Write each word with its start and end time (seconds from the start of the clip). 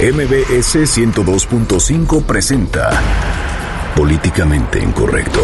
MBS 0.00 0.74
102.5 0.98 2.26
presenta 2.26 3.00
Políticamente 3.94 4.80
Incorrecto. 4.82 5.40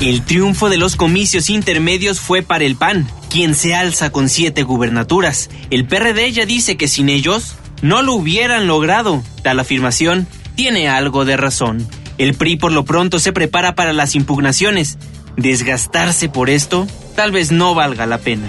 El 0.00 0.22
triunfo 0.22 0.68
de 0.68 0.76
los 0.76 0.94
comicios 0.94 1.50
intermedios 1.50 2.20
fue 2.20 2.42
para 2.42 2.64
el 2.64 2.76
PAN, 2.76 3.08
quien 3.28 3.56
se 3.56 3.74
alza 3.74 4.10
con 4.10 4.28
siete 4.28 4.62
gubernaturas. 4.62 5.50
El 5.70 5.88
PRD 5.88 6.30
ya 6.30 6.46
dice 6.46 6.76
que 6.76 6.86
sin 6.86 7.08
ellos 7.08 7.56
no 7.82 8.00
lo 8.02 8.14
hubieran 8.14 8.68
logrado. 8.68 9.24
Tal 9.42 9.58
afirmación 9.58 10.28
tiene 10.54 10.88
algo 10.88 11.24
de 11.24 11.36
razón. 11.36 11.84
El 12.16 12.34
PRI 12.34 12.56
por 12.56 12.70
lo 12.70 12.84
pronto 12.84 13.18
se 13.18 13.32
prepara 13.32 13.74
para 13.74 13.92
las 13.92 14.14
impugnaciones. 14.14 14.98
Desgastarse 15.36 16.28
por 16.28 16.48
esto 16.48 16.86
tal 17.16 17.32
vez 17.32 17.50
no 17.50 17.74
valga 17.74 18.06
la 18.06 18.18
pena. 18.18 18.46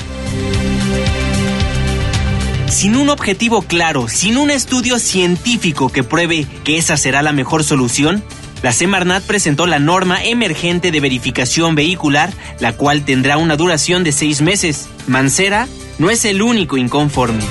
Sin 2.70 2.96
un 2.96 3.10
objetivo 3.10 3.62
claro, 3.62 4.08
sin 4.10 4.38
un 4.38 4.52
estudio 4.52 5.00
científico 5.00 5.90
que 5.90 6.04
pruebe 6.04 6.46
que 6.64 6.78
esa 6.78 6.98
será 6.98 7.22
la 7.22 7.32
mejor 7.32 7.64
solución, 7.64 8.24
la 8.62 8.72
Semarnat 8.72 9.24
presentó 9.24 9.68
la 9.68 9.80
norma 9.80 10.24
emergente 10.24 10.92
de 10.92 11.00
verificación 11.00 11.76
vehicular, 11.76 12.32
la 12.60 12.74
cual 12.74 13.06
tendrá 13.06 13.38
una 13.38 13.56
duración 13.56 14.04
de 14.04 14.12
seis 14.12 14.42
meses. 14.42 14.90
Mancera 15.08 15.68
no 15.98 16.10
es 16.10 16.26
el 16.26 16.42
único 16.42 16.78
inconforme. 16.78 17.44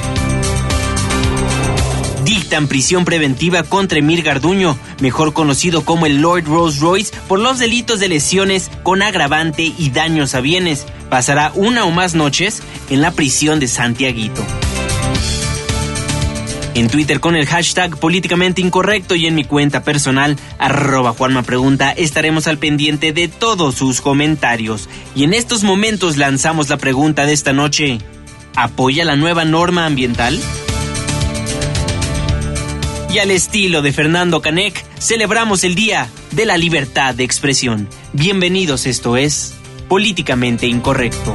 Dictan 2.25 2.67
prisión 2.67 3.05
preventiva 3.05 3.63
contra 3.63 3.99
Emir 3.99 4.23
Garduño, 4.23 4.77
mejor 5.01 5.33
conocido 5.33 5.85
como 5.85 6.07
el 6.07 6.21
Lord 6.21 6.45
Rolls 6.45 6.81
Royce, 6.81 7.15
por 7.27 7.39
los 7.39 7.59
delitos 7.59 8.01
de 8.01 8.09
lesiones 8.09 8.71
con 8.83 9.01
agravante 9.01 9.73
y 9.79 9.91
daños 9.91 10.35
a 10.35 10.41
bienes. 10.41 10.87
Pasará 11.09 11.53
una 11.55 11.85
o 11.85 11.91
más 11.91 12.15
noches 12.15 12.63
en 12.91 13.01
la 13.01 13.13
prisión 13.13 13.61
de 13.61 13.69
Santiaguito 13.69 14.45
en 16.77 16.89
Twitter 16.89 17.21
con 17.21 17.37
el 17.37 17.47
hashtag 17.47 17.99
políticamente 17.99 18.61
incorrecto 18.61 19.15
y 19.15 19.27
en 19.27 19.35
mi 19.35 19.45
cuenta 19.45 19.83
personal 19.83 20.37
arroba 20.59 21.13
Juanma 21.13 21.43
Pregunta 21.43 21.91
estaremos 21.93 22.47
al 22.47 22.59
pendiente 22.59 23.13
de 23.13 23.29
todos 23.29 23.77
sus 23.77 24.03
comentarios. 24.03 24.89
Y 25.15 25.25
en 25.25 25.33
estos 25.33 25.65
momentos 25.65 26.19
lanzamos 26.19 26.69
la 26.69 26.77
pregunta 26.77 27.25
de 27.25 27.33
esta 27.33 27.55
noche. 27.55 27.99
¿Apoya 28.55 29.05
la 29.05 29.17
nueva 29.17 29.45
norma 29.45 29.87
ambiental? 29.87 30.39
Y 33.13 33.19
al 33.19 33.31
estilo 33.31 33.81
de 33.81 33.93
Fernando 33.93 34.43
Canek, 34.43 34.85
celebramos 34.99 35.65
el 35.65 35.75
Día 35.75 36.11
de 36.33 36.45
la 36.45 36.59
Libertad 36.59 37.15
de 37.15 37.25
Expresión. 37.25 37.89
Bienvenidos, 38.13 38.87
esto 38.87 39.17
es 39.17 39.55
Políticamente 39.89 40.67
Incorrecto. 40.67 41.35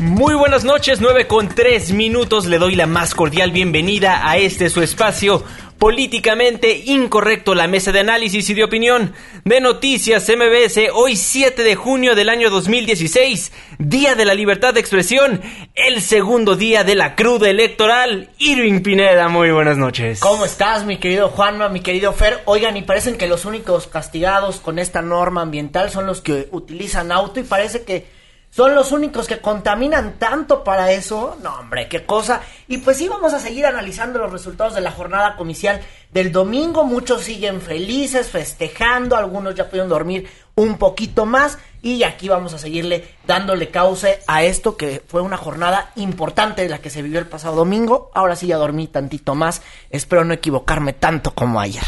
Muy 0.00 0.32
buenas 0.34 0.64
noches, 0.64 1.02
9 1.02 1.26
con 1.26 1.48
3 1.50 1.92
minutos. 1.92 2.46
Le 2.46 2.56
doy 2.58 2.74
la 2.74 2.86
más 2.86 3.14
cordial 3.14 3.52
bienvenida 3.52 4.26
a 4.26 4.38
este 4.38 4.70
su 4.70 4.80
espacio 4.80 5.44
políticamente 5.76 6.84
incorrecto, 6.86 7.54
la 7.54 7.66
mesa 7.66 7.92
de 7.92 8.00
análisis 8.00 8.48
y 8.48 8.54
de 8.54 8.64
opinión 8.64 9.12
de 9.44 9.60
Noticias 9.60 10.26
MBS, 10.26 10.90
hoy 10.94 11.16
7 11.16 11.62
de 11.62 11.74
junio 11.74 12.14
del 12.14 12.30
año 12.30 12.48
2016, 12.48 13.52
Día 13.78 14.14
de 14.14 14.24
la 14.24 14.32
Libertad 14.32 14.72
de 14.72 14.80
Expresión, 14.80 15.42
el 15.74 16.00
segundo 16.00 16.56
día 16.56 16.82
de 16.82 16.94
la 16.94 17.14
cruda 17.14 17.50
electoral. 17.50 18.30
Irving 18.38 18.80
Pineda, 18.80 19.28
muy 19.28 19.50
buenas 19.50 19.76
noches. 19.76 20.20
¿Cómo 20.20 20.46
estás, 20.46 20.86
mi 20.86 20.96
querido 20.96 21.28
Juanma, 21.28 21.68
mi 21.68 21.80
querido 21.80 22.14
Fer? 22.14 22.40
Oigan, 22.46 22.78
y 22.78 22.82
parecen 22.82 23.18
que 23.18 23.28
los 23.28 23.44
únicos 23.44 23.86
castigados 23.86 24.60
con 24.60 24.78
esta 24.78 25.02
norma 25.02 25.42
ambiental 25.42 25.90
son 25.90 26.06
los 26.06 26.22
que 26.22 26.48
utilizan 26.52 27.12
auto 27.12 27.38
y 27.38 27.42
parece 27.42 27.82
que 27.82 28.19
son 28.50 28.74
los 28.74 28.90
únicos 28.90 29.28
que 29.28 29.40
contaminan 29.40 30.18
tanto 30.18 30.64
para 30.64 30.90
eso. 30.90 31.38
No, 31.42 31.60
hombre, 31.60 31.88
qué 31.88 32.04
cosa. 32.04 32.40
Y 32.66 32.78
pues 32.78 32.96
sí, 32.96 33.08
vamos 33.08 33.32
a 33.32 33.38
seguir 33.38 33.64
analizando 33.64 34.18
los 34.18 34.32
resultados 34.32 34.74
de 34.74 34.80
la 34.80 34.90
jornada 34.90 35.36
comicial 35.36 35.80
del 36.12 36.32
domingo. 36.32 36.84
Muchos 36.84 37.22
siguen 37.22 37.60
felices, 37.60 38.28
festejando, 38.28 39.16
algunos 39.16 39.54
ya 39.54 39.66
pudieron 39.66 39.88
dormir 39.88 40.28
un 40.54 40.78
poquito 40.78 41.26
más. 41.26 41.58
Y 41.82 42.02
aquí 42.02 42.28
vamos 42.28 42.52
a 42.52 42.58
seguirle 42.58 43.04
dándole 43.26 43.68
cauce 43.68 44.18
a 44.26 44.42
esto 44.42 44.76
que 44.76 45.02
fue 45.06 45.22
una 45.22 45.38
jornada 45.38 45.92
importante 45.96 46.60
de 46.60 46.68
la 46.68 46.78
que 46.78 46.90
se 46.90 47.00
vivió 47.00 47.18
el 47.18 47.26
pasado 47.26 47.56
domingo. 47.56 48.10
Ahora 48.12 48.36
sí 48.36 48.48
ya 48.48 48.58
dormí 48.58 48.86
tantito 48.86 49.34
más. 49.34 49.62
Espero 49.88 50.24
no 50.24 50.34
equivocarme 50.34 50.92
tanto 50.92 51.30
como 51.30 51.58
ayer. 51.58 51.82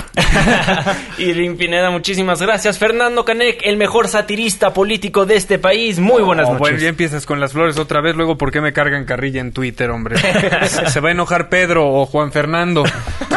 Irving 1.18 1.56
Pineda, 1.56 1.90
muchísimas 1.90 2.40
gracias. 2.40 2.78
Fernando 2.78 3.26
Canek, 3.26 3.60
el 3.64 3.76
mejor 3.76 4.08
satirista 4.08 4.72
político 4.72 5.26
de 5.26 5.36
este 5.36 5.58
país. 5.58 5.98
Muy 5.98 6.22
buenas 6.22 6.46
noches. 6.46 6.60
Bueno, 6.60 6.78
ya 6.78 6.88
empiezas 6.88 7.26
con 7.26 7.38
las 7.38 7.52
flores 7.52 7.78
otra 7.78 8.00
vez. 8.00 8.16
Luego, 8.16 8.38
¿por 8.38 8.50
qué 8.50 8.62
me 8.62 8.72
cargan 8.72 9.04
carrilla 9.04 9.42
en 9.42 9.52
Twitter, 9.52 9.90
hombre? 9.90 10.16
se 10.86 11.00
va 11.00 11.10
a 11.10 11.12
enojar 11.12 11.50
Pedro 11.50 11.86
o 11.86 12.06
Juan 12.06 12.32
Fernando. 12.32 12.84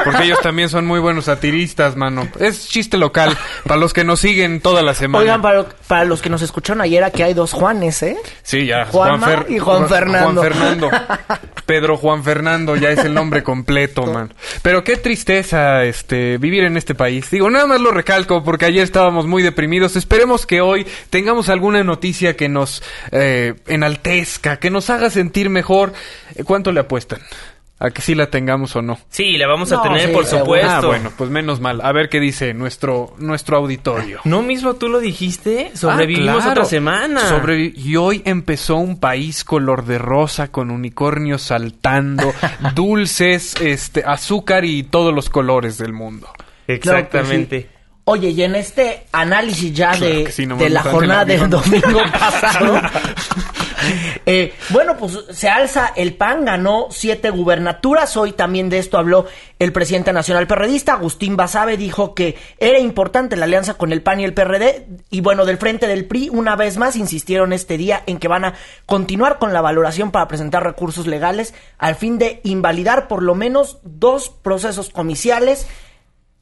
Porque 0.05 0.23
ellos 0.23 0.39
también 0.41 0.69
son 0.69 0.74
muy 0.83 0.99
buenos 0.99 1.25
satiristas, 1.25 1.95
mano. 1.95 2.27
Es 2.39 2.67
chiste 2.67 2.97
local. 2.97 3.37
Para 3.63 3.79
los 3.79 3.93
que 3.93 4.03
nos 4.03 4.19
siguen 4.19 4.59
toda 4.59 4.81
la 4.81 4.93
semana. 4.93 5.21
Oigan, 5.21 5.41
para, 5.41 5.65
para 5.87 6.05
los 6.05 6.21
que 6.21 6.29
nos 6.29 6.41
escucharon 6.41 6.81
ayer 6.81 7.03
aquí 7.03 7.21
hay 7.21 7.33
dos 7.33 7.53
Juanes, 7.53 8.03
¿eh? 8.03 8.17
Sí, 8.43 8.65
ya. 8.65 8.85
Juanma 8.85 9.45
y 9.47 9.59
Juan 9.59 9.87
Fernando. 9.87 10.41
Juan 10.41 10.51
Fernando. 10.51 10.91
Pedro 11.65 11.97
Juan 11.97 12.23
Fernando 12.23 12.75
ya 12.75 12.89
es 12.89 12.99
el 12.99 13.13
nombre 13.13 13.43
completo, 13.43 14.05
man. 14.13 14.33
Pero 14.61 14.83
qué 14.83 14.97
tristeza 14.97 15.83
este 15.83 16.37
vivir 16.37 16.63
en 16.63 16.77
este 16.77 16.95
país. 16.95 17.29
Digo, 17.31 17.49
nada 17.49 17.65
más 17.67 17.81
lo 17.81 17.91
recalco 17.91 18.43
porque 18.43 18.65
ayer 18.65 18.83
estábamos 18.83 19.25
muy 19.25 19.43
deprimidos. 19.43 19.95
Esperemos 19.95 20.45
que 20.45 20.61
hoy 20.61 20.85
tengamos 21.09 21.49
alguna 21.49 21.83
noticia 21.83 22.35
que 22.35 22.49
nos 22.49 22.83
eh, 23.11 23.55
enaltezca, 23.67 24.57
que 24.57 24.69
nos 24.69 24.89
haga 24.89 25.09
sentir 25.09 25.49
mejor. 25.49 25.93
¿Cuánto 26.45 26.71
le 26.71 26.81
apuestan? 26.81 27.21
A 27.85 27.91
que 27.91 28.01
sí 28.01 28.15
la 28.15 28.27
tengamos 28.29 28.75
o 28.75 28.81
no. 28.81 28.97
Sí, 29.09 29.37
la 29.37 29.47
vamos 29.47 29.71
a 29.71 29.75
No, 29.75 29.81
tener, 29.83 30.07
sí, 30.07 30.13
por 30.13 30.25
supuesto. 30.25 30.69
Ah, 30.69 30.81
bueno, 30.85 31.11
pues 31.17 31.29
menos 31.29 31.59
mal. 31.59 31.81
A 31.83 31.91
ver 31.91 32.09
qué 32.09 32.19
dice 32.19 32.53
nuestro 32.53 33.13
nuestro 33.17 33.57
auditorio. 33.57 34.19
No 34.25 34.41
mismo 34.41 34.75
tú 34.75 34.89
lo 34.89 34.99
dijiste, 34.99 35.71
sobrevivimos 35.75 36.29
Ah, 36.29 36.45
claro. 36.45 36.51
otra 36.51 36.65
semana. 36.65 37.21
Sobrevi- 37.29 37.73
y 37.75 37.95
hoy 37.95 38.21
empezó 38.25 38.75
un 38.77 38.99
país 38.99 39.43
color 39.43 39.85
de 39.85 39.97
rosa 39.97 40.49
con 40.51 40.71
unicornios 40.71 41.41
saltando, 41.41 42.33
dulces, 42.75 43.55
este, 43.61 44.03
azúcar 44.05 44.65
y 44.65 44.83
todos 44.83 45.13
los 45.13 45.29
colores 45.29 45.77
del 45.77 45.93
mundo. 45.93 46.27
Exactamente. 46.67 47.61
Claro. 47.63 47.75
Oye, 48.07 48.29
y 48.29 48.43
en 48.43 48.53
este 48.55 49.07
análisis 49.11 49.73
ya 49.73 49.91
Claro 49.93 50.05
de, 50.15 50.23
que 50.25 50.31
sí, 50.31 50.45
no 50.45 50.57
de 50.57 50.69
la 50.69 50.83
jornada 50.83 51.23
el 51.23 51.27
del 51.39 51.49
domingo 51.49 51.99
pasado, 52.11 52.79
eh, 54.25 54.53
bueno, 54.69 54.97
pues 54.97 55.17
se 55.31 55.49
alza 55.49 55.93
el 55.95 56.15
PAN, 56.15 56.45
ganó 56.45 56.87
siete 56.89 57.29
gubernaturas. 57.29 58.17
Hoy 58.17 58.31
también 58.31 58.69
de 58.69 58.79
esto 58.79 58.97
habló 58.97 59.25
el 59.59 59.71
presidente 59.71 60.13
nacional 60.13 60.47
perredista, 60.47 60.93
Agustín 60.93 61.37
Basabe, 61.37 61.77
dijo 61.77 62.13
que 62.13 62.37
era 62.57 62.79
importante 62.79 63.35
la 63.35 63.45
alianza 63.45 63.75
con 63.75 63.91
el 63.91 64.01
PAN 64.01 64.19
y 64.19 64.25
el 64.25 64.33
PRD. 64.33 64.87
Y 65.09 65.21
bueno, 65.21 65.45
del 65.45 65.57
frente 65.57 65.87
del 65.87 66.05
PRI, 66.05 66.29
una 66.29 66.55
vez 66.55 66.77
más, 66.77 66.95
insistieron 66.95 67.53
este 67.53 67.77
día 67.77 68.03
en 68.05 68.19
que 68.19 68.27
van 68.27 68.45
a 68.45 68.53
continuar 68.85 69.39
con 69.39 69.53
la 69.53 69.61
valoración 69.61 70.11
para 70.11 70.27
presentar 70.27 70.63
recursos 70.63 71.07
legales 71.07 71.53
al 71.77 71.95
fin 71.95 72.17
de 72.17 72.41
invalidar 72.43 73.07
por 73.07 73.23
lo 73.23 73.35
menos 73.35 73.79
dos 73.83 74.29
procesos 74.29 74.89
comiciales 74.89 75.67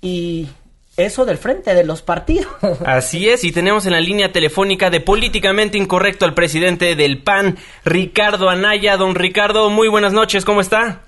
y 0.01 0.49
eso 0.97 1.25
del 1.25 1.37
frente 1.37 1.73
de 1.73 1.83
los 1.83 2.01
partidos. 2.01 2.47
Así 2.85 3.29
es, 3.29 3.43
y 3.43 3.51
tenemos 3.51 3.85
en 3.85 3.93
la 3.93 3.99
línea 3.99 4.31
telefónica 4.31 4.89
de 4.89 4.99
Políticamente 4.99 5.77
Incorrecto 5.77 6.25
al 6.25 6.33
presidente 6.33 6.95
del 6.95 7.19
PAN, 7.23 7.57
Ricardo 7.85 8.49
Anaya. 8.49 8.97
Don 8.97 9.15
Ricardo, 9.15 9.69
muy 9.69 9.87
buenas 9.87 10.13
noches, 10.13 10.45
¿cómo 10.45 10.61
está? 10.61 11.01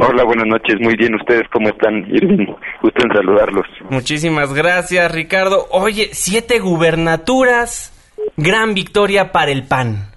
Hola, 0.00 0.24
buenas 0.24 0.46
noches. 0.46 0.76
Muy 0.80 0.96
bien, 0.96 1.14
¿ustedes 1.14 1.44
cómo 1.52 1.68
están? 1.68 2.06
Irving, 2.10 2.46
gusto 2.82 3.02
en 3.02 3.12
saludarlos. 3.12 3.66
Muchísimas 3.90 4.52
gracias, 4.52 5.12
Ricardo. 5.12 5.66
Oye, 5.70 6.08
siete 6.12 6.58
gubernaturas, 6.58 7.92
gran 8.36 8.74
victoria 8.74 9.32
para 9.32 9.52
el 9.52 9.64
PAN. 9.64 10.10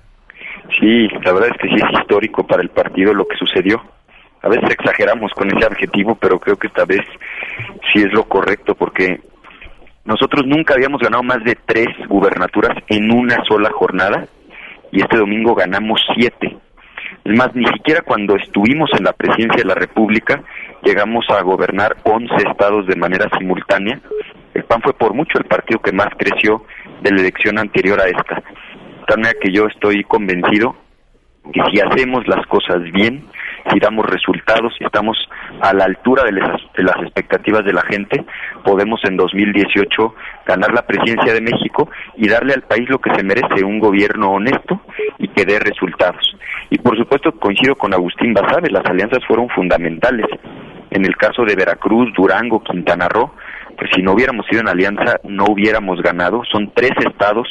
Sí, 0.80 1.08
la 1.24 1.34
verdad 1.34 1.50
es 1.54 1.62
que 1.62 1.68
sí 1.68 1.76
es 1.76 2.00
histórico 2.00 2.46
para 2.46 2.62
el 2.62 2.70
partido 2.70 3.14
lo 3.14 3.28
que 3.28 3.38
sucedió. 3.38 3.82
A 4.42 4.48
veces 4.48 4.70
exageramos 4.72 5.32
con 5.34 5.48
ese 5.56 5.66
adjetivo, 5.66 6.16
pero 6.16 6.40
creo 6.40 6.56
que 6.56 6.68
esta 6.68 6.86
vez 6.86 7.02
sí 7.94 8.01
es 8.01 8.13
lo 8.13 8.24
correcto 8.24 8.75
porque 8.75 9.21
Nosotros 10.06 10.45
nunca 10.47 10.74
habíamos 10.74 11.01
ganado 11.01 11.21
más 11.21 11.44
de 11.44 11.56
tres 11.65 11.88
gubernaturas 12.07 12.75
en 12.88 13.12
una 13.12 13.38
sola 13.47 13.69
jornada 13.71 14.27
y 14.91 15.01
este 15.01 15.18
domingo 15.18 15.53
ganamos 15.53 16.01
siete. 16.15 16.57
Es 17.24 17.38
más, 17.38 17.53
ni 17.53 17.65
siquiera 17.65 18.01
cuando 18.01 18.36
estuvimos 18.36 18.89
en 18.97 19.03
la 19.03 19.13
presidencia 19.13 19.62
de 19.62 19.68
la 19.68 19.75
República 19.75 20.41
llegamos 20.83 21.25
a 21.30 21.41
gobernar 21.44 21.97
11 22.03 22.33
estados 22.50 22.88
de 22.88 22.95
manera 22.95 23.30
simultánea. 23.38 24.00
El 24.53 24.63
PAN 24.63 24.81
fue 24.81 24.94
por 24.94 25.13
mucho 25.13 25.38
el 25.38 25.45
partido 25.45 25.80
que 25.80 25.91
más 25.91 26.09
creció 26.18 26.65
de 27.01 27.12
la 27.12 27.21
elección 27.21 27.59
anterior 27.59 28.00
a 28.00 28.06
esta. 28.06 28.36
De 28.36 29.06
tal 29.07 29.19
manera 29.19 29.39
que 29.39 29.51
yo 29.51 29.65
estoy 29.68 30.03
convencido 30.03 30.75
que 31.53 31.62
si 31.71 31.81
hacemos 31.81 32.27
las 32.27 32.45
cosas 32.47 32.81
bien, 32.91 33.25
si 33.72 33.80
damos 33.80 34.06
resultados, 34.06 34.74
si 34.78 34.84
estamos 34.84 35.18
a 35.62 35.74
la 35.74 35.86
altura 35.86 36.24
de 36.24 36.34
las, 36.34 36.62
de 36.76 36.84
las 36.84 36.98
expectativas 37.02 37.66
de 37.66 37.74
la 37.74 37.82
gente, 37.84 38.24
podemos 38.64 39.00
en 39.06 39.18
2018 39.18 40.16
ganar 40.46 40.74
la 40.74 40.86
presidencia 40.86 41.34
de 41.34 41.42
México 41.42 41.90
y 42.18 42.28
darle 42.28 42.54
al 42.54 42.64
país 42.64 42.90
lo 42.90 43.00
que 43.00 43.14
se 43.16 43.24
merece, 43.24 43.64
un 43.64 43.80
gobierno 43.80 44.32
honesto 44.32 44.82
y 45.18 45.28
que 45.30 45.46
dé 45.46 45.60
resultados. 45.60 46.36
Y 46.70 46.78
por 46.78 46.98
supuesto 46.98 47.32
coincido 47.34 47.76
con 47.76 47.94
Agustín 47.94 48.34
Basabe, 48.34 48.70
las 48.70 48.86
alianzas 48.86 49.26
fueron 49.28 49.50
fundamentales. 49.50 50.28
En 50.92 51.06
el 51.06 51.16
caso 51.18 51.44
de 51.44 51.56
Veracruz, 51.56 52.12
Durango, 52.16 52.64
Quintana 52.64 53.08
Roo, 53.08 53.32
pues 53.78 53.92
si 53.96 54.02
no 54.02 54.14
hubiéramos 54.14 54.46
sido 54.48 54.62
en 54.62 54.68
alianza 54.68 55.20
no 55.24 55.46
hubiéramos 55.46 56.02
ganado. 56.02 56.44
Son 56.52 56.72
tres 56.74 56.92
estados 57.06 57.48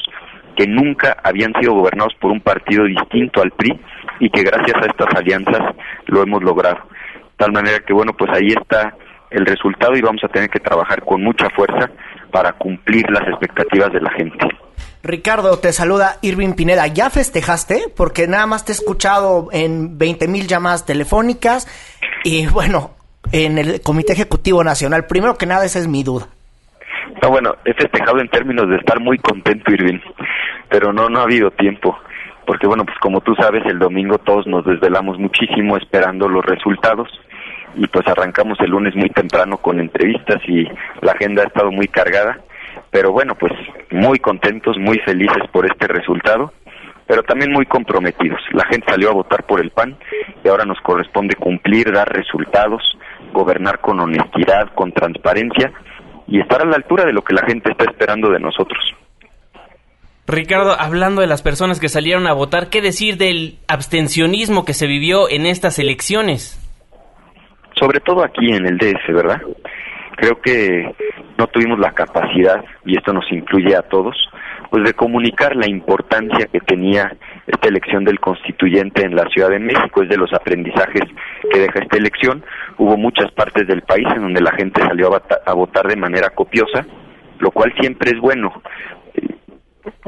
que 0.59 0.67
nunca 0.67 1.17
habían 1.23 1.53
sido 1.61 1.75
gobernados 1.75 2.15
por 2.21 2.33
un 2.33 2.41
partido 2.41 2.85
distinto 2.85 3.41
al 3.41 3.53
PRI 3.53 3.81
y 4.19 4.29
que 4.29 4.43
gracias 4.43 4.75
a 4.83 4.87
estas 4.87 5.15
alianzas 5.15 5.77
lo 6.07 6.21
hemos 6.21 6.43
logrado. 6.43 6.79
De 7.15 7.45
tal 7.45 7.53
manera 7.53 7.79
que, 7.87 7.93
bueno, 7.93 8.13
pues 8.13 8.29
ahí 8.35 8.49
está 8.49 8.93
el 9.31 9.47
resultado 9.47 9.95
y 9.97 10.01
vamos 10.01 10.21
a 10.25 10.29
tener 10.29 10.51
que 10.51 10.59
trabajar 10.59 11.05
con 11.05 11.23
mucha 11.23 11.49
fuerza 11.51 11.89
para 12.33 12.55
cumplir 12.55 13.09
las 13.09 13.29
expectativas 13.29 13.93
de 13.93 14.01
la 14.01 14.11
gente. 14.11 14.49
Ricardo, 15.05 15.61
te 15.61 15.73
saluda 15.73 16.17
Irving 16.23 16.55
Pineda. 16.55 16.89
¿Ya 16.89 17.09
festejaste? 17.09 17.85
Porque 17.97 18.27
nada 18.27 18.47
más 18.47 18.65
te 18.65 18.73
he 18.73 18.75
escuchado 18.75 19.51
en 19.53 19.97
20 19.97 20.27
mil 20.27 20.49
llamadas 20.49 20.87
telefónicas 20.87 21.69
y 22.25 22.49
bueno, 22.49 22.97
en 23.31 23.59
el 23.59 23.81
Comité 23.81 24.13
Ejecutivo 24.15 24.65
Nacional. 24.65 25.07
Primero 25.07 25.39
que 25.39 25.47
nada, 25.47 25.65
esa 25.65 25.79
es 25.79 25.87
mi 25.87 26.03
duda. 26.03 26.29
No, 27.23 27.31
bueno, 27.31 27.55
he 27.65 27.75
festejado 27.75 28.20
en 28.20 28.29
términos 28.29 28.69
de 28.69 28.76
estar 28.76 29.00
muy 29.00 29.19
contento, 29.19 29.73
Irving, 29.73 30.00
pero 30.69 30.93
no, 30.93 31.09
no 31.09 31.20
ha 31.20 31.25
habido 31.25 31.50
tiempo 31.50 31.99
porque 32.49 32.67
bueno, 32.67 32.87
pues 32.87 32.97
como 33.00 33.20
tú 33.20 33.35
sabes, 33.35 33.62
el 33.67 33.79
domingo 33.79 34.17
todos 34.17 34.47
nos 34.47 34.65
desvelamos 34.65 35.19
muchísimo 35.19 35.76
esperando 35.76 36.26
los 36.31 36.43
resultados 36.43 37.06
y 37.75 37.87
pues 37.88 38.09
arrancamos 38.09 38.59
el 38.61 38.70
lunes 38.70 38.97
muy 38.97 39.11
temprano 39.11 39.59
con 39.59 39.79
entrevistas 39.79 40.41
y 40.49 40.65
la 41.03 41.12
agenda 41.12 41.43
ha 41.43 41.47
estado 41.47 41.70
muy 41.70 41.88
cargada, 41.88 42.38
pero 42.91 43.12
bueno, 43.12 43.35
pues 43.35 43.53
muy 43.91 44.19
contentos, 44.19 44.79
muy 44.79 44.99
felices 45.00 45.43
por 45.53 45.67
este 45.67 45.88
resultado, 45.88 46.55
pero 47.06 47.23
también 47.23 47.53
muy 47.53 47.67
comprometidos. 47.67 48.41
La 48.53 48.64
gente 48.64 48.87
salió 48.88 49.11
a 49.11 49.14
votar 49.14 49.44
por 49.44 49.61
el 49.61 49.69
PAN 49.69 49.99
y 50.43 50.49
ahora 50.49 50.64
nos 50.64 50.81
corresponde 50.81 51.35
cumplir, 51.35 51.93
dar 51.93 52.09
resultados, 52.11 52.82
gobernar 53.31 53.81
con 53.81 54.00
honestidad, 54.00 54.73
con 54.75 54.93
transparencia 54.93 55.71
y 56.29 56.41
estar 56.41 56.63
a 56.63 56.67
la 56.67 56.77
altura 56.77 57.05
de 57.05 57.13
lo 57.13 57.23
que 57.23 57.35
la 57.35 57.47
gente 57.47 57.71
está 57.71 57.85
esperando 57.85 58.31
de 58.31 58.39
nosotros. 58.39 58.79
Ricardo, 60.27 60.77
hablando 60.79 61.23
de 61.23 61.27
las 61.27 61.41
personas 61.43 61.81
que 61.81 61.89
salieron 61.89 62.27
a 62.27 62.35
votar, 62.35 62.69
¿qué 62.69 62.83
decir 62.83 63.17
del 63.17 63.59
abstencionismo 63.67 64.67
que 64.67 64.75
se 64.75 64.87
vivió 64.87 65.31
en 65.31 65.47
estas 65.47 65.79
elecciones? 65.79 66.61
Sobre 67.81 68.01
todo 68.01 68.23
aquí 68.23 68.53
en 68.53 68.67
el 68.67 68.77
DF, 68.77 69.15
¿verdad? 69.15 69.41
Creo 70.17 70.39
que 70.43 70.95
no 71.39 71.47
tuvimos 71.47 71.79
la 71.79 71.93
capacidad, 71.93 72.63
y 72.85 72.99
esto 72.99 73.13
nos 73.15 73.25
incluye 73.33 73.75
a 73.75 73.83
todos, 73.83 74.17
pues 74.70 74.85
de 74.85 74.93
comunicar 74.93 75.56
la 75.56 75.69
importancia 75.69 76.47
que 76.47 76.61
tenía 76.61 77.17
esta 77.47 77.69
elección 77.69 78.05
del 78.05 78.20
constituyente 78.20 79.05
en 79.05 79.15
la 79.15 79.29
Ciudad 79.31 79.50
de 79.50 79.59
México, 79.59 80.03
es 80.03 80.09
de 80.09 80.17
los 80.17 80.32
aprendizajes 80.32 81.03
que 81.50 81.59
deja 81.59 81.81
esta 81.81 81.97
elección. 81.97 82.44
Hubo 82.76 82.97
muchas 82.97 83.31
partes 83.32 83.67
del 83.67 83.82
país 83.82 84.06
en 84.15 84.23
donde 84.23 84.41
la 84.41 84.53
gente 84.53 84.82
salió 84.82 85.11
a, 85.47 85.53
votar 85.55 85.87
de 85.87 85.97
manera 85.97 86.31
copiosa, 86.31 86.87
lo 87.38 87.50
cual 87.50 87.73
siempre 87.81 88.11
es 88.11 88.20
bueno, 88.20 88.62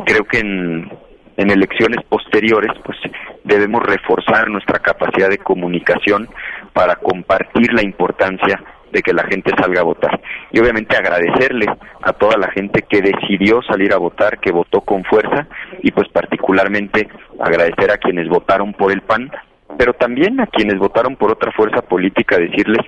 creo 0.04 0.24
que 0.24 0.38
en, 0.38 0.90
en 1.36 1.50
elecciones 1.50 2.04
posteriores 2.08 2.70
pues 2.84 2.98
debemos 3.44 3.82
reforzar 3.82 4.50
nuestra 4.50 4.78
capacidad 4.78 5.28
de 5.28 5.38
comunicación 5.38 6.28
para 6.72 6.96
compartir 6.96 7.72
la 7.72 7.82
importancia 7.82 8.62
de 8.92 9.02
que 9.02 9.12
la 9.12 9.24
gente 9.24 9.52
salga 9.58 9.80
a 9.80 9.84
votar. 9.84 10.20
Y 10.52 10.60
obviamente 10.60 10.96
agradecerle 10.96 11.66
a 12.02 12.12
toda 12.12 12.36
la 12.36 12.50
gente 12.50 12.82
que 12.82 13.00
decidió 13.00 13.62
salir 13.62 13.92
a 13.92 13.98
votar, 13.98 14.38
que 14.40 14.52
votó 14.52 14.80
con 14.80 15.04
fuerza, 15.04 15.46
y 15.82 15.90
pues 15.90 16.08
particularmente 16.08 17.08
agradecer 17.38 17.90
a 17.90 17.98
quienes 17.98 18.28
votaron 18.28 18.72
por 18.72 18.92
el 18.92 19.02
PAN, 19.02 19.30
pero 19.78 19.92
también 19.94 20.40
a 20.40 20.46
quienes 20.46 20.78
votaron 20.78 21.16
por 21.16 21.32
otra 21.32 21.52
fuerza 21.52 21.82
política, 21.82 22.36
decirles 22.36 22.84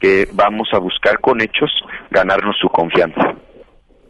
que 0.00 0.28
vamos 0.32 0.68
a 0.72 0.78
buscar 0.78 1.20
con 1.20 1.40
hechos 1.40 1.70
ganarnos 2.10 2.56
su 2.60 2.68
confianza. 2.68 3.34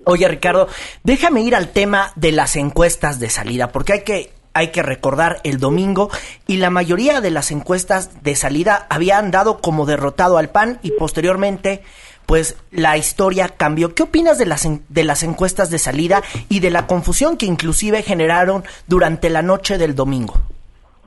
Oye, 0.07 0.29
Ricardo, 0.29 0.69
déjame 1.03 1.43
ir 1.43 1.55
al 1.55 1.73
tema 1.73 2.09
de 2.17 2.33
las 2.33 2.57
encuestas 2.57 3.21
de 3.21 3.31
salida, 3.31 3.69
porque 3.69 3.95
hay 3.95 4.05
que 4.05 4.31
hay 4.55 4.69
que 4.69 4.83
recordar 4.83 5.39
el 5.45 5.59
domingo 5.59 6.11
y 6.47 6.57
la 6.57 6.71
mayoría 6.71 7.21
de 7.21 7.31
las 7.31 7.51
encuestas 7.51 8.23
de 8.23 8.37
salida 8.37 8.87
habían 8.89 9.31
dado 9.31 9.59
como 9.61 9.85
derrotado 9.85 10.39
al 10.39 10.51
PAN 10.51 10.79
y 10.83 10.93
posteriormente 10.93 11.83
pues 12.27 12.57
la 12.71 12.97
historia 12.97 13.49
cambió. 13.49 13.95
¿Qué 13.95 14.05
opinas 14.05 14.39
de 14.39 14.47
las, 14.47 14.67
de 14.89 15.05
las 15.05 15.23
encuestas 15.23 15.71
de 15.71 15.79
salida 15.79 16.23
y 16.49 16.61
de 16.61 16.71
la 16.71 16.87
confusión 16.87 17.37
que 17.37 17.47
inclusive 17.47 18.03
generaron 18.03 18.63
durante 18.87 19.29
la 19.29 19.43
noche 19.43 19.77
del 19.77 19.95
domingo? 19.95 20.35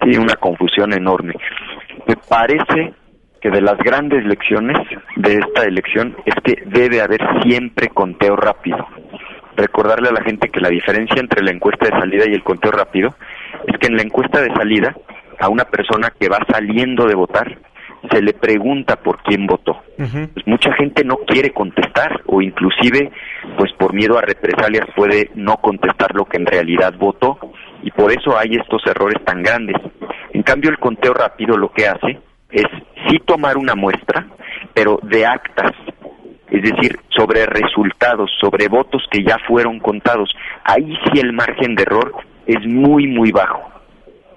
Sí, 0.04 0.16
una 0.18 0.36
confusión 0.36 0.94
enorme. 0.94 1.34
Me 2.06 2.16
parece 2.16 2.94
que 3.42 3.50
de 3.50 3.62
las 3.62 3.78
grandes 3.78 4.26
lecciones 4.26 4.78
de 5.16 5.34
esta 5.34 5.64
elección 5.64 6.16
es 6.26 6.36
que 6.44 6.64
debe 6.68 7.02
haber 7.02 7.22
siempre 7.44 7.90
conteo 7.90 8.36
rápido. 8.36 8.86
Recordarle 9.56 10.10
a 10.10 10.14
la 10.14 10.24
gente 10.24 10.50
que 10.50 10.60
la 10.60 10.70
diferencia 10.70 11.20
entre 11.20 11.44
la 11.44 11.52
encuesta 11.52 11.86
de 11.86 12.00
salida 12.00 12.26
y 12.28 12.34
el 12.34 12.44
conteo 12.44 12.72
rápido 12.72 13.16
es 13.68 13.78
que 13.80 13.88
en 13.88 13.98
la 13.98 14.02
encuesta 14.02 14.42
de 14.42 14.54
salida 14.54 14.96
a 15.40 15.50
una 15.50 15.66
persona 15.66 16.12
que 16.20 16.30
va 16.30 16.40
saliendo 16.50 17.06
de 17.06 17.16
votar 17.16 17.58
se 18.12 18.22
le 18.22 18.34
pregunta 18.34 18.96
por 18.96 19.22
quién 19.24 19.46
votó. 19.46 19.82
pues 19.98 20.48
mucha 20.48 20.72
gente 20.74 21.04
no 21.04 21.18
quiere 21.28 21.52
contestar 21.52 22.22
o 22.28 22.42
inclusive 22.42 23.12
pues 23.58 23.72
por 23.74 23.94
miedo 23.94 24.18
a 24.18 24.22
represalias 24.22 24.88
puede 24.96 25.32
no 25.36 25.58
contestar 25.58 26.16
lo 26.16 26.26
que 26.26 26.38
en 26.38 26.46
realidad 26.46 26.94
votó 26.98 27.38
y 27.84 27.92
por 27.92 28.12
eso 28.12 28.38
hay 28.38 28.56
estos 28.56 28.82
errores 28.86 29.24
tan 29.26 29.44
grandes. 29.44 29.76
En 30.34 30.44
cambio 30.44 30.70
el 30.70 30.80
conteo 30.80 31.14
rápido 31.14 31.58
lo 31.58 31.72
que 31.72 31.88
hace 31.88 32.20
es 32.52 32.66
sí 33.08 33.20
tomar 33.26 33.58
una 33.58 33.76
muestra, 33.76 34.28
pero 34.74 35.00
de 35.04 35.26
actas, 35.26 35.74
es 36.50 36.62
decir, 36.62 36.98
sobre 37.10 37.46
resultados, 37.46 38.32
sobre 38.40 38.68
votos 38.68 39.04
que 39.12 39.24
ya 39.24 39.38
fueron 39.48 39.80
contados. 39.80 40.34
Ahí 40.64 40.98
sí 41.06 41.20
el 41.20 41.34
margen 41.34 41.76
de 41.76 41.84
error 41.84 42.14
es 42.48 42.66
muy, 42.66 43.08
muy 43.08 43.32
bajo. 43.32 43.70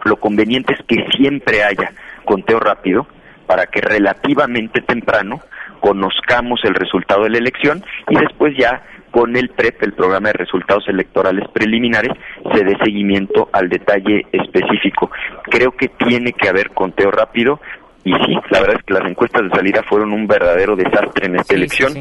Lo 0.05 0.17
conveniente 0.17 0.75
es 0.75 0.81
que 0.87 1.07
siempre 1.17 1.63
haya 1.63 1.93
conteo 2.25 2.59
rápido 2.59 3.07
para 3.47 3.67
que 3.67 3.81
relativamente 3.81 4.81
temprano 4.81 5.41
conozcamos 5.81 6.61
el 6.65 6.75
resultado 6.75 7.25
de 7.25 7.31
la 7.31 7.39
elección 7.39 7.83
y 8.09 8.17
después 8.17 8.55
ya 8.57 8.83
con 9.11 9.37
el 9.37 9.49
PREP, 9.51 9.83
el 9.83 9.93
programa 9.93 10.29
de 10.29 10.35
resultados 10.35 10.89
electorales 10.89 11.49
preliminares, 11.53 12.13
se 12.55 12.65
dé 12.65 12.77
seguimiento 12.83 13.49
al 13.53 13.69
detalle 13.69 14.27
específico. 14.33 15.11
Creo 15.45 15.73
que 15.73 15.89
tiene 15.89 16.33
que 16.33 16.49
haber 16.49 16.71
conteo 16.71 17.11
rápido, 17.11 17.61
y 18.05 18.13
sí, 18.13 18.39
la 18.51 18.61
verdad 18.61 18.77
es 18.79 18.85
que 18.85 18.95
las 18.95 19.11
encuestas 19.11 19.43
de 19.43 19.51
salida 19.51 19.83
fueron 19.89 20.13
un 20.13 20.27
verdadero 20.27 20.77
desastre 20.77 21.27
en 21.27 21.37
esta 21.37 21.55
elección, 21.55 21.93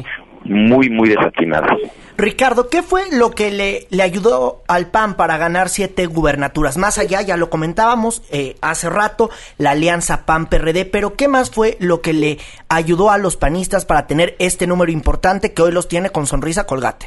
muy, 0.50 0.90
muy 0.90 1.08
desatinadas. 1.08 1.78
Ricardo, 2.18 2.68
¿qué 2.68 2.82
fue 2.82 3.02
lo 3.12 3.30
que 3.30 3.50
le, 3.50 3.86
le, 3.90 4.02
ayudó 4.02 4.62
al 4.68 4.90
PAN 4.90 5.14
para 5.14 5.38
ganar 5.38 5.68
siete 5.68 6.06
gubernaturas? 6.06 6.76
Más 6.76 6.98
allá, 6.98 7.22
ya 7.22 7.36
lo 7.36 7.48
comentábamos 7.48 8.22
eh, 8.30 8.56
hace 8.60 8.90
rato, 8.90 9.30
la 9.58 9.70
alianza 9.70 10.26
PAN-PRD, 10.26 10.84
pero 10.84 11.14
¿qué 11.14 11.28
más 11.28 11.50
fue 11.50 11.76
lo 11.80 12.02
que 12.02 12.12
le 12.12 12.38
ayudó 12.68 13.10
a 13.10 13.16
los 13.16 13.36
panistas 13.36 13.86
para 13.86 14.06
tener 14.06 14.34
este 14.38 14.66
número 14.66 14.90
importante 14.90 15.54
que 15.54 15.62
hoy 15.62 15.72
los 15.72 15.88
tiene 15.88 16.10
con 16.10 16.26
sonrisa 16.26 16.66
colgate? 16.66 17.06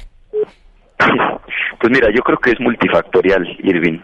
Pues 0.98 1.92
mira, 1.92 2.08
yo 2.16 2.22
creo 2.22 2.38
que 2.38 2.52
es 2.52 2.60
multifactorial, 2.62 3.46
Irving. 3.62 4.00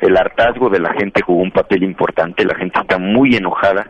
El 0.00 0.16
hartazgo 0.16 0.68
de 0.68 0.80
la 0.80 0.92
gente 0.94 1.22
jugó 1.22 1.40
un 1.40 1.52
papel 1.52 1.84
importante, 1.84 2.44
la 2.44 2.56
gente 2.56 2.80
está 2.80 2.98
muy 2.98 3.36
enojada 3.36 3.86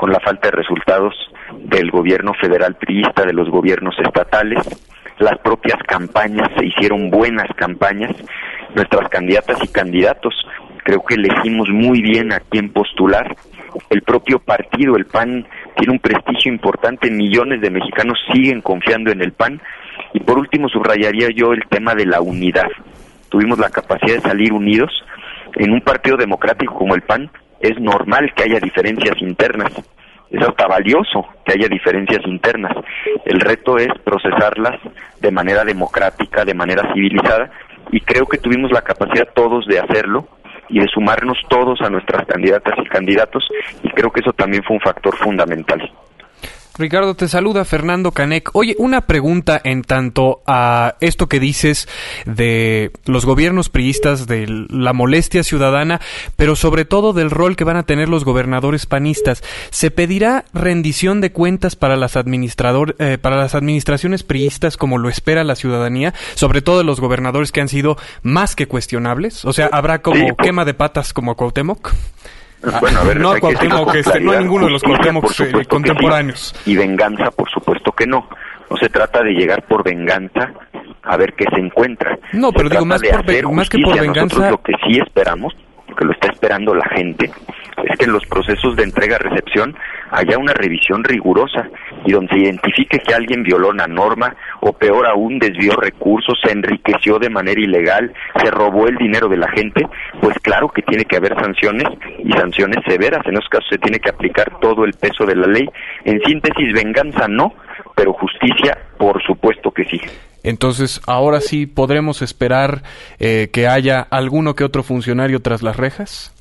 con 0.00 0.10
la 0.10 0.20
falta 0.20 0.48
de 0.48 0.56
resultados 0.56 1.14
del 1.52 1.90
gobierno 1.90 2.32
federal 2.40 2.74
priista, 2.76 3.22
de 3.22 3.34
los 3.34 3.50
gobiernos 3.50 3.94
estatales. 3.98 4.58
Las 5.18 5.38
propias 5.40 5.76
campañas 5.86 6.48
se 6.56 6.64
hicieron 6.64 7.10
buenas 7.10 7.48
campañas. 7.54 8.10
Nuestras 8.74 9.10
candidatas 9.10 9.62
y 9.62 9.68
candidatos 9.68 10.34
creo 10.84 11.04
que 11.04 11.16
elegimos 11.16 11.68
muy 11.68 12.00
bien 12.00 12.32
a 12.32 12.40
quién 12.40 12.72
postular. 12.72 13.36
El 13.90 14.00
propio 14.00 14.38
partido, 14.38 14.96
el 14.96 15.04
PAN, 15.04 15.46
tiene 15.76 15.92
un 15.92 15.98
prestigio 15.98 16.50
importante. 16.50 17.10
Millones 17.10 17.60
de 17.60 17.68
mexicanos 17.68 18.18
siguen 18.32 18.62
confiando 18.62 19.12
en 19.12 19.20
el 19.20 19.32
PAN 19.32 19.60
Y 20.14 20.20
por 20.20 20.38
último, 20.38 20.70
subrayaría 20.70 21.28
yo 21.36 21.52
el 21.52 21.68
tema 21.68 21.94
de 21.94 22.06
la 22.06 22.22
unidad. 22.22 22.70
Tuvimos 23.28 23.58
la 23.58 23.68
capacidad 23.68 24.14
de 24.14 24.22
salir 24.22 24.54
unidos. 24.54 24.90
En 25.56 25.72
un 25.72 25.82
partido 25.82 26.16
democrático 26.16 26.74
como 26.74 26.94
el 26.94 27.02
PAN 27.02 27.30
es 27.60 27.78
normal 27.78 28.32
que 28.34 28.44
haya 28.44 28.58
diferencias 28.58 29.20
internas. 29.20 29.72
Es 30.30 30.42
hasta 30.46 30.66
valioso 30.66 31.26
que 31.44 31.52
haya 31.52 31.68
diferencias 31.68 32.24
internas. 32.26 32.72
El 33.24 33.40
reto 33.40 33.76
es 33.76 33.88
procesarlas 34.04 34.80
de 35.20 35.30
manera 35.30 35.64
democrática, 35.64 36.44
de 36.44 36.54
manera 36.54 36.92
civilizada, 36.92 37.50
y 37.92 38.00
creo 38.00 38.26
que 38.26 38.38
tuvimos 38.38 38.70
la 38.70 38.82
capacidad 38.82 39.28
todos 39.34 39.66
de 39.66 39.80
hacerlo 39.80 40.28
y 40.68 40.78
de 40.78 40.86
sumarnos 40.86 41.36
todos 41.48 41.80
a 41.80 41.90
nuestras 41.90 42.26
candidatas 42.26 42.74
y 42.78 42.88
candidatos, 42.88 43.44
y 43.82 43.90
creo 43.90 44.10
que 44.10 44.20
eso 44.20 44.32
también 44.32 44.62
fue 44.62 44.76
un 44.76 44.82
factor 44.82 45.16
fundamental. 45.16 45.90
Ricardo, 46.78 47.14
te 47.14 47.28
saluda 47.28 47.64
Fernando 47.64 48.12
Canec. 48.12 48.50
Oye, 48.54 48.74
una 48.78 49.02
pregunta 49.02 49.60
en 49.62 49.82
tanto 49.82 50.40
a 50.46 50.96
esto 51.00 51.28
que 51.28 51.40
dices 51.40 51.88
de 52.26 52.90
los 53.04 53.26
gobiernos 53.26 53.68
priistas, 53.68 54.26
de 54.26 54.46
la 54.68 54.92
molestia 54.92 55.42
ciudadana, 55.42 56.00
pero 56.36 56.56
sobre 56.56 56.84
todo 56.84 57.12
del 57.12 57.30
rol 57.30 57.56
que 57.56 57.64
van 57.64 57.76
a 57.76 57.82
tener 57.82 58.08
los 58.08 58.24
gobernadores 58.24 58.86
panistas. 58.86 59.42
¿Se 59.70 59.90
pedirá 59.90 60.44
rendición 60.54 61.20
de 61.20 61.32
cuentas 61.32 61.76
para 61.76 61.96
las, 61.96 62.16
administrador, 62.16 62.96
eh, 62.98 63.18
para 63.20 63.36
las 63.36 63.54
administraciones 63.54 64.22
priistas 64.22 64.76
como 64.76 64.98
lo 64.98 65.08
espera 65.08 65.44
la 65.44 65.56
ciudadanía, 65.56 66.14
sobre 66.34 66.62
todo 66.62 66.78
de 66.78 66.84
los 66.84 67.00
gobernadores 67.00 67.52
que 67.52 67.60
han 67.60 67.68
sido 67.68 67.96
más 68.22 68.54
que 68.56 68.68
cuestionables? 68.68 69.44
O 69.44 69.52
sea, 69.52 69.68
¿habrá 69.72 70.02
como 70.02 70.36
quema 70.36 70.64
de 70.64 70.74
patas 70.74 71.12
como 71.12 71.36
Cuauhtémoc? 71.36 71.92
Bueno, 72.80 73.00
a 73.00 73.04
ver, 73.04 73.20
no, 73.20 73.32
hay 73.32 73.40
que 73.40 74.00
este, 74.00 74.20
no 74.20 74.32
hay 74.32 74.38
ninguno 74.40 74.66
de 74.66 74.72
los 74.72 74.82
justicia, 74.82 74.96
Cuauhtémoc 75.12 75.22
por 75.24 75.32
supuesto 75.32 75.58
que 75.60 75.66
contemporáneos. 75.66 76.54
sí, 76.64 76.72
y 76.72 76.76
venganza, 76.76 77.30
por 77.30 77.50
supuesto 77.50 77.92
que 77.92 78.06
no. 78.06 78.28
No 78.68 78.76
se 78.76 78.88
trata 78.88 79.22
de 79.22 79.32
llegar 79.32 79.62
por 79.66 79.82
venganza 79.82 80.52
a 81.02 81.16
ver 81.16 81.32
qué 81.34 81.44
se 81.52 81.60
encuentra. 81.60 82.16
No, 82.32 82.48
Se 82.50 82.56
pero 82.58 82.68
digo, 82.68 82.84
más 82.84 83.00
por 83.00 83.52
más 83.52 83.68
que 83.68 83.78
por 83.78 83.98
venganza- 84.00 84.36
Nosotros 84.36 84.50
lo 84.50 84.62
que 84.62 84.72
sí 84.86 85.00
esperamos, 85.00 85.54
porque 85.90 86.04
lo 86.04 86.12
está 86.12 86.30
esperando 86.30 86.72
la 86.72 86.88
gente, 86.88 87.30
es 87.84 87.98
que 87.98 88.04
en 88.04 88.12
los 88.12 88.24
procesos 88.26 88.76
de 88.76 88.84
entrega-recepción 88.84 89.76
haya 90.12 90.38
una 90.38 90.52
revisión 90.52 91.02
rigurosa 91.02 91.68
y 92.06 92.12
donde 92.12 92.32
se 92.32 92.38
identifique 92.42 92.98
que 92.98 93.12
alguien 93.12 93.42
violó 93.42 93.70
una 93.70 93.88
norma 93.88 94.36
o 94.60 94.72
peor 94.72 95.08
aún 95.08 95.40
desvió 95.40 95.72
recursos, 95.72 96.38
se 96.44 96.52
enriqueció 96.52 97.18
de 97.18 97.28
manera 97.28 97.60
ilegal, 97.60 98.12
se 98.40 98.50
robó 98.52 98.86
el 98.86 98.96
dinero 98.96 99.28
de 99.28 99.36
la 99.36 99.48
gente, 99.50 99.84
pues 100.20 100.38
claro 100.38 100.68
que 100.68 100.82
tiene 100.82 101.04
que 101.04 101.16
haber 101.16 101.34
sanciones 101.40 101.88
y 102.22 102.30
sanciones 102.32 102.84
severas. 102.86 103.26
En 103.26 103.34
esos 103.34 103.48
casos 103.48 103.68
se 103.68 103.78
tiene 103.78 103.98
que 103.98 104.10
aplicar 104.10 104.60
todo 104.60 104.84
el 104.84 104.92
peso 104.92 105.26
de 105.26 105.34
la 105.34 105.48
ley. 105.48 105.68
En 106.04 106.20
síntesis, 106.22 106.72
venganza 106.72 107.26
no, 107.26 107.54
pero 107.96 108.12
justicia 108.12 108.78
por 108.96 109.20
supuesto 109.24 109.72
que 109.72 109.84
sí. 109.86 110.00
Entonces, 110.42 111.00
ahora 111.06 111.40
sí 111.40 111.66
podremos 111.66 112.22
esperar 112.22 112.82
eh, 113.18 113.48
que 113.52 113.68
haya 113.68 114.00
alguno 114.00 114.54
que 114.54 114.64
otro 114.64 114.82
funcionario 114.82 115.40
tras 115.40 115.62
las 115.62 115.76
rejas. 115.76 116.34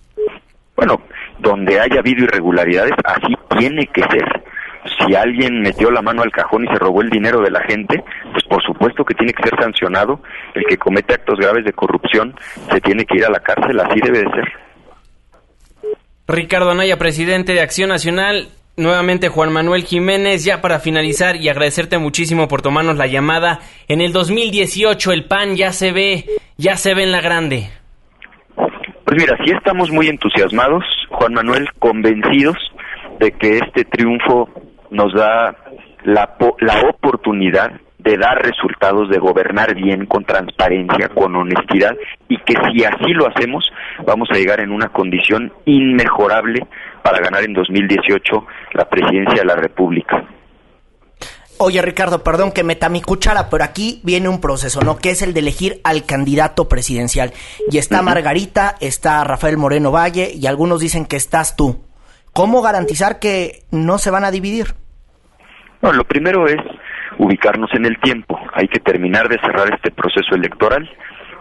Bueno, 0.75 1.01
donde 1.39 1.79
haya 1.79 1.99
habido 1.99 2.23
irregularidades, 2.23 2.93
así 3.03 3.33
tiene 3.57 3.87
que 3.87 4.01
ser. 4.03 4.43
Si 4.97 5.13
alguien 5.13 5.61
metió 5.61 5.91
la 5.91 6.01
mano 6.01 6.21
al 6.21 6.31
cajón 6.31 6.63
y 6.63 6.67
se 6.67 6.79
robó 6.79 7.01
el 7.01 7.09
dinero 7.09 7.41
de 7.41 7.51
la 7.51 7.61
gente, 7.63 8.01
pues 8.31 8.43
por 8.45 8.63
supuesto 8.63 9.03
que 9.03 9.13
tiene 9.13 9.33
que 9.33 9.43
ser 9.43 9.59
sancionado. 9.59 10.21
El 10.53 10.63
que 10.65 10.77
comete 10.77 11.13
actos 11.13 11.37
graves 11.37 11.65
de 11.65 11.73
corrupción 11.73 12.33
se 12.71 12.79
tiene 12.79 13.05
que 13.05 13.17
ir 13.17 13.25
a 13.25 13.29
la 13.29 13.39
cárcel, 13.39 13.79
así 13.79 13.99
debe 14.01 14.19
de 14.19 14.29
ser. 14.31 14.53
Ricardo 16.27 16.71
Anaya, 16.71 16.97
presidente 16.97 17.53
de 17.53 17.61
Acción 17.61 17.89
Nacional. 17.89 18.49
Nuevamente 18.79 19.27
Juan 19.27 19.51
Manuel 19.51 19.83
Jiménez, 19.83 20.45
ya 20.45 20.61
para 20.61 20.79
finalizar 20.79 21.35
y 21.35 21.49
agradecerte 21.49 21.97
muchísimo 21.97 22.47
por 22.47 22.61
tomarnos 22.61 22.95
la 22.95 23.07
llamada. 23.07 23.59
En 23.89 23.99
el 23.99 24.13
2018 24.13 25.11
el 25.11 25.25
PAN 25.25 25.57
ya 25.57 25.73
se 25.73 25.91
ve, 25.91 26.23
ya 26.55 26.77
se 26.77 26.93
ve 26.93 27.03
en 27.03 27.11
la 27.11 27.19
grande. 27.19 27.69
Pues 28.55 29.17
mira, 29.17 29.37
sí 29.43 29.51
estamos 29.51 29.91
muy 29.91 30.07
entusiasmados, 30.07 30.85
Juan 31.09 31.33
Manuel, 31.33 31.67
convencidos 31.79 32.55
de 33.19 33.33
que 33.33 33.57
este 33.57 33.83
triunfo 33.83 34.47
nos 34.91 35.13
da 35.13 35.57
la, 36.05 36.37
la 36.61 36.81
oportunidad 36.89 37.73
de 37.97 38.15
dar 38.15 38.41
resultados, 38.41 39.09
de 39.09 39.19
gobernar 39.19 39.75
bien, 39.75 40.05
con 40.05 40.23
transparencia, 40.23 41.09
con 41.09 41.35
honestidad, 41.35 41.97
y 42.29 42.37
que 42.37 42.53
si 42.71 42.85
así 42.85 43.11
lo 43.13 43.27
hacemos, 43.27 43.69
vamos 44.05 44.29
a 44.31 44.35
llegar 44.35 44.61
en 44.61 44.71
una 44.71 44.87
condición 44.87 45.51
inmejorable 45.65 46.65
para 47.01 47.19
ganar 47.19 47.43
en 47.43 47.53
2018 47.53 48.45
la 48.73 48.89
presidencia 48.89 49.41
de 49.41 49.45
la 49.45 49.55
República. 49.55 50.23
Oye, 51.61 51.81
Ricardo, 51.81 52.23
perdón 52.23 52.53
que 52.53 52.63
meta 52.63 52.87
mi 52.87 53.01
cuchara, 53.01 53.49
pero 53.49 53.65
aquí 53.65 53.99
viene 54.05 54.29
un 54.29 54.39
proceso, 54.39 54.79
¿no? 54.79 54.97
Que 54.97 55.09
es 55.09 55.21
el 55.21 55.33
de 55.33 55.41
elegir 55.41 55.81
al 55.83 56.05
candidato 56.05 56.69
presidencial. 56.69 57.33
Y 57.69 57.79
está 57.79 58.01
Margarita, 58.01 58.75
está 58.79 59.25
Rafael 59.25 59.57
Moreno 59.57 59.91
Valle, 59.91 60.31
y 60.33 60.47
algunos 60.47 60.79
dicen 60.79 61.05
que 61.05 61.17
estás 61.17 61.57
tú. 61.57 61.83
¿Cómo 62.31 62.61
garantizar 62.61 63.19
que 63.19 63.63
no 63.71 63.97
se 63.97 64.09
van 64.09 64.23
a 64.23 64.31
dividir? 64.31 64.67
No, 65.81 65.91
lo 65.91 66.05
primero 66.05 66.47
es 66.47 66.61
ubicarnos 67.17 67.69
en 67.73 67.85
el 67.85 67.99
tiempo. 67.99 68.39
Hay 68.53 68.69
que 68.69 68.79
terminar 68.79 69.27
de 69.27 69.37
cerrar 69.39 69.73
este 69.73 69.91
proceso 69.91 70.35
electoral. 70.35 70.89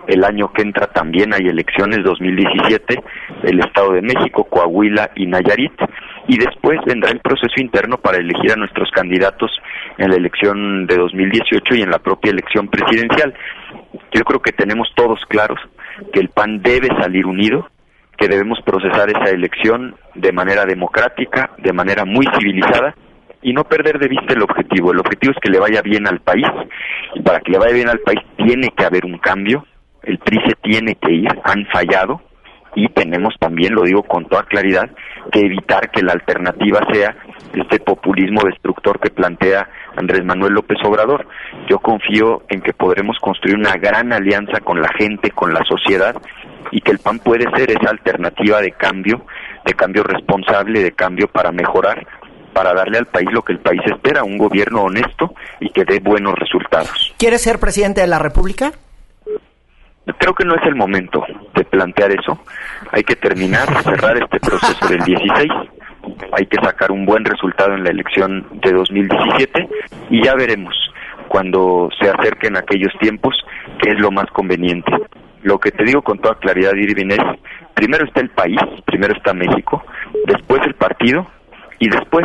El 0.09 0.25
año 0.25 0.51
que 0.55 0.63
entra 0.63 0.87
también 0.87 1.35
hay 1.35 1.47
elecciones 1.49 2.03
2017, 2.03 2.99
el 3.43 3.61
Estado 3.61 3.93
de 3.93 4.01
México, 4.01 4.45
Coahuila 4.45 5.11
y 5.15 5.27
Nayarit. 5.27 5.75
Y 6.27 6.39
después 6.39 6.79
vendrá 6.87 7.11
el 7.11 7.21
proceso 7.21 7.61
interno 7.61 7.99
para 7.99 8.17
elegir 8.17 8.53
a 8.53 8.57
nuestros 8.57 8.91
candidatos 8.91 9.51
en 9.99 10.11
la 10.11 10.17
elección 10.17 10.87
de 10.87 10.97
2018 10.97 11.75
y 11.75 11.83
en 11.83 11.91
la 11.91 11.99
propia 11.99 12.31
elección 12.31 12.69
presidencial. 12.69 13.35
Yo 14.13 14.25
creo 14.25 14.41
que 14.41 14.53
tenemos 14.53 14.89
todos 14.97 15.21
claros 15.29 15.61
que 16.11 16.21
el 16.21 16.31
PAN 16.31 16.63
debe 16.63 16.89
salir 17.01 17.27
unido, 17.27 17.69
que 18.17 18.29
debemos 18.29 18.61
procesar 18.65 19.11
esa 19.11 19.31
elección 19.31 19.95
de 20.15 20.33
manera 20.33 20.65
democrática, 20.65 21.51
de 21.59 21.73
manera 21.75 22.07
muy 22.07 22.27
civilizada 22.39 22.95
y 23.43 23.53
no 23.53 23.65
perder 23.65 23.99
de 23.99 24.09
vista 24.09 24.33
el 24.33 24.43
objetivo. 24.43 24.93
El 24.93 25.01
objetivo 25.01 25.33
es 25.33 25.39
que 25.41 25.51
le 25.51 25.59
vaya 25.59 25.83
bien 25.83 26.07
al 26.07 26.21
país 26.21 26.47
y 27.15 27.21
para 27.21 27.41
que 27.41 27.53
le 27.53 27.59
vaya 27.59 27.75
bien 27.75 27.89
al 27.89 28.01
país 28.01 28.21
tiene 28.39 28.71
que 28.77 28.85
haber 28.87 29.05
un 29.05 29.19
cambio. 29.19 29.65
El 30.09 30.19
PRI 30.21 30.39
se 30.49 30.55
tiene 30.63 30.95
que 30.95 31.13
ir, 31.13 31.29
han 31.45 31.67
fallado 31.67 32.23
y 32.75 32.89
tenemos 32.89 33.35
también, 33.39 33.75
lo 33.75 33.83
digo 33.83 34.03
con 34.05 34.25
toda 34.25 34.45
claridad, 34.45 34.89
que 35.31 35.41
evitar 35.41 35.91
que 35.91 36.03
la 36.03 36.15
alternativa 36.15 36.81
sea 36.91 37.15
este 37.53 37.79
populismo 37.79 38.41
destructor 38.43 39.01
que 39.01 39.11
plantea 39.11 39.69
Andrés 39.97 40.25
Manuel 40.25 40.55
López 40.55 40.79
Obrador. 40.83 41.29
Yo 41.69 41.79
confío 41.81 42.45
en 42.49 42.63
que 42.63 42.73
podremos 42.73 43.19
construir 43.19 43.59
una 43.59 43.75
gran 43.75 44.15
alianza 44.15 44.61
con 44.61 44.81
la 44.81 44.89
gente, 44.97 45.31
con 45.31 45.53
la 45.53 45.61
sociedad 45.69 46.17
y 46.71 46.81
que 46.81 46.93
el 46.93 47.01
PAN 47.01 47.19
puede 47.19 47.45
ser 47.55 47.71
esa 47.71 47.91
alternativa 47.91 48.63
de 48.63 48.73
cambio, 48.73 49.27
de 49.67 49.75
cambio 49.75 50.05
responsable, 50.05 50.83
de 50.83 50.93
cambio 50.93 51.29
para 51.29 51.53
mejorar, 51.53 52.07
para 52.55 52.73
darle 52.73 52.97
al 52.97 53.07
país 53.07 53.29
lo 53.31 53.43
que 53.43 53.53
el 53.53 53.59
país 53.59 53.83
espera, 53.85 54.25
un 54.25 54.39
gobierno 54.39 54.85
honesto 54.85 55.35
y 55.61 55.69
que 55.69 55.85
dé 55.85 56.01
buenos 56.01 56.35
resultados. 56.35 57.15
¿Quieres 57.19 57.43
ser 57.43 57.59
presidente 57.59 58.01
de 58.01 58.07
la 58.07 58.19
República? 58.19 58.73
Creo 60.17 60.35
que 60.35 60.45
no 60.45 60.55
es 60.55 60.63
el 60.67 60.75
momento 60.75 61.25
de 61.55 61.65
plantear 61.65 62.13
eso. 62.13 62.39
Hay 62.93 63.03
que 63.03 63.17
terminar, 63.17 63.67
cerrar 63.83 64.17
este 64.17 64.41
proceso 64.41 64.89
del 64.89 65.01
16. 65.05 65.53
Hay 66.33 66.47
que 66.47 66.57
sacar 66.63 66.91
un 66.91 67.05
buen 67.05 67.25
resultado 67.25 67.75
en 67.75 67.85
la 67.85 67.91
elección 67.91 68.47
de 68.63 68.73
2017 68.73 69.69
y 70.11 70.25
ya 70.25 70.35
veremos 70.35 70.75
cuando 71.29 71.91
se 72.01 72.09
acerquen 72.09 72.57
aquellos 72.57 72.93
tiempos 72.99 73.35
qué 73.83 73.91
es 73.91 74.01
lo 74.01 74.11
más 74.11 74.27
conveniente. 74.33 74.91
Lo 75.43 75.59
que 75.59 75.71
te 75.71 75.85
digo 75.85 76.03
con 76.03 76.19
toda 76.19 76.35
claridad, 76.37 76.73
Irving, 76.75 77.11
es 77.11 77.19
primero 77.75 78.05
está 78.05 78.21
el 78.21 78.31
país, 78.31 78.59
primero 78.87 79.15
está 79.15 79.35
México, 79.35 79.85
después 80.27 80.63
el 80.65 80.75
partido 80.75 81.27
y 81.79 81.89
después 81.89 82.25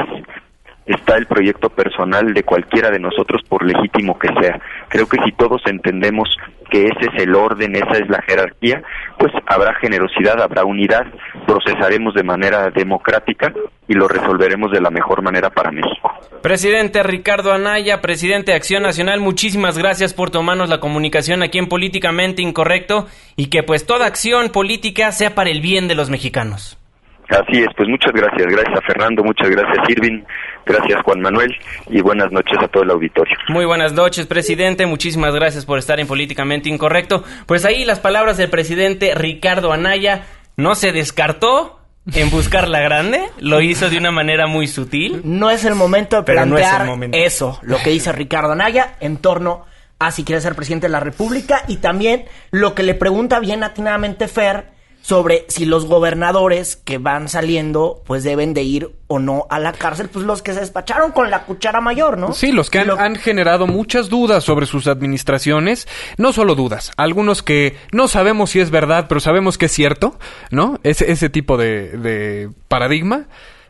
está 0.86 1.16
el 1.16 1.26
proyecto 1.26 1.70
personal 1.70 2.34
de 2.34 2.44
cualquiera 2.44 2.90
de 2.92 3.00
nosotros, 3.00 3.42
por 3.48 3.66
legítimo 3.66 4.18
que 4.20 4.30
sea. 4.42 4.60
Creo 4.90 5.08
que 5.08 5.18
si 5.24 5.32
todos 5.32 5.62
entendemos 5.66 6.30
que 6.70 6.86
ese 6.86 7.10
es 7.14 7.24
el 7.24 7.36
orden, 7.36 7.76
esa 7.76 7.98
es 7.98 8.10
la 8.10 8.22
jerarquía, 8.24 8.82
pues 9.18 9.32
habrá 9.46 9.76
generosidad, 9.76 10.42
habrá 10.42 10.66
unidad, 10.66 11.06
procesaremos 11.46 12.14
de 12.14 12.24
manera 12.24 12.70
democrática 12.72 13.54
y 13.88 13.94
lo 13.94 14.08
resolveremos 14.08 14.72
de 14.72 14.82
la 14.82 14.90
mejor 14.90 15.22
manera 15.22 15.50
para 15.50 15.72
México. 15.72 16.12
Presidente 16.42 17.04
Ricardo 17.04 17.54
Anaya, 17.54 18.02
presidente 18.02 18.52
de 18.52 18.58
Acción 18.58 18.84
Nacional, 18.84 19.20
muchísimas 19.20 19.78
gracias 19.78 20.14
por 20.14 20.32
tomarnos 20.32 20.70
la 20.70 20.80
comunicación 20.80 21.44
aquí 21.44 21.60
en 21.60 21.68
Políticamente 21.68 22.42
Incorrecto 22.42 23.08
y 23.36 23.48
que 23.48 23.64
pues 23.64 23.86
toda 23.86 24.08
acción 24.08 24.50
política 24.50 25.12
sea 25.12 25.36
para 25.36 25.50
el 25.50 25.62
bien 25.62 25.88
de 25.88 25.96
los 25.96 26.10
mexicanos. 26.10 26.83
Así 27.30 27.62
es, 27.62 27.68
pues 27.76 27.88
muchas 27.90 28.12
gracias, 28.12 28.46
gracias 28.48 28.78
a 28.78 28.82
Fernando, 28.82 29.24
muchas 29.24 29.50
gracias 29.50 29.90
Irving, 29.90 30.24
gracias 30.66 31.02
Juan 31.04 31.22
Manuel 31.22 31.52
y 31.90 32.02
buenas 32.02 32.32
noches 32.32 32.58
a 32.62 32.68
todo 32.68 32.84
el 32.84 32.92
auditorio. 32.92 33.36
Muy 33.50 33.66
buenas 33.66 33.94
noches, 33.94 34.28
presidente. 34.28 34.86
Muchísimas 34.86 35.34
gracias 35.34 35.66
por 35.66 35.80
estar 35.80 36.00
en 36.00 36.08
Políticamente 36.08 36.70
Incorrecto. 36.70 37.24
Pues 37.46 37.66
ahí 37.66 37.86
las 37.86 38.00
palabras 38.00 38.38
del 38.38 38.50
presidente 38.50 39.16
Ricardo 39.16 39.72
Anaya 39.72 40.26
no 40.58 40.76
se 40.76 40.92
descartó 40.92 41.80
en 42.14 42.30
buscar 42.30 42.68
la 42.68 42.82
grande, 42.82 43.22
lo 43.40 43.62
hizo 43.62 43.90
de 43.90 43.98
una 43.98 44.12
manera 44.12 44.46
muy 44.46 44.68
sutil. 44.68 45.22
No 45.24 45.50
es 45.50 45.64
el 45.64 45.76
momento 45.76 46.18
de 46.18 46.24
Pero 46.24 46.46
no 46.46 46.58
es 46.58 46.64
el 46.64 46.70
plantear 46.70 46.86
momento. 46.88 47.18
eso, 47.18 47.60
lo 47.62 47.78
que 47.78 47.92
dice 47.92 48.12
Ricardo 48.12 48.52
Anaya 48.52 48.96
en 49.00 49.18
torno 49.18 49.66
a 50.00 50.12
si 50.12 50.26
quiere 50.26 50.42
ser 50.42 50.54
presidente 50.56 50.88
de 50.88 50.92
la 50.92 51.00
República 51.00 51.64
y 51.70 51.78
también 51.78 52.26
lo 52.52 52.76
que 52.76 52.84
le 52.84 52.94
pregunta 52.94 53.40
bien 53.40 53.64
atinadamente 53.64 54.28
Fer 54.28 54.66
sobre 55.06 55.44
si 55.50 55.66
los 55.66 55.86
gobernadores 55.86 56.78
que 56.78 56.98
van 56.98 57.28
saliendo 57.28 58.02
pues 58.06 58.24
deben 58.24 58.54
de 58.54 58.64
ir 58.64 58.90
o 59.08 59.20
no 59.20 59.46
a 59.50 59.60
la 59.60 59.74
cárcel, 59.74 60.08
pues 60.08 60.24
los 60.26 60.42
que 60.42 60.54
se 60.54 60.62
despacharon 60.62 61.12
con 61.12 61.30
la 61.30 61.44
cuchara 61.44 61.82
mayor, 61.82 62.18
¿no? 62.18 62.32
Sí, 62.32 62.54
los 62.54 62.70
que 62.70 62.80
han, 62.80 62.88
Lo- 62.88 62.98
han 62.98 63.18
generado 63.18 63.68
muchas 63.68 64.08
dudas 64.08 64.46
sobre 64.46 64.66
sus 64.66 64.88
administraciones, 64.88 65.90
no 66.18 66.32
solo 66.32 66.56
dudas, 66.56 66.92
algunos 66.96 67.44
que 67.44 67.76
no 67.92 68.08
sabemos 68.08 68.52
si 68.52 68.62
es 68.62 68.72
verdad, 68.72 69.08
pero 69.10 69.20
sabemos 69.20 69.58
que 69.58 69.66
es 69.66 69.74
cierto, 69.74 70.18
¿no? 70.52 70.80
Ese, 70.84 71.12
ese 71.12 71.30
tipo 71.30 71.58
de, 71.58 71.90
de 71.98 72.50
paradigma, 72.70 73.26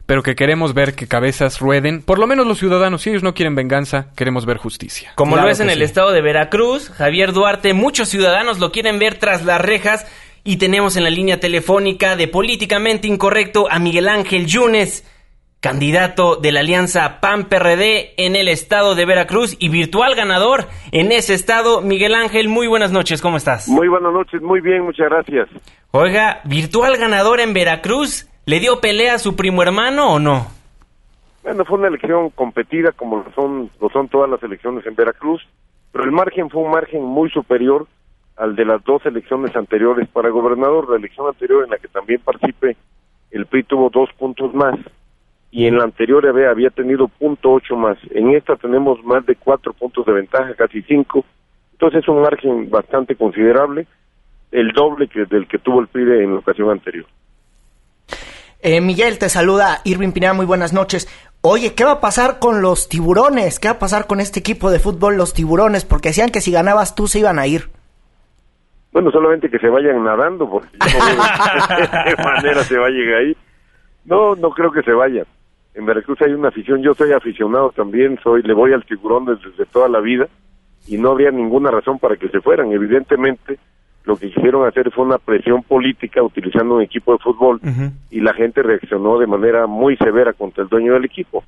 pero 0.05 0.21
que 0.21 0.35
queremos 0.35 0.75
ver 0.75 0.93
que 0.93 1.07
cabezas 1.07 1.59
rueden, 1.59 2.03
por 2.03 2.19
lo 2.19 2.27
menos 2.27 2.45
los 2.45 2.59
ciudadanos, 2.59 3.01
si 3.01 3.09
ellos 3.09 3.23
no 3.23 3.33
quieren 3.33 3.55
venganza, 3.55 4.07
queremos 4.15 4.45
ver 4.45 4.57
justicia. 4.57 5.13
Como 5.15 5.33
Claro 5.33 5.47
lo 5.47 5.51
es 5.51 5.59
en 5.61 5.69
el 5.71 5.81
estado 5.81 6.11
de 6.11 6.21
Veracruz, 6.21 6.89
Javier 6.89 7.33
Duarte, 7.33 7.73
muchos 7.73 8.09
ciudadanos 8.09 8.59
lo 8.59 8.71
quieren 8.71 8.99
ver 8.99 9.15
tras 9.17 9.45
las 9.45 9.61
rejas 9.61 10.05
y 10.43 10.57
tenemos 10.57 10.97
en 10.97 11.03
la 11.03 11.09
línea 11.09 11.39
telefónica 11.39 12.15
de 12.15 12.27
Políticamente 12.27 13.07
Incorrecto 13.07 13.67
a 13.69 13.79
Miguel 13.79 14.09
Ángel 14.09 14.45
Yunes, 14.45 15.09
candidato 15.61 16.35
de 16.35 16.51
la 16.51 16.59
alianza 16.59 17.21
PAN-PRD 17.21 18.15
en 18.17 18.35
el 18.35 18.49
estado 18.49 18.95
de 18.95 19.05
Veracruz 19.05 19.55
y 19.57 19.69
virtual 19.69 20.15
ganador 20.15 20.65
en 20.91 21.13
ese 21.13 21.33
estado. 21.33 21.79
Miguel 21.79 22.13
Ángel, 22.13 22.49
muy 22.49 22.67
buenas 22.67 22.91
noches, 22.91 23.21
¿cómo 23.21 23.37
estás? 23.37 23.69
Muy 23.69 23.87
buenas 23.87 24.11
noches, 24.11 24.41
muy 24.41 24.59
bien, 24.59 24.83
muchas 24.83 25.09
gracias. 25.09 25.47
Oiga, 25.91 26.41
virtual 26.43 26.97
ganador 26.97 27.39
en 27.39 27.53
Veracruz, 27.53 28.29
¿le 28.45 28.59
dio 28.59 28.81
pelea 28.81 29.13
a 29.13 29.19
su 29.19 29.37
primo 29.37 29.63
hermano 29.63 30.13
o 30.13 30.19
no? 30.19 30.47
Bueno, 31.43 31.63
fue 31.63 31.77
una 31.77 31.87
elección 31.87 32.29
competida 32.31 32.91
como 32.91 33.17
lo 33.17 33.31
son, 33.33 33.69
lo 33.79 33.89
son 33.89 34.09
todas 34.09 34.29
las 34.29 34.43
elecciones 34.43 34.85
en 34.85 34.95
Veracruz, 34.95 35.41
pero 35.93 36.03
el 36.03 36.11
margen 36.11 36.49
fue 36.49 36.63
un 36.63 36.71
margen 36.71 37.01
muy 37.01 37.29
superior 37.29 37.87
al 38.37 38.55
de 38.55 38.65
las 38.65 38.83
dos 38.83 39.05
elecciones 39.05 39.55
anteriores 39.55 40.07
para 40.09 40.29
gobernador. 40.29 40.89
La 40.89 40.97
elección 40.97 41.27
anterior 41.27 41.63
en 41.63 41.71
la 41.71 41.77
que 41.77 41.87
también 41.87 42.21
participé, 42.21 42.75
el 43.31 43.45
PRI 43.45 43.63
tuvo 43.63 43.89
dos 43.89 44.09
puntos 44.17 44.53
más 44.53 44.79
y 45.51 45.67
en 45.67 45.77
la 45.77 45.83
anterior 45.83 46.25
había, 46.27 46.69
tenido 46.71 47.07
punto 47.07 47.51
ocho 47.51 47.75
más. 47.75 47.97
En 48.11 48.31
esta 48.35 48.55
tenemos 48.55 49.03
más 49.03 49.25
de 49.25 49.35
cuatro 49.35 49.71
puntos 49.73 50.05
de 50.05 50.13
ventaja, 50.13 50.55
casi 50.55 50.81
cinco. 50.81 51.23
Entonces 51.73 52.01
es 52.01 52.07
un 52.07 52.21
margen 52.21 52.69
bastante 52.69 53.15
considerable, 53.15 53.85
el 54.51 54.71
doble 54.71 55.07
que 55.07 55.25
del 55.25 55.47
que 55.47 55.59
tuvo 55.59 55.81
el 55.81 55.87
PRI 55.87 56.23
en 56.23 56.33
la 56.33 56.39
ocasión 56.39 56.69
anterior. 56.71 57.05
Eh, 58.61 58.79
Miguel, 58.81 59.19
te 59.19 59.29
saluda 59.29 59.81
Irving 59.83 60.11
Pineda, 60.11 60.33
muy 60.33 60.45
buenas 60.45 60.73
noches. 60.73 61.07
Oye, 61.41 61.75
¿qué 61.75 61.83
va 61.83 61.91
a 61.91 61.99
pasar 61.99 62.39
con 62.39 62.61
los 62.61 62.87
tiburones? 62.87 63.59
¿Qué 63.59 63.67
va 63.67 63.73
a 63.73 63.79
pasar 63.79 64.07
con 64.07 64.21
este 64.21 64.39
equipo 64.39 64.71
de 64.71 64.79
fútbol, 64.79 65.17
los 65.17 65.33
tiburones? 65.33 65.83
Porque 65.83 66.09
decían 66.09 66.29
que 66.29 66.39
si 66.39 66.53
ganabas 66.53 66.95
tú 66.95 67.07
se 67.07 67.19
iban 67.19 67.37
a 67.37 67.45
ir. 67.45 67.69
Bueno, 68.93 69.11
solamente 69.11 69.49
que 69.49 69.59
se 69.59 69.67
vayan 69.67 70.03
nadando, 70.03 70.49
porque 70.49 70.69
yo 70.79 70.99
no 70.99 71.05
veo 71.05 71.81
de 71.81 71.89
qué 72.15 72.23
manera 72.23 72.63
se 72.63 72.77
vayan 72.77 73.13
ahí. 73.15 73.37
No, 74.05 74.35
no 74.35 74.51
creo 74.51 74.71
que 74.71 74.83
se 74.83 74.93
vayan. 74.93 75.25
En 75.73 75.85
Veracruz 75.85 76.21
hay 76.21 76.31
una 76.33 76.49
afición, 76.49 76.81
yo 76.83 76.93
soy 76.93 77.11
aficionado 77.11 77.71
también, 77.71 78.19
soy 78.23 78.43
le 78.43 78.53
voy 78.53 78.71
al 78.71 78.85
tiburón 78.85 79.25
desde, 79.25 79.49
desde 79.49 79.65
toda 79.65 79.89
la 79.89 79.99
vida 79.99 80.27
y 80.87 80.97
no 80.97 81.09
habría 81.09 81.31
ninguna 81.31 81.71
razón 81.71 81.97
para 81.97 82.15
que 82.15 82.29
se 82.29 82.39
fueran. 82.39 82.71
Evidentemente, 82.71 83.57
lo 84.05 84.17
que 84.17 84.29
quisieron 84.29 84.67
hacer 84.67 84.91
fue 84.91 85.05
una 85.05 85.17
presión 85.17 85.63
política 85.63 86.21
utilizando 86.21 86.75
un 86.75 86.81
equipo 86.81 87.13
de 87.13 87.19
fútbol 87.19 87.59
y 88.11 88.19
la 88.19 88.33
gente 88.33 88.61
reaccionó 88.61 89.17
de 89.17 89.27
manera 89.27 89.65
muy 89.65 89.95
severa 89.97 90.33
contra 90.33 90.63
el 90.63 90.69
dueño 90.69 90.93
del 90.93 91.05
equipo. 91.05 91.43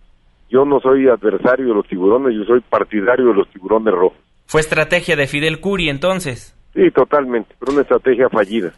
Yo 0.49 0.63
no 0.63 0.79
soy 0.79 1.07
adversario 1.07 1.67
de 1.67 1.73
los 1.73 1.87
tiburones, 1.87 2.33
yo 2.35 2.45
soy 2.45 2.61
partidario 2.61 3.27
de 3.27 3.33
los 3.33 3.49
tiburones 3.49 3.93
rojos. 3.93 4.17
Fue 4.45 4.61
estrategia 4.61 5.15
de 5.15 5.27
Fidel 5.27 5.59
Curi 5.59 5.89
entonces. 5.89 6.54
Sí, 6.75 6.91
totalmente, 6.91 7.55
pero 7.57 7.71
una 7.71 7.81
estrategia 7.83 8.29
fallida. 8.29 8.73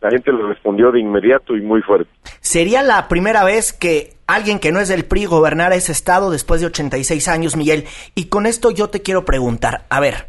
La 0.00 0.10
gente 0.10 0.32
le 0.32 0.42
respondió 0.42 0.90
de 0.90 1.00
inmediato 1.00 1.56
y 1.56 1.60
muy 1.60 1.82
fuerte. 1.82 2.10
Sería 2.40 2.82
la 2.82 3.08
primera 3.08 3.44
vez 3.44 3.72
que 3.72 4.14
alguien 4.26 4.58
que 4.58 4.72
no 4.72 4.80
es 4.80 4.88
del 4.88 5.04
PRI 5.04 5.26
gobernara 5.26 5.74
ese 5.74 5.92
estado 5.92 6.30
después 6.30 6.60
de 6.60 6.68
86 6.68 7.28
años, 7.28 7.56
Miguel. 7.56 7.84
Y 8.14 8.26
con 8.26 8.46
esto 8.46 8.70
yo 8.70 8.90
te 8.90 9.02
quiero 9.02 9.24
preguntar, 9.24 9.84
a 9.90 10.00
ver, 10.00 10.26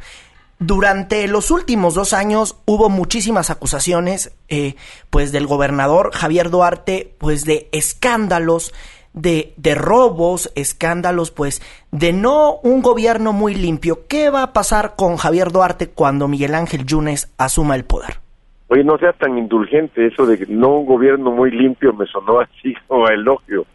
durante 0.60 1.28
los 1.28 1.52
últimos 1.52 1.94
dos 1.94 2.14
años 2.14 2.58
hubo 2.66 2.90
muchísimas 2.90 3.50
acusaciones, 3.50 4.32
eh, 4.48 4.76
pues 5.10 5.32
del 5.32 5.48
gobernador 5.48 6.12
Javier 6.14 6.50
Duarte, 6.50 7.16
pues 7.18 7.46
de 7.46 7.70
escándalos, 7.72 8.74
de, 9.13 9.54
de 9.58 9.76
robos, 9.76 10.52
escándalos, 10.56 11.32
pues 11.32 11.62
de 11.91 12.13
no 12.13 12.56
un 12.63 12.82
gobierno 12.82 13.32
muy 13.32 13.56
limpio. 13.56 14.08
¿Qué 14.08 14.30
va 14.30 14.43
a 14.43 14.54
pasar 14.54 14.95
con 14.95 15.17
Javier 15.17 15.52
Duarte 15.52 15.89
cuando 15.89 16.28
Miguel 16.28 16.56
Ángel 16.56 16.86
Yunes 16.86 17.34
asuma 17.38 17.76
el 17.76 17.86
poder? 17.86 18.23
Oye, 18.67 18.84
no 18.84 18.97
sea 18.97 19.13
tan 19.13 19.38
indulgente, 19.38 20.08
eso 20.08 20.26
de 20.26 20.38
que 20.38 20.47
no 20.47 20.80
un 20.80 20.86
gobierno 20.88 21.32
muy 21.32 21.52
limpio 21.52 21.93
me 21.93 22.08
sonó 22.08 22.39
así 22.39 22.73
como 22.88 23.08
a 23.08 23.13
elogio. 23.13 23.65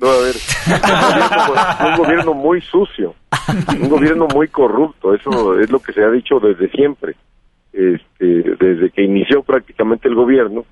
No, 0.00 0.08
a 0.08 0.18
ver, 0.18 0.34
un 1.90 1.96
gobierno, 1.96 2.34
muy 2.34 2.60
sucio, 2.60 3.14
un 3.80 3.88
gobierno 3.88 4.26
muy 4.34 4.48
corrupto, 4.48 5.14
eso 5.14 5.60
es 5.60 5.70
lo 5.70 5.78
que 5.78 5.92
se 5.92 6.02
ha 6.02 6.10
dicho 6.10 6.40
desde 6.40 6.68
siempre, 6.70 7.14
este, 7.72 8.26
desde 8.58 8.90
que 8.90 9.04
inició 9.04 9.44
prácticamente 9.44 10.08
el 10.08 10.16
gobierno, 10.16 10.64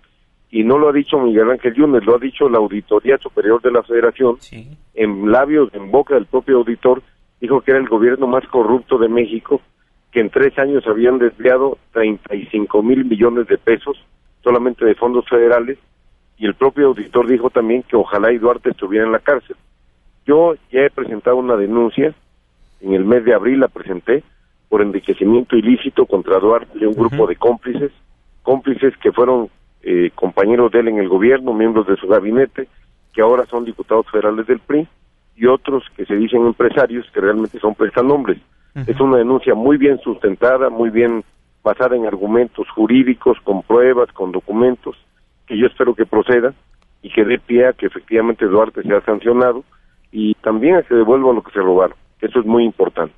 y 0.50 0.64
no 0.64 0.78
lo 0.78 0.88
ha 0.88 0.92
dicho 0.92 1.18
Miguel 1.18 1.50
Ángel 1.50 1.74
Yunes, 1.74 2.04
lo 2.04 2.16
ha 2.16 2.18
dicho 2.18 2.48
la 2.48 2.58
Auditoría 2.58 3.18
Superior 3.18 3.62
de 3.62 3.70
la 3.70 3.82
Federación, 3.82 4.36
Sí. 4.40 4.68
en 4.94 5.30
labios, 5.30 5.72
en 5.74 5.90
boca 5.90 6.14
del 6.14 6.26
propio 6.26 6.58
auditor, 6.58 7.02
dijo 7.40 7.60
que 7.60 7.70
era 7.70 7.80
el 7.80 7.88
gobierno 7.88 8.26
más 8.26 8.46
corrupto 8.48 8.98
de 8.98 9.08
México, 9.08 9.60
que 10.10 10.20
en 10.20 10.30
tres 10.30 10.58
años 10.58 10.84
habían 10.86 11.18
desviado 11.18 11.78
35 11.92 12.82
mil 12.82 13.04
millones 13.04 13.46
de 13.46 13.58
pesos 13.58 13.96
solamente 14.42 14.84
de 14.84 14.94
fondos 14.94 15.28
federales, 15.28 15.78
y 16.36 16.46
el 16.46 16.54
propio 16.54 16.88
auditor 16.88 17.28
dijo 17.28 17.50
también 17.50 17.82
que 17.82 17.96
ojalá 17.96 18.32
y 18.32 18.38
Duarte 18.38 18.70
estuviera 18.70 19.04
en 19.06 19.12
la 19.12 19.18
cárcel. 19.20 19.56
Yo 20.26 20.54
ya 20.72 20.80
he 20.80 20.90
presentado 20.90 21.36
una 21.36 21.56
denuncia, 21.56 22.14
en 22.80 22.94
el 22.94 23.04
mes 23.04 23.24
de 23.24 23.34
abril 23.34 23.60
la 23.60 23.68
presenté, 23.68 24.24
por 24.68 24.82
enriquecimiento 24.82 25.56
ilícito 25.56 26.06
contra 26.06 26.38
Duarte 26.38 26.78
y 26.78 26.84
un 26.86 26.94
grupo 26.94 27.26
de 27.26 27.36
cómplices, 27.36 27.92
cómplices 28.42 28.96
que 28.98 29.12
fueron 29.12 29.48
eh, 29.82 30.10
compañeros 30.14 30.70
de 30.72 30.80
él 30.80 30.88
en 30.88 30.98
el 30.98 31.08
gobierno, 31.08 31.54
miembros 31.54 31.86
de 31.86 31.96
su 31.96 32.06
gabinete, 32.06 32.68
que 33.12 33.22
ahora 33.22 33.46
son 33.46 33.64
diputados 33.64 34.06
federales 34.10 34.46
del 34.46 34.60
PRI, 34.60 34.86
y 35.36 35.46
otros 35.46 35.84
que 35.96 36.04
se 36.04 36.14
dicen 36.14 36.46
empresarios 36.46 37.06
que 37.12 37.20
realmente 37.20 37.58
son 37.58 37.74
prestanombres. 37.74 38.38
Es 38.86 39.00
una 39.00 39.16
denuncia 39.16 39.54
muy 39.54 39.78
bien 39.78 39.98
sustentada, 39.98 40.70
muy 40.70 40.90
bien 40.90 41.24
basada 41.62 41.96
en 41.96 42.06
argumentos 42.06 42.68
jurídicos, 42.70 43.38
con 43.42 43.62
pruebas, 43.62 44.12
con 44.12 44.32
documentos, 44.32 44.96
que 45.46 45.58
yo 45.58 45.66
espero 45.66 45.94
que 45.94 46.06
proceda 46.06 46.54
y 47.02 47.10
que 47.10 47.24
dé 47.24 47.38
pie 47.38 47.66
a 47.66 47.72
que 47.72 47.86
efectivamente 47.86 48.46
Duarte 48.46 48.82
sea 48.82 49.00
sancionado 49.00 49.64
y 50.12 50.34
también 50.34 50.76
a 50.76 50.82
que 50.82 50.94
devuelva 50.94 51.32
lo 51.32 51.42
que 51.42 51.52
se 51.52 51.60
robaron. 51.60 51.96
Eso 52.20 52.40
es 52.40 52.46
muy 52.46 52.64
importante. 52.64 53.14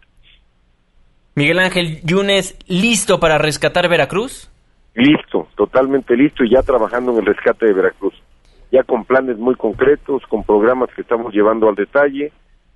Miguel 1.35 1.59
Ángel 1.59 2.01
Yunes, 2.05 2.59
¿listo 2.69 3.19
para 3.19 3.39
rescatar 3.39 3.89
Veracruz? 3.89 4.52
Listo, 4.95 5.49
totalmente 5.57 6.17
listo 6.17 6.45
y 6.45 6.51
ya 6.51 6.63
trabajando 6.63 7.13
en 7.13 7.19
el 7.19 7.27
rescate 7.27 7.67
de 7.67 7.73
Veracruz. 7.73 8.15
Ya 8.71 8.83
con 8.83 9.05
planes 9.05 9.39
muy 9.39 9.55
concretos, 9.55 10.23
con 10.27 10.45
programas 10.45 10.91
que 10.95 11.03
estamos 11.03 11.33
llevando 11.33 11.69
al 11.69 11.75
detalle, 11.75 12.33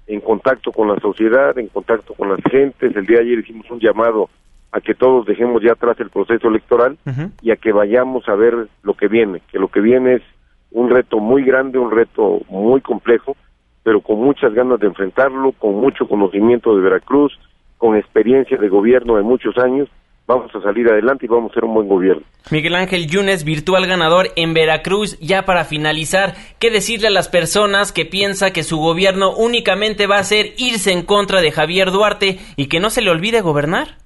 en 0.07 0.21
contacto 0.21 0.73
con 0.73 0.89
la 0.89 0.99
sociedad, 1.01 1.59
en 1.59 1.69
contacto 1.69 2.15
con 2.15 2.29
las 2.29 2.41
gentes. 2.51 2.95
El 2.95 3.07
día 3.07 3.19
de 3.19 3.25
ayer 3.25 3.39
hicimos 3.41 3.71
un 3.71 3.81
llamado 3.81 4.31
a 4.73 4.81
que 4.81 4.95
todos 4.95 5.27
dejemos 5.27 5.63
ya 5.63 5.73
atrás 5.73 5.99
el 6.01 6.11
proceso 6.11 6.49
electoral 6.49 6.99
y 7.41 7.51
a 7.51 7.57
que 7.57 7.73
vayamos 7.73 8.29
a 8.29 8.35
ver 8.35 8.69
lo 8.83 8.95
que 8.95 9.09
viene, 9.09 9.41
que 9.51 9.59
lo 9.59 9.69
que 9.69 9.81
viene 9.81 10.15
es 10.15 10.23
un 10.71 10.91
reto 10.91 11.19
muy 11.19 11.45
grande, 11.45 11.79
un 11.79 11.91
reto 11.91 12.41
muy 12.49 12.81
complejo, 12.81 13.37
pero 13.83 14.01
con 14.01 14.19
muchas 14.19 14.53
ganas 14.53 14.81
de 14.81 14.89
enfrentarlo, 14.89 15.53
con 15.53 15.77
mucho 15.77 16.09
conocimiento 16.09 16.75
de 16.77 16.83
Veracruz, 16.83 17.39
con 17.79 17.97
experiencia 17.97 18.59
de 18.59 18.69
gobierno 18.69 19.17
de 19.17 19.23
muchos 19.23 19.57
años, 19.59 19.89
vamos 20.27 20.55
a 20.55 20.61
salir 20.61 20.89
adelante 20.89 21.27
y 21.27 21.29
vamos 21.29 21.51
a 21.51 21.55
ser 21.55 21.65
un 21.65 21.75
buen 21.75 21.89
gobierno. 21.89 22.23
Miguel 22.51 22.75
Ángel 22.75 23.07
Yunes, 23.07 23.45
virtual 23.45 23.87
ganador 23.87 24.27
en 24.37 24.55
Veracruz. 24.55 25.19
Ya 25.21 25.45
para 25.45 25.65
finalizar, 25.65 26.35
¿qué 26.59 26.71
decirle 26.71 27.09
a 27.09 27.13
las 27.13 27.29
personas 27.29 27.93
que 27.93 28.05
piensa 28.05 28.53
que 28.53 28.63
su 28.63 28.79
gobierno 28.79 29.35
únicamente 29.35 30.07
va 30.07 30.19
a 30.19 30.25
ser 30.25 30.55
irse 30.59 30.93
en 30.93 31.03
contra 31.03 31.41
de 31.41 31.53
Javier 31.53 31.91
Duarte 31.91 32.39
y 32.57 32.69
que 32.69 32.81
no 32.81 32.91
se 32.91 33.03
le 33.03 33.11
olvide 33.11 33.41
gobernar? 33.41 33.97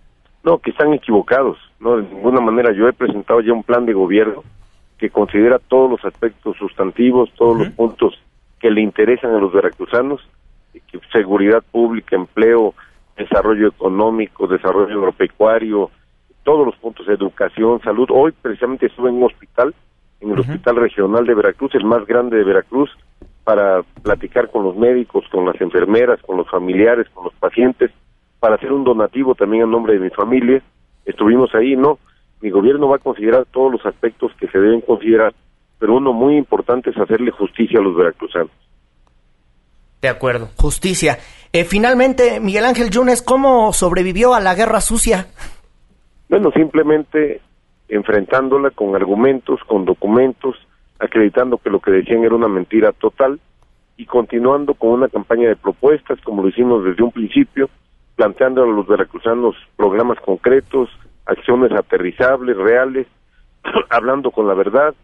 No, 0.42 0.58
que 0.58 0.70
están 0.70 0.92
equivocados, 0.94 1.58
no, 1.80 1.96
de 1.96 2.02
ninguna 2.02 2.40
manera. 2.40 2.72
Yo 2.72 2.88
he 2.88 2.92
presentado 2.92 3.40
ya 3.40 3.52
un 3.52 3.62
plan 3.62 3.84
de 3.84 3.92
gobierno 3.92 4.42
que 4.98 5.10
considera 5.10 5.58
todos 5.58 5.90
los 5.90 6.04
aspectos 6.04 6.56
sustantivos, 6.58 7.30
todos 7.36 7.58
los 7.58 7.68
puntos 7.70 8.14
que 8.58 8.70
le 8.70 8.82
interesan 8.82 9.34
a 9.34 9.38
los 9.38 9.52
veracruzanos, 9.52 10.20
seguridad 11.12 11.62
pública, 11.70 12.16
empleo, 12.16 12.74
desarrollo 13.16 13.68
económico, 13.68 14.46
desarrollo 14.46 14.98
agropecuario, 14.98 15.90
todos 16.50 16.66
los 16.66 16.76
puntos, 16.78 17.06
educación, 17.08 17.80
salud. 17.80 18.08
Hoy 18.12 18.32
precisamente 18.32 18.86
estuve 18.86 19.08
en 19.10 19.18
un 19.18 19.22
hospital, 19.22 19.72
en 20.20 20.32
el 20.32 20.40
Hospital 20.40 20.74
Regional 20.74 21.24
de 21.24 21.34
Veracruz, 21.34 21.72
el 21.76 21.84
más 21.84 22.04
grande 22.06 22.38
de 22.38 22.42
Veracruz, 22.42 22.90
para 23.44 23.84
platicar 24.02 24.50
con 24.50 24.64
los 24.64 24.74
médicos, 24.74 25.24
con 25.30 25.44
las 25.44 25.60
enfermeras, 25.60 26.20
con 26.22 26.36
los 26.36 26.50
familiares, 26.50 27.06
con 27.14 27.22
los 27.22 27.34
pacientes, 27.34 27.92
para 28.40 28.56
hacer 28.56 28.72
un 28.72 28.82
donativo 28.82 29.36
también 29.36 29.62
en 29.62 29.70
nombre 29.70 29.92
de 29.92 30.00
mi 30.00 30.10
familia. 30.10 30.60
Estuvimos 31.06 31.54
ahí, 31.54 31.76
no. 31.76 32.00
Mi 32.40 32.50
gobierno 32.50 32.88
va 32.88 32.96
a 32.96 32.98
considerar 32.98 33.46
todos 33.52 33.70
los 33.70 33.86
aspectos 33.86 34.32
que 34.40 34.48
se 34.48 34.58
deben 34.58 34.80
considerar, 34.80 35.32
pero 35.78 35.94
uno 35.94 36.12
muy 36.12 36.36
importante 36.36 36.90
es 36.90 36.98
hacerle 36.98 37.30
justicia 37.30 37.78
a 37.78 37.82
los 37.82 37.94
veracruzanos. 37.94 38.50
De 40.02 40.08
acuerdo. 40.08 40.48
Justicia. 40.56 41.16
Eh, 41.52 41.64
finalmente, 41.64 42.40
Miguel 42.40 42.64
Ángel 42.64 42.90
Yunes, 42.90 43.22
¿cómo 43.22 43.72
sobrevivió 43.72 44.34
a 44.34 44.40
la 44.40 44.56
guerra 44.56 44.80
sucia? 44.80 45.28
Bueno, 46.30 46.52
simplemente 46.52 47.40
enfrentándola 47.88 48.70
con 48.70 48.94
argumentos, 48.94 49.58
con 49.66 49.84
documentos, 49.84 50.54
acreditando 51.00 51.58
que 51.58 51.70
lo 51.70 51.80
que 51.80 51.90
decían 51.90 52.22
era 52.22 52.36
una 52.36 52.46
mentira 52.46 52.92
total 52.92 53.40
y 53.96 54.06
continuando 54.06 54.74
con 54.74 54.90
una 54.90 55.08
campaña 55.08 55.48
de 55.48 55.56
propuestas, 55.56 56.20
como 56.20 56.42
lo 56.42 56.48
hicimos 56.50 56.84
desde 56.84 57.02
un 57.02 57.10
principio, 57.10 57.68
planteando 58.14 58.62
a 58.62 58.66
los 58.68 58.86
veracruzanos 58.86 59.56
programas 59.74 60.20
concretos, 60.20 60.88
acciones 61.26 61.72
aterrizables, 61.72 62.56
reales, 62.56 63.08
hablando 63.90 64.30
con 64.30 64.46
la 64.46 64.54
verdad, 64.54 64.94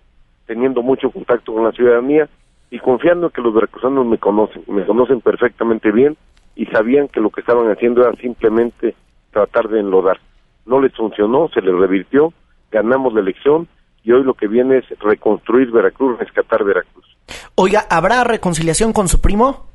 teniendo 0.47 0.81
mucho 0.81 1.11
contacto 1.11 1.53
con 1.53 1.65
la 1.65 1.73
ciudadanía 1.73 2.29
y 2.71 2.79
confiando 2.79 3.27
en 3.27 3.33
que 3.33 3.43
los 3.43 3.53
veracruzanos 3.53 4.07
me 4.07 4.19
conocen, 4.19 4.63
me 4.69 4.87
conocen 4.87 5.21
perfectamente 5.21 5.91
bien 5.91 6.17
y 6.55 6.67
sabían 6.67 7.09
que 7.09 7.21
lo 7.21 7.31
que 7.31 7.41
estaban 7.41 7.69
haciendo 7.69 8.03
era 8.03 8.15
simplemente 8.15 8.95
tratar 9.33 9.67
de 9.69 9.81
enlodar. 9.81 10.21
No 10.67 10.81
les 10.81 10.95
funcionó, 10.95 11.49
se 11.55 11.63
les 11.63 11.75
revirtió, 11.75 12.33
ganamos 12.71 13.15
la 13.15 13.21
elección 13.21 13.69
y 14.03 14.13
hoy 14.13 14.23
lo 14.23 14.35
que 14.35 14.47
viene 14.47 14.79
es 14.79 14.85
reconstruir 15.01 15.71
Veracruz, 15.71 16.19
rescatar 16.19 16.65
Veracruz. 16.65 17.05
Oiga, 17.55 17.87
¿habrá 17.91 18.23
reconciliación 18.25 18.93
con 18.93 19.09
su 19.09 19.21
primo? 19.21 19.67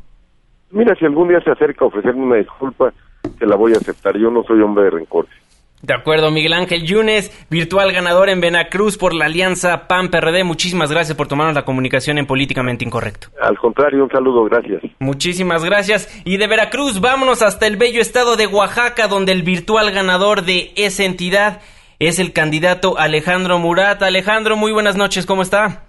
Mira, 0.71 0.95
si 0.95 1.05
algún 1.05 1.27
día 1.27 1.41
se 1.41 1.51
acerca 1.51 1.83
a 1.83 1.87
ofrecerme 1.89 2.23
una 2.23 2.35
disculpa, 2.37 2.93
se 3.37 3.45
la 3.45 3.55
voy 3.55 3.73
a 3.73 3.77
aceptar. 3.77 4.17
Yo 4.17 4.31
no 4.31 4.43
soy 4.43 4.61
hombre 4.61 4.85
de 4.85 4.89
rencores. 4.91 5.31
De 5.81 5.95
acuerdo, 5.95 6.29
Miguel 6.29 6.53
Ángel 6.53 6.83
Yunes, 6.83 7.31
virtual 7.49 7.91
ganador 7.91 8.29
en 8.29 8.39
Veracruz 8.39 8.97
por 8.97 9.15
la 9.15 9.25
alianza 9.25 9.87
PAN-PRD. 9.87 10.43
Muchísimas 10.43 10.91
gracias 10.91 11.17
por 11.17 11.27
tomarnos 11.27 11.55
la 11.55 11.65
comunicación 11.65 12.19
en 12.19 12.27
Políticamente 12.27 12.85
Incorrecto. 12.85 13.29
Al 13.41 13.57
contrario, 13.57 14.03
un 14.03 14.09
saludo, 14.09 14.43
gracias. 14.43 14.83
Muchísimas 14.99 15.65
gracias. 15.65 16.21
Y 16.23 16.37
de 16.37 16.47
Veracruz, 16.47 17.01
vámonos 17.01 17.41
hasta 17.41 17.65
el 17.65 17.77
bello 17.77 17.99
estado 17.99 18.35
de 18.35 18.45
Oaxaca, 18.45 19.07
donde 19.07 19.31
el 19.31 19.41
virtual 19.41 19.91
ganador 19.91 20.43
de 20.43 20.71
esa 20.75 21.03
entidad 21.03 21.61
es 21.97 22.19
el 22.19 22.31
candidato 22.31 22.97
Alejandro 22.99 23.57
Murat. 23.57 24.03
Alejandro, 24.03 24.55
muy 24.55 24.71
buenas 24.71 24.95
noches, 24.95 25.25
¿cómo 25.25 25.41
está? 25.41 25.83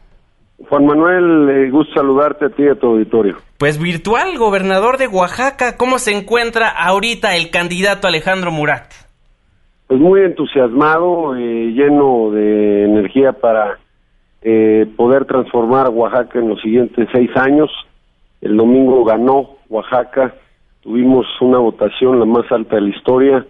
Juan 0.69 0.87
Manuel, 0.87 1.51
eh, 1.51 1.71
gusto 1.71 1.93
saludarte 1.95 2.47
a 2.47 2.49
ti 2.51 2.63
y 2.63 2.69
a 2.69 2.75
tu 2.75 2.87
auditorio. 2.87 3.37
Pues 3.59 3.79
virtual, 3.79 4.39
gobernador 4.39 4.97
de 4.97 5.07
Oaxaca, 5.07 5.77
¿cómo 5.77 5.99
se 5.99 6.13
encuentra 6.17 6.69
ahorita 6.69 7.37
el 7.37 7.51
candidato 7.51 8.07
Alejandro 8.07 8.51
Murat? 8.51 8.93
Pues 9.93 10.01
muy 10.01 10.23
entusiasmado, 10.23 11.37
eh, 11.37 11.71
lleno 11.75 12.31
de 12.31 12.85
energía 12.87 13.35
para 13.35 13.79
eh, 14.41 14.87
poder 14.97 15.27
transformar 15.27 15.91
Oaxaca 15.91 16.39
en 16.39 16.49
los 16.49 16.63
siguientes 16.63 17.07
seis 17.13 17.29
años. 17.37 17.71
El 18.41 18.57
domingo 18.57 19.05
ganó 19.05 19.59
Oaxaca, 19.69 20.35
tuvimos 20.81 21.27
una 21.43 21.59
votación 21.59 22.19
la 22.19 22.25
más 22.25 22.51
alta 22.51 22.77
de 22.77 22.81
la 22.81 22.89
historia, 22.89 23.47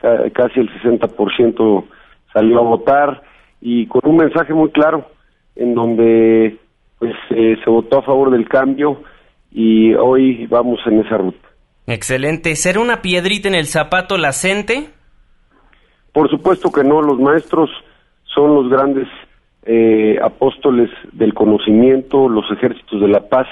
casi 0.00 0.58
el 0.58 0.68
60% 0.82 1.84
salió 2.32 2.58
a 2.58 2.62
votar 2.62 3.22
y 3.60 3.86
con 3.86 4.00
un 4.04 4.16
mensaje 4.16 4.52
muy 4.52 4.70
claro 4.70 5.06
en 5.54 5.76
donde 5.76 6.58
pues 6.98 7.14
eh, 7.30 7.56
se 7.62 7.70
votó 7.70 7.98
a 7.98 8.02
favor 8.02 8.32
del 8.32 8.48
cambio 8.48 9.00
y 9.52 9.94
hoy 9.94 10.48
vamos 10.48 10.80
en 10.86 11.02
esa 11.06 11.18
ruta. 11.18 11.48
Excelente. 11.86 12.56
¿Será 12.56 12.80
una 12.80 13.00
piedrita 13.00 13.46
en 13.46 13.54
el 13.54 13.66
zapato 13.66 14.18
la 14.18 14.32
CENTE? 14.32 14.88
Por 16.14 16.30
supuesto 16.30 16.72
que 16.72 16.82
no. 16.82 17.02
Los 17.02 17.20
maestros 17.20 17.68
son 18.24 18.54
los 18.54 18.70
grandes 18.70 19.08
eh, 19.66 20.16
apóstoles 20.22 20.88
del 21.12 21.34
conocimiento, 21.34 22.28
los 22.28 22.50
ejércitos 22.50 23.00
de 23.00 23.08
la 23.08 23.20
paz 23.28 23.46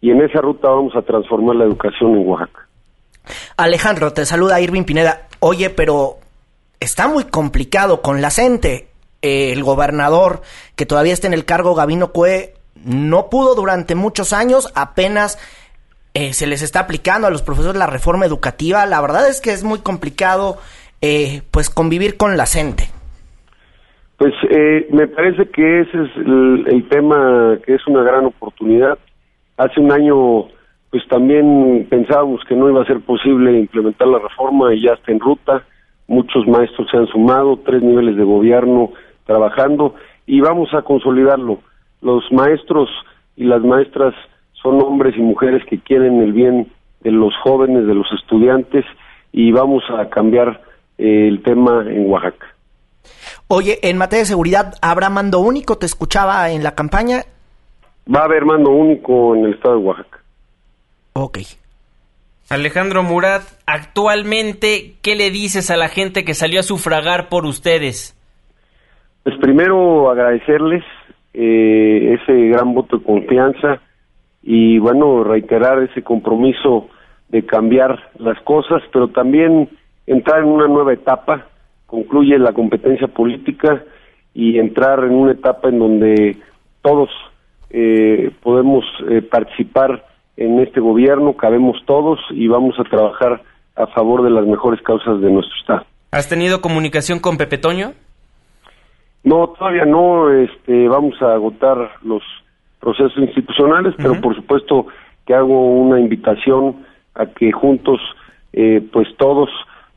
y 0.00 0.10
en 0.10 0.22
esa 0.22 0.40
ruta 0.40 0.68
vamos 0.68 0.94
a 0.96 1.02
transformar 1.02 1.56
la 1.56 1.64
educación 1.64 2.16
en 2.16 2.28
Oaxaca. 2.28 2.68
Alejandro, 3.56 4.12
te 4.12 4.24
saluda 4.24 4.60
Irving 4.60 4.84
Pineda. 4.84 5.28
Oye, 5.40 5.70
pero 5.70 6.18
está 6.80 7.08
muy 7.08 7.24
complicado 7.24 8.02
con 8.02 8.22
la 8.22 8.30
CENTE. 8.30 8.88
Eh, 9.22 9.52
el 9.52 9.64
gobernador 9.64 10.42
que 10.76 10.86
todavía 10.86 11.12
está 11.12 11.26
en 11.26 11.34
el 11.34 11.44
cargo, 11.44 11.74
Gabino 11.74 12.12
Cue, 12.12 12.54
no 12.84 13.28
pudo 13.28 13.54
durante 13.54 13.94
muchos 13.94 14.32
años, 14.32 14.70
apenas 14.74 15.38
eh, 16.14 16.32
se 16.32 16.46
les 16.46 16.62
está 16.62 16.80
aplicando 16.80 17.26
a 17.26 17.30
los 17.30 17.42
profesores 17.42 17.76
la 17.76 17.86
reforma 17.86 18.26
educativa. 18.26 18.86
La 18.86 19.00
verdad 19.00 19.28
es 19.28 19.40
que 19.40 19.52
es 19.52 19.64
muy 19.64 19.80
complicado 19.80 20.58
eh, 21.06 21.42
pues 21.50 21.70
convivir 21.70 22.16
con 22.16 22.36
la 22.36 22.46
CENTE. 22.46 22.84
Pues 24.18 24.32
me 24.90 25.06
parece 25.08 25.50
que 25.50 25.80
ese 25.82 26.04
es 26.04 26.16
el, 26.16 26.86
tema 26.88 27.58
que 27.64 27.74
es 27.74 27.86
una 27.86 28.02
gran 28.02 28.24
oportunidad. 28.24 28.98
Hace 29.58 29.78
un 29.78 29.92
año 29.92 30.48
pues 30.90 31.06
también 31.08 31.86
pensábamos 31.90 32.40
que 32.48 32.54
no 32.54 32.70
iba 32.70 32.82
a 32.82 32.86
ser 32.86 33.00
posible 33.00 33.58
implementar 33.58 34.08
la 34.08 34.18
reforma 34.18 34.74
y 34.74 34.82
ya 34.82 34.94
está 34.94 35.12
en 35.12 35.20
ruta. 35.20 35.64
Muchos 36.08 36.46
maestros 36.46 36.88
se 36.90 36.96
han 36.96 37.06
sumado, 37.08 37.58
tres 37.58 37.82
niveles 37.82 38.16
de 38.16 38.24
gobierno 38.24 38.92
trabajando 39.26 39.94
y 40.26 40.40
vamos 40.40 40.72
a 40.72 40.82
consolidarlo. 40.82 41.58
Los 42.00 42.24
maestros 42.32 42.88
y 43.36 43.44
las 43.44 43.62
maestras 43.62 44.14
son 44.54 44.80
hombres 44.82 45.14
y 45.16 45.20
mujeres 45.20 45.62
que 45.68 45.78
quieren 45.78 46.22
el 46.22 46.32
bien 46.32 46.68
de 47.00 47.10
los 47.10 47.34
jóvenes, 47.42 47.86
de 47.86 47.94
los 47.94 48.10
estudiantes 48.12 48.84
y 49.32 49.52
vamos 49.52 49.84
a 49.90 50.08
cambiar 50.08 50.48
eh, 50.48 50.65
el 50.98 51.42
tema 51.42 51.84
en 51.86 52.10
Oaxaca. 52.10 52.46
Oye, 53.48 53.78
en 53.82 53.96
materia 53.98 54.22
de 54.22 54.26
seguridad, 54.26 54.74
¿habrá 54.82 55.08
mando 55.10 55.40
único? 55.40 55.78
¿Te 55.78 55.86
escuchaba 55.86 56.50
en 56.50 56.62
la 56.62 56.74
campaña? 56.74 57.22
Va 58.12 58.20
a 58.20 58.24
haber 58.24 58.44
mando 58.44 58.70
único 58.70 59.34
en 59.36 59.44
el 59.44 59.54
estado 59.54 59.78
de 59.78 59.84
Oaxaca. 59.84 60.18
Ok. 61.12 61.38
Alejandro 62.48 63.02
Murat, 63.02 63.42
actualmente, 63.66 64.94
¿qué 65.02 65.16
le 65.16 65.30
dices 65.30 65.70
a 65.70 65.76
la 65.76 65.88
gente 65.88 66.24
que 66.24 66.34
salió 66.34 66.60
a 66.60 66.62
sufragar 66.62 67.28
por 67.28 67.44
ustedes? 67.44 68.16
Pues 69.24 69.36
primero 69.40 70.10
agradecerles 70.10 70.84
eh, 71.34 72.14
ese 72.14 72.32
gran 72.48 72.72
voto 72.72 72.98
de 72.98 73.04
confianza 73.04 73.80
y 74.42 74.78
bueno, 74.78 75.24
reiterar 75.24 75.82
ese 75.82 76.02
compromiso 76.02 76.88
de 77.28 77.44
cambiar 77.44 77.98
las 78.18 78.40
cosas, 78.42 78.80
pero 78.92 79.08
también 79.08 79.68
entrar 80.06 80.40
en 80.40 80.48
una 80.48 80.68
nueva 80.68 80.92
etapa, 80.92 81.46
concluye 81.86 82.38
la 82.38 82.52
competencia 82.52 83.08
política 83.08 83.82
y 84.34 84.58
entrar 84.58 85.04
en 85.04 85.14
una 85.14 85.32
etapa 85.32 85.68
en 85.68 85.78
donde 85.78 86.36
todos 86.82 87.08
eh, 87.70 88.30
podemos 88.42 88.84
eh, 89.08 89.22
participar 89.22 90.04
en 90.36 90.60
este 90.60 90.80
gobierno, 90.80 91.36
cabemos 91.36 91.78
todos 91.86 92.20
y 92.30 92.46
vamos 92.46 92.78
a 92.78 92.84
trabajar 92.84 93.42
a 93.74 93.86
favor 93.88 94.22
de 94.22 94.30
las 94.30 94.46
mejores 94.46 94.80
causas 94.82 95.20
de 95.20 95.30
nuestro 95.30 95.56
Estado. 95.60 95.86
¿Has 96.10 96.28
tenido 96.28 96.60
comunicación 96.60 97.18
con 97.18 97.36
Pepe 97.36 97.58
Toño? 97.58 97.92
No, 99.24 99.48
todavía 99.58 99.84
no. 99.84 100.30
Este, 100.30 100.88
vamos 100.88 101.20
a 101.20 101.34
agotar 101.34 101.90
los 102.02 102.22
procesos 102.80 103.16
institucionales, 103.18 103.94
pero 103.96 104.20
por 104.20 104.36
supuesto 104.36 104.86
que 105.26 105.34
hago 105.34 105.72
una 105.72 105.98
invitación 105.98 106.86
a 107.14 107.26
que 107.26 107.50
juntos, 107.50 108.00
eh, 108.52 108.80
pues 108.92 109.08
todos 109.18 109.48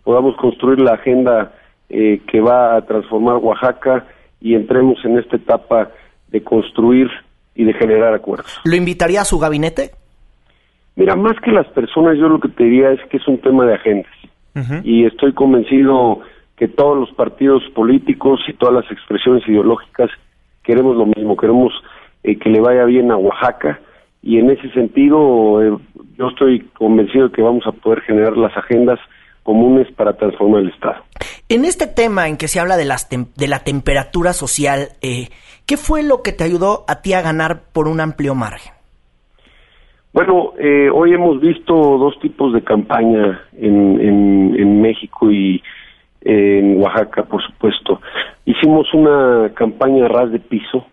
podamos 0.04 0.36
construir 0.38 0.80
la 0.80 0.94
agenda 0.94 1.54
eh, 1.90 2.22
que 2.28 2.42
va 2.42 2.76
a 2.76 2.86
transformar 2.86 3.38
Oaxaca 3.38 4.06
y 4.42 4.56
entremos 4.56 4.98
en 5.04 5.18
esta 5.18 5.36
etapa 5.36 5.90
de 6.30 6.44
construir 6.44 7.10
y 7.56 7.64
de 7.64 7.74
generar 7.74 8.14
acuerdos. 8.14 8.60
¿Lo 8.64 8.76
invitaría 8.76 9.22
a 9.22 9.26
su 9.26 9.40
gabinete? 9.40 9.92
Mira, 10.96 11.16
más 11.16 11.40
que 11.42 11.52
las 11.52 11.68
personas, 11.68 12.18
yo 12.18 12.28
lo 12.28 12.40
que 12.40 12.50
te 12.50 12.64
diría 12.64 12.92
es 12.92 13.00
que 13.10 13.18
es 13.18 13.28
un 13.28 13.40
tema 13.40 13.66
de 13.66 13.76
agendas. 13.76 14.12
Y 14.84 15.06
estoy 15.06 15.32
convencido 15.32 16.20
que 16.58 16.68
todos 16.68 16.98
los 16.98 17.10
partidos 17.12 17.64
políticos 17.74 18.42
y 18.50 18.54
todas 18.54 18.84
las 18.84 18.92
expresiones 18.92 19.48
ideológicas 19.48 20.10
queremos 20.64 20.98
lo 20.98 21.06
mismo, 21.06 21.38
queremos 21.38 21.72
eh, 22.24 22.38
que 22.38 22.50
le 22.50 22.60
vaya 22.60 22.84
bien 22.84 23.10
a 23.12 23.18
Oaxaca 23.18 23.80
y 24.22 24.38
en 24.40 24.50
ese 24.50 24.70
sentido 24.72 25.64
eh, 25.64 25.78
yo 26.18 26.28
estoy 26.28 26.60
convencido 26.78 27.30
de 27.30 27.34
que 27.34 27.42
vamos 27.42 27.66
a 27.66 27.72
poder 27.72 28.02
generar 28.02 28.36
las 28.36 28.56
agendas 28.58 29.00
comunes 29.50 29.92
para 29.94 30.14
transformar 30.14 30.62
el 30.62 30.70
Estado. 30.70 31.02
En 31.50 31.66
este 31.66 31.88
tema 31.88 32.28
en 32.28 32.38
que 32.38 32.48
se 32.48 32.60
habla 32.60 32.78
de, 32.78 32.86
las 32.86 33.10
de 33.10 33.48
la 33.48 33.64
temperatura 33.64 34.34
social, 34.34 34.90
eh, 35.02 35.30
¿qué 35.66 35.76
fue 35.76 36.04
lo 36.04 36.22
que 36.22 36.34
te 36.34 36.44
ayudó 36.44 36.86
a 36.88 37.02
ti 37.02 37.14
a 37.14 37.24
ganar 37.24 37.62
por 37.74 37.88
un 37.88 38.00
amplio 38.00 38.36
margen? 38.36 38.74
Bueno, 40.14 40.54
hoy 40.94 41.14
hemos 41.14 41.42
visto 41.42 41.74
dos 41.74 42.20
tipos 42.20 42.54
de 42.54 42.64
campaña 42.64 43.42
en, 43.58 44.00
en 44.00 44.82
México 44.82 45.32
y 45.32 45.64
en 46.22 46.80
Oaxaca, 46.80 47.24
por 47.24 47.42
supuesto. 47.42 48.02
Hicimos 48.46 48.94
una 48.94 49.50
campaña 49.56 50.08
ras 50.08 50.32
de 50.32 50.40
piso 50.40 50.86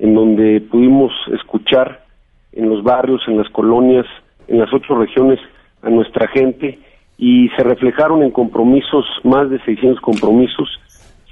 en 0.00 0.12
donde 0.14 0.60
pudimos 0.60 1.12
escuchar 1.32 2.04
en 2.52 2.68
los 2.68 2.82
barrios, 2.82 3.22
en 3.28 3.38
las 3.38 3.48
colonias, 3.50 4.06
en 4.48 4.58
las 4.58 4.72
ocho 4.72 4.96
regiones 4.96 5.38
a 5.82 5.90
nuestra 5.90 6.26
gente 6.26 6.80
y 7.24 7.48
se 7.50 7.62
reflejaron 7.62 8.24
en 8.24 8.32
compromisos, 8.32 9.06
más 9.22 9.48
de 9.48 9.60
600 9.60 10.00
compromisos, 10.00 10.68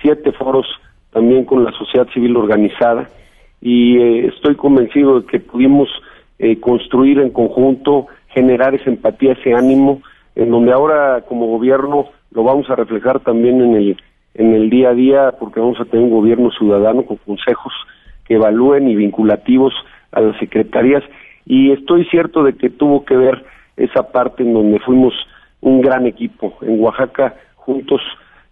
siete 0.00 0.30
foros 0.30 0.64
también 1.12 1.44
con 1.44 1.64
la 1.64 1.72
sociedad 1.72 2.06
civil 2.14 2.36
organizada 2.36 3.10
y 3.60 3.98
eh, 3.98 4.26
estoy 4.28 4.54
convencido 4.54 5.20
de 5.20 5.26
que 5.26 5.40
pudimos 5.40 5.88
eh, 6.38 6.60
construir 6.60 7.18
en 7.18 7.30
conjunto, 7.30 8.06
generar 8.28 8.72
esa 8.76 8.88
empatía, 8.88 9.32
ese 9.32 9.52
ánimo, 9.52 10.00
en 10.36 10.52
donde 10.52 10.70
ahora 10.70 11.22
como 11.22 11.46
gobierno 11.46 12.06
lo 12.30 12.44
vamos 12.44 12.70
a 12.70 12.76
reflejar 12.76 13.18
también 13.18 13.60
en 13.60 13.74
el 13.74 13.96
en 14.34 14.54
el 14.54 14.70
día 14.70 14.90
a 14.90 14.94
día, 14.94 15.32
porque 15.40 15.58
vamos 15.58 15.80
a 15.80 15.86
tener 15.86 16.04
un 16.04 16.12
gobierno 16.12 16.52
ciudadano 16.52 17.02
con 17.02 17.16
consejos 17.16 17.72
que 18.26 18.34
evalúen 18.34 18.86
y 18.86 18.94
vinculativos 18.94 19.74
a 20.12 20.20
las 20.20 20.38
secretarías. 20.38 21.02
Y 21.46 21.72
estoy 21.72 22.04
cierto 22.04 22.44
de 22.44 22.52
que 22.52 22.70
tuvo 22.70 23.04
que 23.04 23.16
ver 23.16 23.44
esa 23.76 24.12
parte 24.12 24.44
en 24.44 24.54
donde 24.54 24.78
fuimos 24.78 25.12
un 25.60 25.80
gran 25.80 26.06
equipo. 26.06 26.56
En 26.62 26.80
Oaxaca 26.80 27.34
juntos 27.56 28.00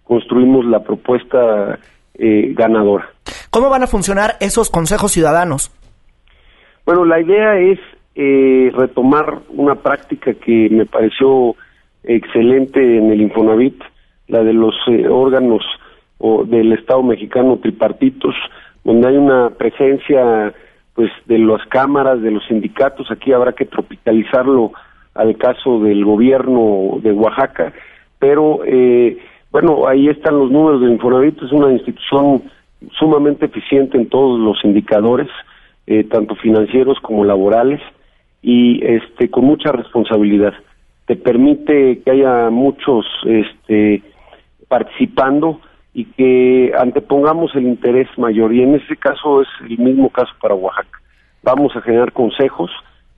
construimos 0.04 0.64
la 0.64 0.80
propuesta 0.80 1.78
eh, 2.14 2.52
ganadora. 2.54 3.08
¿Cómo 3.50 3.70
van 3.70 3.82
a 3.82 3.86
funcionar 3.86 4.36
esos 4.40 4.70
consejos 4.70 5.12
ciudadanos? 5.12 5.70
Bueno, 6.84 7.04
la 7.04 7.20
idea 7.20 7.58
es 7.58 7.78
eh, 8.14 8.72
retomar 8.74 9.40
una 9.50 9.76
práctica 9.76 10.34
que 10.34 10.68
me 10.70 10.86
pareció 10.86 11.54
excelente 12.02 12.80
en 12.80 13.12
el 13.12 13.20
Infonavit, 13.20 13.80
la 14.26 14.42
de 14.42 14.52
los 14.52 14.74
eh, 14.88 15.06
órganos 15.08 15.62
o 16.18 16.44
del 16.44 16.72
Estado 16.72 17.02
mexicano 17.02 17.58
tripartitos, 17.58 18.34
donde 18.84 19.08
hay 19.08 19.16
una 19.16 19.50
presencia 19.50 20.52
pues 20.94 21.10
de 21.26 21.38
las 21.38 21.64
cámaras, 21.68 22.20
de 22.22 22.32
los 22.32 22.44
sindicatos, 22.48 23.08
aquí 23.10 23.32
habrá 23.32 23.52
que 23.52 23.66
tropicalizarlo 23.66 24.72
al 25.18 25.36
caso 25.36 25.80
del 25.80 26.04
gobierno 26.04 26.98
de 27.02 27.12
Oaxaca, 27.12 27.72
pero 28.18 28.60
eh, 28.64 29.18
bueno, 29.50 29.88
ahí 29.88 30.08
están 30.08 30.38
los 30.38 30.50
números 30.50 30.80
del 30.80 30.92
Infonavit, 30.92 31.42
es 31.42 31.52
una 31.52 31.72
institución 31.72 32.44
sumamente 32.98 33.46
eficiente 33.46 33.98
en 33.98 34.08
todos 34.08 34.38
los 34.38 34.64
indicadores, 34.64 35.28
eh, 35.86 36.04
tanto 36.04 36.36
financieros 36.36 36.98
como 37.00 37.24
laborales, 37.24 37.80
y 38.42 38.80
este 38.84 39.28
con 39.28 39.44
mucha 39.44 39.72
responsabilidad. 39.72 40.54
Te 41.06 41.16
permite 41.16 42.00
que 42.02 42.10
haya 42.10 42.50
muchos 42.50 43.04
este, 43.26 44.02
participando 44.68 45.60
y 45.94 46.04
que 46.04 46.72
antepongamos 46.78 47.56
el 47.56 47.64
interés 47.64 48.06
mayor. 48.18 48.54
Y 48.54 48.62
en 48.62 48.76
ese 48.76 48.96
caso 48.96 49.42
es 49.42 49.48
el 49.62 49.78
mismo 49.78 50.10
caso 50.10 50.32
para 50.40 50.54
Oaxaca. 50.54 51.00
Vamos 51.42 51.74
a 51.74 51.80
generar 51.80 52.12
consejos, 52.12 52.70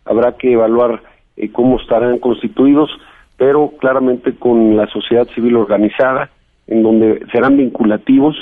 habrá 0.07 0.37
que 0.37 0.53
evaluar 0.53 1.03
eh, 1.41 1.51
cómo 1.51 1.81
estarán 1.81 2.19
constituidos, 2.19 2.91
pero 3.39 3.73
claramente 3.81 4.35
con 4.35 4.77
la 4.77 4.87
sociedad 4.89 5.27
civil 5.35 5.57
organizada, 5.57 6.29
en 6.67 6.83
donde 6.83 7.25
serán 7.33 7.57
vinculativos, 7.57 8.37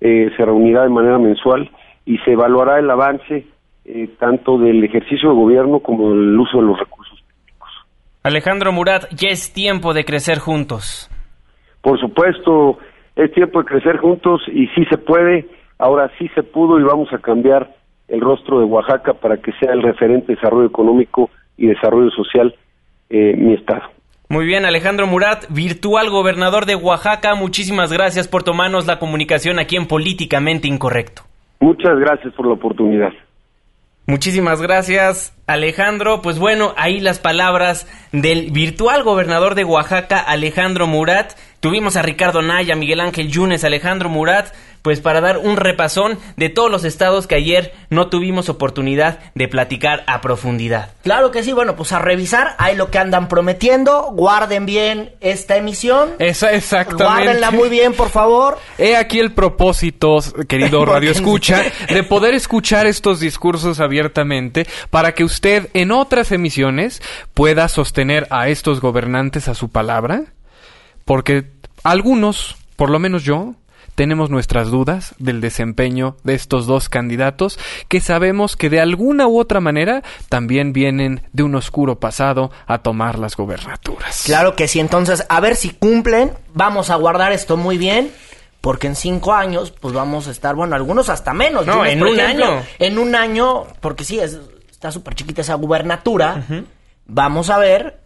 eh, 0.00 0.30
se 0.36 0.44
reunirá 0.44 0.84
de 0.84 0.90
manera 0.90 1.18
mensual 1.18 1.68
y 2.06 2.18
se 2.18 2.30
evaluará 2.30 2.78
el 2.78 2.88
avance 2.88 3.44
eh, 3.84 4.08
tanto 4.20 4.56
del 4.58 4.84
ejercicio 4.84 5.30
de 5.30 5.34
gobierno 5.34 5.80
como 5.80 6.10
del 6.10 6.38
uso 6.38 6.58
de 6.58 6.66
los 6.68 6.78
recursos 6.78 7.20
públicos. 7.22 7.68
Alejandro 8.22 8.70
Murat, 8.70 9.06
ya 9.10 9.30
es 9.30 9.52
tiempo 9.52 9.92
de 9.92 10.04
crecer 10.04 10.38
juntos. 10.38 11.10
Por 11.82 11.98
supuesto, 11.98 12.78
es 13.16 13.32
tiempo 13.32 13.58
de 13.58 13.64
crecer 13.64 13.96
juntos 13.96 14.42
y 14.46 14.68
sí 14.68 14.84
se 14.88 14.98
puede, 14.98 15.48
ahora 15.78 16.08
sí 16.18 16.28
se 16.36 16.44
pudo 16.44 16.78
y 16.78 16.84
vamos 16.84 17.12
a 17.12 17.18
cambiar 17.18 17.74
el 18.06 18.20
rostro 18.20 18.60
de 18.60 18.66
Oaxaca 18.66 19.14
para 19.14 19.38
que 19.38 19.50
sea 19.58 19.72
el 19.72 19.82
referente 19.82 20.28
de 20.28 20.36
desarrollo 20.36 20.68
económico 20.68 21.30
y 21.56 21.66
desarrollo 21.66 22.10
social 22.10 22.54
eh, 23.10 23.34
mi 23.36 23.54
estado. 23.54 23.82
Muy 24.28 24.46
bien, 24.46 24.64
Alejandro 24.64 25.06
Murat, 25.06 25.44
virtual 25.50 26.10
gobernador 26.10 26.66
de 26.66 26.74
Oaxaca, 26.74 27.34
muchísimas 27.34 27.92
gracias 27.92 28.26
por 28.26 28.42
tomarnos 28.42 28.86
la 28.86 28.98
comunicación 28.98 29.58
aquí 29.58 29.76
en 29.76 29.86
Políticamente 29.86 30.66
Incorrecto. 30.66 31.22
Muchas 31.60 31.98
gracias 31.98 32.32
por 32.34 32.46
la 32.46 32.54
oportunidad. 32.54 33.12
Muchísimas 34.06 34.60
gracias, 34.60 35.34
Alejandro. 35.46 36.20
Pues 36.20 36.38
bueno, 36.38 36.74
ahí 36.76 37.00
las 37.00 37.18
palabras 37.18 37.88
del 38.12 38.50
virtual 38.50 39.02
gobernador 39.02 39.54
de 39.54 39.64
Oaxaca, 39.64 40.18
Alejandro 40.18 40.86
Murat. 40.86 41.32
Tuvimos 41.64 41.96
a 41.96 42.02
Ricardo 42.02 42.42
Naya, 42.42 42.76
Miguel 42.76 43.00
Ángel 43.00 43.30
Yunes, 43.30 43.64
Alejandro 43.64 44.10
Murat, 44.10 44.48
pues 44.82 45.00
para 45.00 45.22
dar 45.22 45.38
un 45.38 45.56
repasón 45.56 46.18
de 46.36 46.50
todos 46.50 46.70
los 46.70 46.84
estados 46.84 47.26
que 47.26 47.36
ayer 47.36 47.72
no 47.88 48.08
tuvimos 48.10 48.50
oportunidad 48.50 49.20
de 49.34 49.48
platicar 49.48 50.04
a 50.06 50.20
profundidad. 50.20 50.90
Claro 51.04 51.30
que 51.30 51.42
sí, 51.42 51.54
bueno, 51.54 51.74
pues 51.74 51.92
a 51.92 52.00
revisar, 52.00 52.54
hay 52.58 52.76
lo 52.76 52.90
que 52.90 52.98
andan 52.98 53.28
prometiendo, 53.28 54.10
guarden 54.12 54.66
bien 54.66 55.14
esta 55.22 55.56
emisión. 55.56 56.10
Esa, 56.18 56.52
exactamente. 56.52 57.02
Guárdenla 57.02 57.50
muy 57.50 57.70
bien, 57.70 57.94
por 57.94 58.10
favor. 58.10 58.58
He 58.76 58.94
aquí 58.94 59.18
el 59.18 59.32
propósito, 59.32 60.18
querido 60.46 60.84
Radio 60.84 61.12
Escucha, 61.12 61.62
de 61.88 62.02
poder 62.02 62.34
escuchar 62.34 62.86
estos 62.86 63.20
discursos 63.20 63.80
abiertamente 63.80 64.66
para 64.90 65.12
que 65.14 65.24
usted 65.24 65.70
en 65.72 65.92
otras 65.92 66.30
emisiones 66.30 67.00
pueda 67.32 67.68
sostener 67.68 68.26
a 68.28 68.50
estos 68.50 68.82
gobernantes 68.82 69.48
a 69.48 69.54
su 69.54 69.70
palabra, 69.70 70.24
porque 71.06 71.53
algunos, 71.84 72.56
por 72.76 72.90
lo 72.90 72.98
menos 72.98 73.22
yo, 73.22 73.54
tenemos 73.94 74.28
nuestras 74.30 74.70
dudas 74.70 75.14
del 75.18 75.40
desempeño 75.40 76.16
de 76.24 76.34
estos 76.34 76.66
dos 76.66 76.88
candidatos 76.88 77.58
que 77.88 78.00
sabemos 78.00 78.56
que 78.56 78.70
de 78.70 78.80
alguna 78.80 79.28
u 79.28 79.38
otra 79.38 79.60
manera 79.60 80.02
también 80.28 80.72
vienen 80.72 81.22
de 81.32 81.44
un 81.44 81.54
oscuro 81.54 82.00
pasado 82.00 82.50
a 82.66 82.78
tomar 82.78 83.18
las 83.18 83.36
gobernaturas. 83.36 84.22
Claro 84.24 84.56
que 84.56 84.66
sí, 84.66 84.80
entonces 84.80 85.24
a 85.28 85.40
ver 85.40 85.54
si 85.54 85.70
cumplen, 85.70 86.32
vamos 86.52 86.90
a 86.90 86.96
guardar 86.96 87.32
esto 87.32 87.56
muy 87.56 87.78
bien. 87.78 88.10
Porque 88.60 88.86
en 88.86 88.96
cinco 88.96 89.34
años, 89.34 89.72
pues 89.78 89.92
vamos 89.92 90.26
a 90.26 90.30
estar, 90.30 90.54
bueno, 90.54 90.74
algunos 90.74 91.10
hasta 91.10 91.34
menos. 91.34 91.66
No, 91.66 91.84
en 91.84 92.02
un 92.02 92.18
ejemplo, 92.18 92.46
año. 92.46 92.62
En 92.78 92.98
un 92.98 93.14
año, 93.14 93.64
porque 93.80 94.04
sí, 94.04 94.18
es, 94.18 94.38
está 94.70 94.90
súper 94.90 95.14
chiquita 95.14 95.42
esa 95.42 95.52
gubernatura. 95.56 96.46
Vamos 97.04 97.50
a 97.50 97.58
ver, 97.58 98.03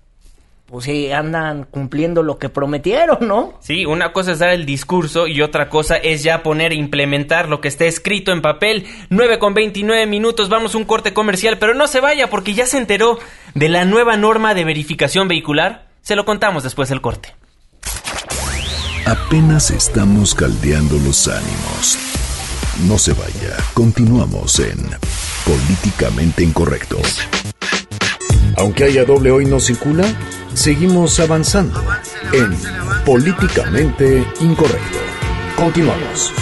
pues 0.69 0.85
si 0.85 1.11
andan 1.11 1.65
cumpliendo 1.65 2.23
lo 2.23 2.39
que 2.39 2.51
prometieron, 2.51 3.27
¿no? 3.27 3.55
Sí, 3.61 3.87
una 3.87 4.13
cosa 4.13 4.33
es 4.33 4.39
dar 4.39 4.51
el 4.51 4.67
discurso 4.67 5.27
y 5.27 5.41
otra 5.41 5.71
cosa 5.71 5.97
es 5.97 6.23
ya 6.23 6.43
poner 6.43 6.73
e 6.73 6.77
implementar 6.77 7.49
lo 7.49 7.63
que 7.63 7.69
está 7.69 7.87
escrito 7.87 8.33
en 8.33 8.43
papel. 8.43 8.87
9 9.09 9.39
con 9.39 9.55
29 9.55 10.07
minutos, 10.07 10.51
vamos 10.51 10.75
a 10.75 10.79
un 10.79 10.85
corte 10.85 11.15
comercial, 11.15 11.57
pero 11.59 11.73
no 11.73 11.87
se 11.87 12.01
vaya 12.01 12.29
porque 12.29 12.53
ya 12.53 12.67
se 12.67 12.77
enteró 12.77 13.19
de 13.55 13.71
la 13.71 13.87
nueva 13.87 14.19
norma 14.19 14.53
de 14.53 14.65
verificación 14.65 15.27
vehicular. 15.27 15.89
Se 16.03 16.17
lo 16.17 16.27
contamos 16.27 16.65
después 16.65 16.91
del 16.91 17.01
corte. 17.01 17.35
Apenas 19.07 19.71
estamos 19.71 20.35
caldeando 20.35 20.99
los 20.99 21.29
ánimos. 21.29 21.99
No 22.87 22.99
se 22.99 23.15
vaya, 23.15 23.57
continuamos 23.73 24.61
en 24.61 24.79
Políticamente 25.47 26.45
Incorrecto. 26.45 26.99
Aunque 28.59 28.85
haya 28.85 29.05
doble 29.05 29.31
hoy 29.31 29.47
no 29.47 29.61
circula, 29.61 30.05
seguimos 30.59 31.21
avanzando 31.21 31.81
en 32.33 32.51
Políticamente 33.05 34.27
Incorrecto. 34.41 34.99
Continuamos. 35.55 36.35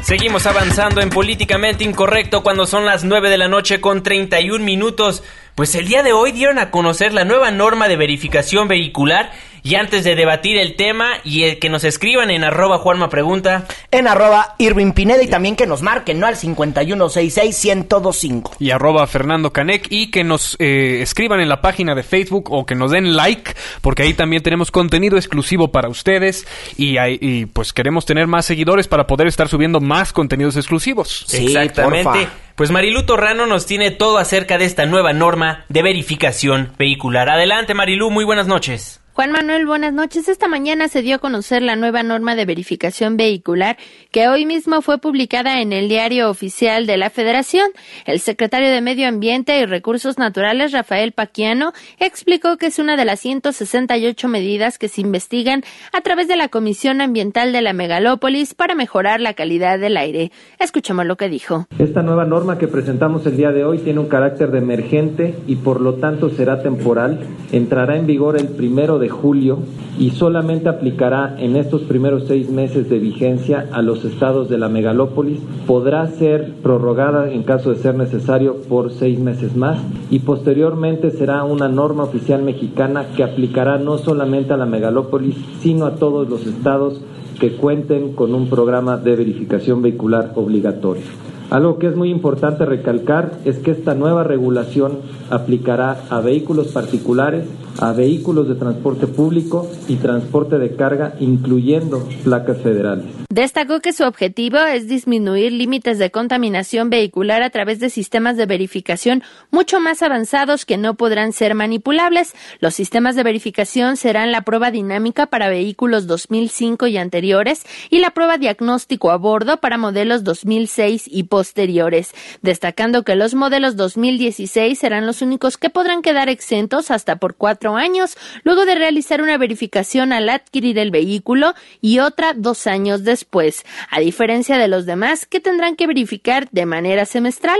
Seguimos 0.00 0.46
avanzando 0.46 1.00
en 1.00 1.10
Políticamente 1.10 1.82
Incorrecto 1.82 2.44
cuando 2.44 2.66
son 2.66 2.86
las 2.86 3.02
9 3.02 3.30
de 3.30 3.38
la 3.38 3.48
noche 3.48 3.80
con 3.80 4.04
31 4.04 4.64
minutos. 4.64 5.24
Pues 5.56 5.74
el 5.74 5.88
día 5.88 6.04
de 6.04 6.12
hoy 6.12 6.30
dieron 6.30 6.60
a 6.60 6.70
conocer 6.70 7.12
la 7.12 7.24
nueva 7.24 7.50
norma 7.50 7.88
de 7.88 7.96
verificación 7.96 8.68
vehicular 8.68 9.32
y 9.66 9.74
antes 9.74 10.04
de 10.04 10.14
debatir 10.14 10.56
el 10.58 10.76
tema 10.76 11.14
y 11.24 11.42
el 11.42 11.58
que 11.58 11.68
nos 11.68 11.82
escriban 11.82 12.30
en 12.30 12.44
arroba 12.44 12.78
Juanma 12.78 13.08
Pregunta, 13.08 13.66
En 13.90 14.06
arroba 14.06 14.54
Irving 14.58 14.92
Pineda 14.92 15.24
y 15.24 15.26
también 15.26 15.56
que 15.56 15.66
nos 15.66 15.82
marquen, 15.82 16.20
¿no? 16.20 16.28
Al 16.28 16.36
5166-1025. 16.36 18.52
y 18.58 18.70
arroba 18.70 19.06
Fernando 19.06 19.52
Canec 19.52 19.86
y 19.90 20.10
que 20.10 20.24
nos 20.24 20.56
eh, 20.60 21.00
escriban 21.02 21.40
en 21.40 21.48
la 21.48 21.60
página 21.60 21.94
de 21.96 22.02
Facebook 22.02 22.50
o 22.52 22.64
que 22.66 22.74
nos 22.74 22.90
den 22.92 23.14
like 23.16 23.54
porque 23.80 24.02
ahí 24.04 24.14
también 24.14 24.42
tenemos 24.42 24.70
contenido 24.70 25.16
exclusivo 25.16 25.72
para 25.72 25.88
ustedes 25.88 26.46
y, 26.76 26.98
ahí- 26.98 27.18
y, 27.20 27.46
pues 27.46 27.72
queremos 27.72 28.04
tener 28.06 28.26
más 28.28 28.44
seguidores 28.46 28.86
para 28.88 29.06
poder 29.06 29.26
estar 29.26 29.48
subiendo 29.48 29.80
más 29.80 30.12
contenidos 30.12 30.56
exclusivos. 30.56 31.24
Sí, 31.26 31.46
Exactamente. 31.46 32.04
porfa. 32.04 32.30
Pues 32.54 32.70
Marilu 32.70 33.04
Torrano 33.04 33.46
nos 33.46 33.66
tiene 33.66 33.90
todo 33.90 34.16
acerca 34.18 34.56
de 34.58 34.64
esta 34.64 34.86
nueva 34.86 35.12
norma 35.12 35.64
de 35.68 35.82
verificación 35.82 36.72
vehicular. 36.78 37.28
Adelante 37.28 37.74
Marilu, 37.74 38.10
muy 38.10 38.24
buenas 38.24 38.46
noches. 38.46 39.00
Juan 39.16 39.32
Manuel, 39.32 39.64
buenas 39.64 39.94
noches. 39.94 40.28
Esta 40.28 40.46
mañana 40.46 40.88
se 40.88 41.00
dio 41.00 41.16
a 41.16 41.18
conocer 41.18 41.62
la 41.62 41.74
nueva 41.74 42.02
norma 42.02 42.36
de 42.36 42.44
verificación 42.44 43.16
vehicular 43.16 43.78
que 44.10 44.28
hoy 44.28 44.44
mismo 44.44 44.82
fue 44.82 44.98
publicada 44.98 45.62
en 45.62 45.72
el 45.72 45.88
diario 45.88 46.28
oficial 46.28 46.86
de 46.86 46.98
la 46.98 47.08
Federación. 47.08 47.70
El 48.04 48.20
secretario 48.20 48.68
de 48.68 48.82
Medio 48.82 49.08
Ambiente 49.08 49.58
y 49.58 49.64
Recursos 49.64 50.18
Naturales, 50.18 50.72
Rafael 50.72 51.12
Paquiano, 51.12 51.72
explicó 51.98 52.58
que 52.58 52.66
es 52.66 52.78
una 52.78 52.98
de 52.98 53.06
las 53.06 53.20
168 53.20 54.28
medidas 54.28 54.76
que 54.76 54.88
se 54.88 55.00
investigan 55.00 55.62
a 55.94 56.02
través 56.02 56.28
de 56.28 56.36
la 56.36 56.48
Comisión 56.48 57.00
Ambiental 57.00 57.54
de 57.54 57.62
la 57.62 57.72
Megalópolis 57.72 58.52
para 58.52 58.74
mejorar 58.74 59.22
la 59.22 59.32
calidad 59.32 59.78
del 59.78 59.96
aire. 59.96 60.30
Escuchemos 60.58 61.06
lo 61.06 61.16
que 61.16 61.30
dijo. 61.30 61.66
Esta 61.78 62.02
nueva 62.02 62.26
norma 62.26 62.58
que 62.58 62.68
presentamos 62.68 63.24
el 63.24 63.38
día 63.38 63.50
de 63.50 63.64
hoy 63.64 63.78
tiene 63.78 64.00
un 64.00 64.08
carácter 64.08 64.50
de 64.50 64.58
emergente 64.58 65.34
y 65.46 65.56
por 65.56 65.80
lo 65.80 65.94
tanto 65.94 66.28
será 66.28 66.62
temporal. 66.62 67.20
Entrará 67.50 67.96
en 67.96 68.06
vigor 68.06 68.36
el 68.36 68.48
primero 68.48 68.98
de 68.98 69.05
julio 69.08 69.58
y 69.98 70.10
solamente 70.10 70.68
aplicará 70.68 71.36
en 71.38 71.56
estos 71.56 71.82
primeros 71.82 72.24
seis 72.26 72.50
meses 72.50 72.88
de 72.88 72.98
vigencia 72.98 73.68
a 73.72 73.82
los 73.82 74.04
estados 74.04 74.48
de 74.48 74.58
la 74.58 74.68
megalópolis. 74.68 75.40
Podrá 75.66 76.06
ser 76.08 76.52
prorrogada 76.62 77.32
en 77.32 77.42
caso 77.42 77.70
de 77.70 77.76
ser 77.76 77.94
necesario 77.94 78.56
por 78.68 78.92
seis 78.92 79.18
meses 79.18 79.56
más 79.56 79.78
y 80.10 80.20
posteriormente 80.20 81.10
será 81.10 81.44
una 81.44 81.68
norma 81.68 82.04
oficial 82.04 82.42
mexicana 82.42 83.06
que 83.16 83.24
aplicará 83.24 83.78
no 83.78 83.98
solamente 83.98 84.52
a 84.52 84.56
la 84.56 84.66
megalópolis, 84.66 85.36
sino 85.60 85.86
a 85.86 85.96
todos 85.96 86.28
los 86.28 86.46
estados 86.46 87.00
que 87.38 87.52
cuenten 87.52 88.14
con 88.14 88.34
un 88.34 88.48
programa 88.48 88.96
de 88.96 89.14
verificación 89.14 89.82
vehicular 89.82 90.32
obligatorio. 90.36 91.04
Algo 91.50 91.78
que 91.78 91.86
es 91.86 91.94
muy 91.94 92.10
importante 92.10 92.64
recalcar 92.64 93.30
es 93.44 93.58
que 93.58 93.70
esta 93.70 93.94
nueva 93.94 94.24
regulación 94.24 94.98
aplicará 95.30 95.96
a 96.10 96.20
vehículos 96.20 96.68
particulares, 96.68 97.46
a 97.78 97.92
vehículos 97.92 98.48
de 98.48 98.54
transporte 98.54 99.06
público 99.06 99.70
y 99.88 99.96
transporte 99.96 100.58
de 100.58 100.74
carga, 100.76 101.14
incluyendo 101.20 102.08
placas 102.24 102.58
federales. 102.58 103.06
Destacó 103.28 103.80
que 103.80 103.92
su 103.92 104.04
objetivo 104.04 104.58
es 104.58 104.88
disminuir 104.88 105.52
límites 105.52 105.98
de 105.98 106.10
contaminación 106.10 106.88
vehicular 106.88 107.42
a 107.42 107.50
través 107.50 107.80
de 107.80 107.90
sistemas 107.90 108.36
de 108.36 108.46
verificación 108.46 109.22
mucho 109.50 109.80
más 109.80 110.02
avanzados 110.02 110.64
que 110.64 110.76
no 110.78 110.94
podrán 110.94 111.32
ser 111.32 111.54
manipulables. 111.54 112.34
Los 112.60 112.74
sistemas 112.74 113.14
de 113.14 113.24
verificación 113.24 113.96
serán 113.96 114.32
la 114.32 114.42
prueba 114.42 114.70
dinámica 114.70 115.26
para 115.26 115.48
vehículos 115.48 116.06
2005 116.06 116.86
y 116.86 116.96
anteriores 116.96 117.64
y 117.90 117.98
la 117.98 118.10
prueba 118.10 118.38
diagnóstico 118.38 119.10
a 119.10 119.16
bordo 119.16 119.58
para 119.58 119.76
modelos 119.76 120.24
2006 120.24 121.04
y 121.06 121.24
posteriores, 121.24 122.12
destacando 122.42 123.02
que 123.02 123.16
los 123.16 123.34
modelos 123.34 123.76
2016 123.76 124.78
serán 124.78 125.06
los 125.06 125.20
únicos 125.20 125.58
que 125.58 125.68
podrán 125.68 126.00
quedar 126.00 126.28
exentos 126.28 126.90
hasta 126.90 127.16
por 127.16 127.34
cuatro 127.34 127.65
años, 127.74 128.16
luego 128.44 128.66
de 128.66 128.74
realizar 128.74 129.22
una 129.22 129.38
verificación 129.38 130.12
al 130.12 130.28
adquirir 130.28 130.78
el 130.78 130.90
vehículo 130.90 131.54
y 131.80 132.00
otra 132.00 132.34
dos 132.34 132.66
años 132.66 133.02
después, 133.02 133.64
a 133.90 133.98
diferencia 133.98 134.58
de 134.58 134.68
los 134.68 134.84
demás 134.86 135.24
que 135.24 135.40
tendrán 135.40 135.74
que 135.74 135.86
verificar 135.86 136.48
de 136.52 136.66
manera 136.66 137.06
semestral. 137.06 137.58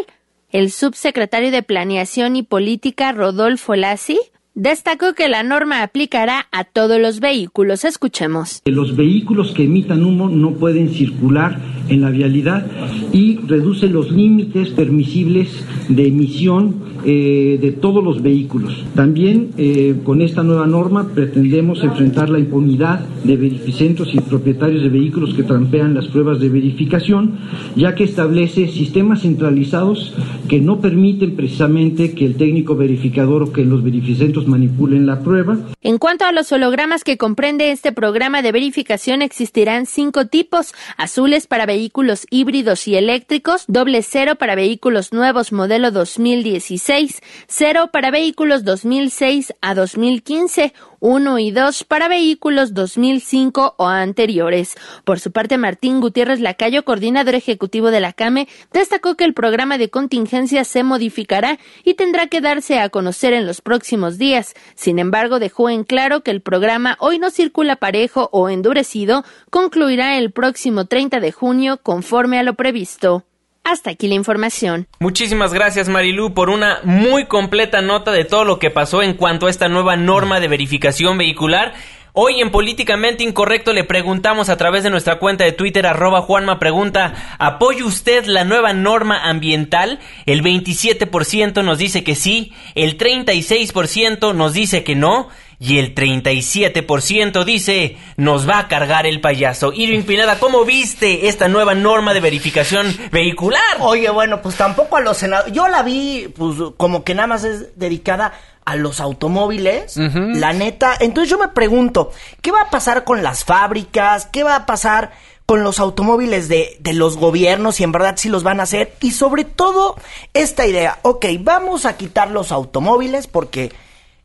El 0.50 0.70
subsecretario 0.70 1.50
de 1.50 1.62
Planeación 1.62 2.36
y 2.36 2.42
Política, 2.42 3.10
Rodolfo 3.12 3.74
Lassi, 3.74 4.20
Destacó 4.58 5.12
que 5.12 5.28
la 5.28 5.42
norma 5.42 5.82
aplicará 5.82 6.48
a 6.50 6.64
todos 6.64 6.98
los 6.98 7.20
vehículos. 7.20 7.84
Escuchemos. 7.84 8.62
Los 8.64 8.96
vehículos 8.96 9.52
que 9.52 9.64
emitan 9.64 10.02
humo 10.02 10.30
no 10.30 10.52
pueden 10.52 10.88
circular 10.94 11.60
en 11.88 12.00
la 12.00 12.10
vialidad 12.10 12.66
y 13.12 13.38
reduce 13.46 13.88
los 13.88 14.10
límites 14.10 14.70
permisibles 14.70 15.48
de 15.88 16.06
emisión 16.06 16.86
eh, 17.04 17.58
de 17.60 17.72
todos 17.72 18.02
los 18.02 18.22
vehículos. 18.22 18.84
También 18.94 19.50
eh, 19.58 19.94
con 20.02 20.20
esta 20.22 20.42
nueva 20.42 20.66
norma 20.66 21.08
pretendemos 21.14 21.84
enfrentar 21.84 22.30
la 22.30 22.38
impunidad 22.38 23.00
de 23.22 23.36
verificentos 23.36 24.12
y 24.12 24.20
propietarios 24.20 24.82
de 24.82 24.88
vehículos 24.88 25.34
que 25.34 25.42
trampean 25.42 25.94
las 25.94 26.06
pruebas 26.08 26.40
de 26.40 26.48
verificación, 26.48 27.38
ya 27.76 27.94
que 27.94 28.04
establece 28.04 28.68
sistemas 28.68 29.22
centralizados 29.22 30.14
que 30.48 30.60
no 30.60 30.80
permiten 30.80 31.36
precisamente 31.36 32.12
que 32.12 32.26
el 32.26 32.34
técnico 32.36 32.74
verificador 32.74 33.42
o 33.42 33.52
que 33.52 33.64
los 33.64 33.84
verificentos 33.84 34.48
manipulen 34.48 35.06
la 35.06 35.20
prueba. 35.20 35.58
En 35.82 35.98
cuanto 35.98 36.24
a 36.24 36.32
los 36.32 36.50
hologramas 36.50 37.04
que 37.04 37.16
comprende 37.16 37.70
este 37.70 37.92
programa 37.92 38.42
de 38.42 38.52
verificación, 38.52 39.22
existirán 39.22 39.86
cinco 39.86 40.26
tipos: 40.26 40.74
azules 40.96 41.46
para 41.46 41.66
vehículos 41.76 42.26
híbridos 42.30 42.88
y 42.88 42.96
eléctricos, 42.96 43.64
doble 43.68 44.00
cero 44.00 44.36
para 44.36 44.54
vehículos 44.54 45.12
nuevos 45.12 45.52
modelo 45.52 45.90
2016, 45.90 47.20
cero 47.48 47.90
para 47.92 48.10
vehículos 48.10 48.64
2006 48.64 49.52
a 49.60 49.74
2015, 49.74 50.72
1 51.06 51.38
y 51.38 51.52
2 51.52 51.84
para 51.84 52.08
vehículos 52.08 52.74
2005 52.74 53.76
o 53.76 53.86
anteriores. 53.86 54.74
Por 55.04 55.20
su 55.20 55.30
parte, 55.30 55.56
Martín 55.56 56.00
Gutiérrez 56.00 56.40
Lacayo, 56.40 56.84
coordinador 56.84 57.36
ejecutivo 57.36 57.92
de 57.92 58.00
la 58.00 58.12
CAME, 58.12 58.48
destacó 58.72 59.14
que 59.14 59.22
el 59.22 59.32
programa 59.32 59.78
de 59.78 59.88
contingencia 59.88 60.64
se 60.64 60.82
modificará 60.82 61.60
y 61.84 61.94
tendrá 61.94 62.26
que 62.26 62.40
darse 62.40 62.80
a 62.80 62.88
conocer 62.88 63.34
en 63.34 63.46
los 63.46 63.60
próximos 63.60 64.18
días. 64.18 64.54
Sin 64.74 64.98
embargo, 64.98 65.38
dejó 65.38 65.70
en 65.70 65.84
claro 65.84 66.24
que 66.24 66.32
el 66.32 66.40
programa 66.40 66.96
hoy 66.98 67.20
no 67.20 67.30
circula 67.30 67.76
parejo 67.76 68.28
o 68.32 68.48
endurecido, 68.48 69.24
concluirá 69.50 70.18
el 70.18 70.32
próximo 70.32 70.86
30 70.86 71.20
de 71.20 71.30
junio 71.30 71.78
conforme 71.84 72.40
a 72.40 72.42
lo 72.42 72.54
previsto. 72.54 73.22
Hasta 73.66 73.90
aquí 73.90 74.06
la 74.06 74.14
información. 74.14 74.86
Muchísimas 75.00 75.52
gracias 75.52 75.88
Marilu 75.88 76.34
por 76.34 76.50
una 76.50 76.78
muy 76.84 77.24
completa 77.24 77.82
nota 77.82 78.12
de 78.12 78.24
todo 78.24 78.44
lo 78.44 78.60
que 78.60 78.70
pasó 78.70 79.02
en 79.02 79.14
cuanto 79.14 79.48
a 79.48 79.50
esta 79.50 79.68
nueva 79.68 79.96
norma 79.96 80.38
de 80.38 80.46
verificación 80.46 81.18
vehicular. 81.18 81.74
Hoy 82.12 82.40
en 82.40 82.52
Políticamente 82.52 83.24
Incorrecto 83.24 83.72
le 83.72 83.82
preguntamos 83.82 84.50
a 84.50 84.56
través 84.56 84.84
de 84.84 84.90
nuestra 84.90 85.18
cuenta 85.18 85.42
de 85.42 85.50
Twitter 85.50 85.84
arroba 85.84 86.22
Juanma 86.22 86.60
Pregunta, 86.60 87.36
¿apoya 87.40 87.84
usted 87.84 88.26
la 88.26 88.44
nueva 88.44 88.72
norma 88.72 89.18
ambiental? 89.28 89.98
El 90.26 90.44
27% 90.44 91.64
nos 91.64 91.76
dice 91.76 92.04
que 92.04 92.14
sí, 92.14 92.52
el 92.76 92.96
36% 92.96 94.32
nos 94.32 94.52
dice 94.52 94.84
que 94.84 94.94
no 94.94 95.28
y 95.58 95.78
el 95.78 95.94
37% 95.94 97.44
dice 97.44 97.96
nos 98.16 98.48
va 98.48 98.58
a 98.58 98.68
cargar 98.68 99.06
el 99.06 99.20
payaso. 99.20 99.72
Irving 99.72 100.02
Pineda, 100.02 100.38
¿cómo 100.38 100.64
viste 100.64 101.28
esta 101.28 101.48
nueva 101.48 101.74
norma 101.74 102.14
de 102.14 102.20
verificación 102.20 102.94
vehicular? 103.10 103.62
Oye, 103.80 104.10
bueno, 104.10 104.42
pues 104.42 104.56
tampoco 104.56 104.96
a 104.96 105.00
los 105.00 105.16
senadores. 105.16 105.52
Yo 105.52 105.68
la 105.68 105.82
vi, 105.82 106.28
pues 106.36 106.56
como 106.76 107.04
que 107.04 107.14
nada 107.14 107.26
más 107.26 107.44
es 107.44 107.78
dedicada 107.78 108.32
a 108.64 108.74
los 108.76 109.00
automóviles, 109.00 109.96
la 109.96 110.52
neta. 110.52 110.96
Entonces 110.98 111.30
yo 111.30 111.38
me 111.38 111.48
pregunto, 111.48 112.10
¿qué 112.42 112.50
va 112.50 112.62
a 112.62 112.70
pasar 112.70 113.04
con 113.04 113.22
las 113.22 113.44
fábricas? 113.44 114.26
¿Qué 114.26 114.42
va 114.42 114.56
a 114.56 114.66
pasar 114.66 115.12
con 115.46 115.62
los 115.62 115.78
automóviles 115.78 116.48
de, 116.48 116.76
de 116.80 116.92
los 116.92 117.16
gobiernos 117.16 117.78
y 117.78 117.84
en 117.84 117.92
verdad 117.92 118.16
si 118.16 118.28
los 118.28 118.42
van 118.42 118.58
a 118.58 118.64
hacer? 118.64 118.92
Y 119.00 119.12
sobre 119.12 119.44
todo 119.44 119.94
esta 120.34 120.66
idea, 120.66 120.98
ok, 121.02 121.26
vamos 121.40 121.86
a 121.86 121.96
quitar 121.96 122.32
los 122.32 122.50
automóviles 122.50 123.28
porque 123.28 123.72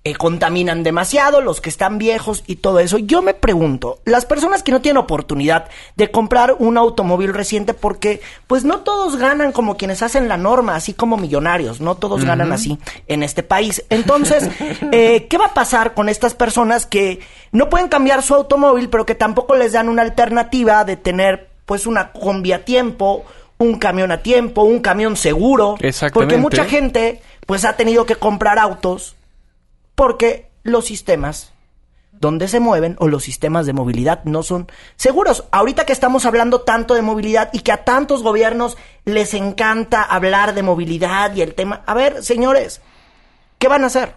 eh, 0.04 0.16
contaminan 0.16 0.82
demasiado, 0.82 1.42
los 1.42 1.62
que 1.62 1.70
están 1.70 2.00
viejos 2.00 2.44
y 2.48 2.56
todo 2.56 2.80
eso. 2.80 2.98
Yo 2.98 3.22
me 3.22 3.36
pregunto, 3.36 4.00
las 4.04 4.26
personas 4.26 4.64
que 4.64 4.72
no 4.72 4.82
tienen 4.82 4.98
oportunidad 4.98 5.68
de 5.96 6.10
comprar 6.10 6.56
un 6.58 6.78
automóvil 6.80 7.36
reciente, 7.36 7.76
porque 7.76 8.20
pues 8.48 8.64
no 8.64 8.80
todos 8.80 9.18
ganan 9.18 9.52
como 9.52 9.78
quienes 9.78 10.02
hacen 10.02 10.28
la 10.28 10.38
norma, 10.38 10.76
así 10.76 10.96
como 10.96 11.18
millonarios, 11.18 11.82
no 11.82 11.96
todos 11.96 12.26
ganan 12.26 12.52
así 12.52 12.80
en 13.06 13.22
este 13.22 13.44
país. 13.44 13.86
Entonces, 13.92 14.50
eh, 14.92 15.28
¿qué 15.30 15.38
va 15.38 15.46
a 15.48 15.54
pasar 15.54 15.94
con 15.94 16.10
estas 16.10 16.34
personas 16.34 16.88
que 16.88 17.20
no 17.52 17.70
pueden 17.70 17.88
cambiar 17.88 18.24
su 18.24 18.34
automóvil, 18.34 18.90
pero 18.90 19.06
que 19.06 19.14
tampoco 19.14 19.56
les 19.56 19.74
dan 19.74 19.88
una 19.88 20.02
alternativa 20.02 20.84
de 20.84 20.96
tener 20.98 21.50
pues 21.68 21.86
una 21.86 22.12
combi 22.12 22.54
a 22.54 22.66
tiempo, 22.66 23.24
un 23.60 23.78
camión 23.78 24.12
a 24.12 24.24
tiempo, 24.24 24.64
un 24.64 24.80
camión 24.80 25.16
seguro? 25.16 25.76
Porque 26.12 26.38
mucha 26.38 26.66
gente 26.66 27.22
pues 27.46 27.66
ha 27.66 27.74
tenido 27.74 28.08
que 28.08 28.16
comprar 28.16 28.58
autos 28.58 29.16
porque 30.02 30.50
los 30.64 30.86
sistemas 30.86 31.54
donde 32.12 32.48
se 32.48 32.60
mueven 32.60 32.96
o 32.98 33.08
los 33.08 33.22
sistemas 33.22 33.68
de 33.68 33.74
movilidad 33.74 34.24
no 34.24 34.42
son 34.42 34.68
seguros. 34.96 35.44
Ahorita 35.52 35.86
que 35.86 35.94
estamos 35.94 36.26
hablando 36.26 36.62
tanto 36.62 36.96
de 36.96 37.04
movilidad 37.04 37.52
y 37.54 37.60
que 37.60 37.72
a 37.72 37.84
tantos 37.84 38.24
gobiernos 38.24 38.80
les 39.06 39.36
encanta 39.36 40.02
hablar 40.02 40.56
de 40.56 40.64
movilidad 40.64 41.36
y 41.36 41.44
el 41.44 41.54
tema, 41.54 41.84
a 41.86 41.94
ver, 41.94 42.24
señores, 42.24 42.82
¿qué 43.60 43.68
van 43.68 43.84
a 43.84 43.88
hacer? 43.88 44.16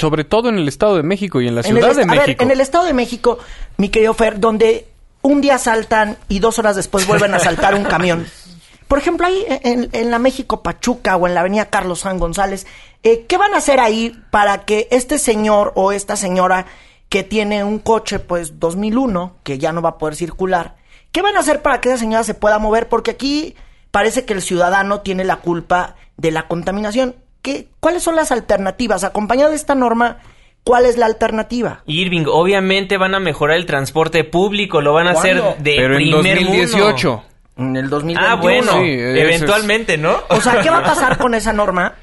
Sobre 0.00 0.24
todo 0.24 0.48
en 0.48 0.56
el 0.56 0.68
Estado 0.68 0.96
de 0.96 1.02
México 1.02 1.42
y 1.42 1.48
en 1.48 1.56
la 1.56 1.62
Ciudad 1.62 1.94
de 1.94 2.06
México. 2.06 2.22
A 2.22 2.26
ver, 2.26 2.36
en 2.40 2.50
el 2.50 2.62
Estado 2.62 2.86
de 2.86 2.94
México, 2.94 3.38
mi 3.76 3.90
querido 3.90 4.14
Fer, 4.14 4.40
donde 4.40 4.88
un 5.20 5.42
día 5.42 5.58
saltan 5.58 6.16
y 6.30 6.38
dos 6.38 6.58
horas 6.58 6.76
después 6.76 7.06
vuelven 7.06 7.34
a 7.34 7.40
saltar 7.40 7.74
un 7.74 7.84
camión. 7.84 8.26
Por 8.88 8.98
ejemplo, 8.98 9.26
ahí 9.26 9.44
en, 9.48 9.88
en, 9.92 10.10
la 10.10 10.18
México 10.18 10.62
Pachuca 10.62 11.16
o 11.16 11.26
en 11.26 11.34
la 11.34 11.40
avenida 11.40 11.66
Carlos 11.66 12.00
San 12.00 12.18
González, 12.18 12.66
eh, 13.02 13.26
¿qué 13.26 13.36
van 13.36 13.54
a 13.54 13.58
hacer 13.58 13.80
ahí 13.80 14.16
para 14.30 14.64
que 14.64 14.86
este 14.90 15.18
señor 15.18 15.72
o 15.74 15.92
esta 15.92 16.16
señora 16.16 16.66
que 17.08 17.22
tiene 17.22 17.64
un 17.64 17.78
coche, 17.78 18.18
pues 18.18 18.58
2001, 18.58 19.36
que 19.42 19.58
ya 19.58 19.72
no 19.72 19.82
va 19.82 19.90
a 19.90 19.98
poder 19.98 20.16
circular, 20.16 20.76
¿qué 21.12 21.22
van 21.22 21.36
a 21.36 21.40
hacer 21.40 21.62
para 21.62 21.80
que 21.80 21.88
esa 21.88 21.98
señora 21.98 22.24
se 22.24 22.34
pueda 22.34 22.58
mover? 22.58 22.88
Porque 22.88 23.12
aquí 23.12 23.54
parece 23.90 24.24
que 24.24 24.34
el 24.34 24.42
ciudadano 24.42 25.00
tiene 25.00 25.24
la 25.24 25.36
culpa 25.36 25.96
de 26.16 26.30
la 26.30 26.46
contaminación. 26.48 27.16
¿Qué, 27.42 27.68
¿Cuáles 27.80 28.02
son 28.02 28.16
las 28.16 28.32
alternativas? 28.32 29.04
Acompañado 29.04 29.50
de 29.50 29.56
esta 29.56 29.74
norma, 29.74 30.18
¿Cuál 30.66 30.84
es 30.84 30.98
la 30.98 31.06
alternativa? 31.06 31.84
Irving, 31.86 32.24
obviamente 32.26 32.96
van 32.98 33.14
a 33.14 33.20
mejorar 33.20 33.56
el 33.56 33.66
transporte 33.66 34.24
público, 34.24 34.80
lo 34.80 34.94
van 34.94 35.06
a 35.06 35.12
hacer 35.12 35.40
de 35.58 35.74
Pero 35.76 35.94
en 35.94 35.98
primer 35.98 36.38
2018. 36.38 37.08
mundo. 37.08 37.35
En 37.56 37.76
el 37.76 37.88
2021. 37.88 38.28
Ah, 38.32 38.34
bueno, 38.40 38.72
Sí, 38.72 38.90
es- 38.90 39.18
eventualmente, 39.18 39.96
¿no? 39.96 40.16
O 40.28 40.40
sea, 40.40 40.60
¿qué 40.60 40.70
va 40.70 40.78
a 40.78 40.82
pasar 40.84 41.18
con 41.18 41.34
esa 41.34 41.52
norma? 41.52 41.94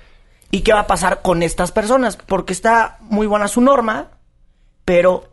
¿Y 0.51 0.61
qué 0.61 0.73
va 0.73 0.81
a 0.81 0.87
pasar 0.87 1.21
con 1.21 1.41
estas 1.43 1.71
personas? 1.71 2.15
Porque 2.17 2.53
está 2.53 2.97
muy 3.01 3.25
buena 3.27 3.47
su 3.47 3.61
norma, 3.61 4.09
pero 4.85 5.29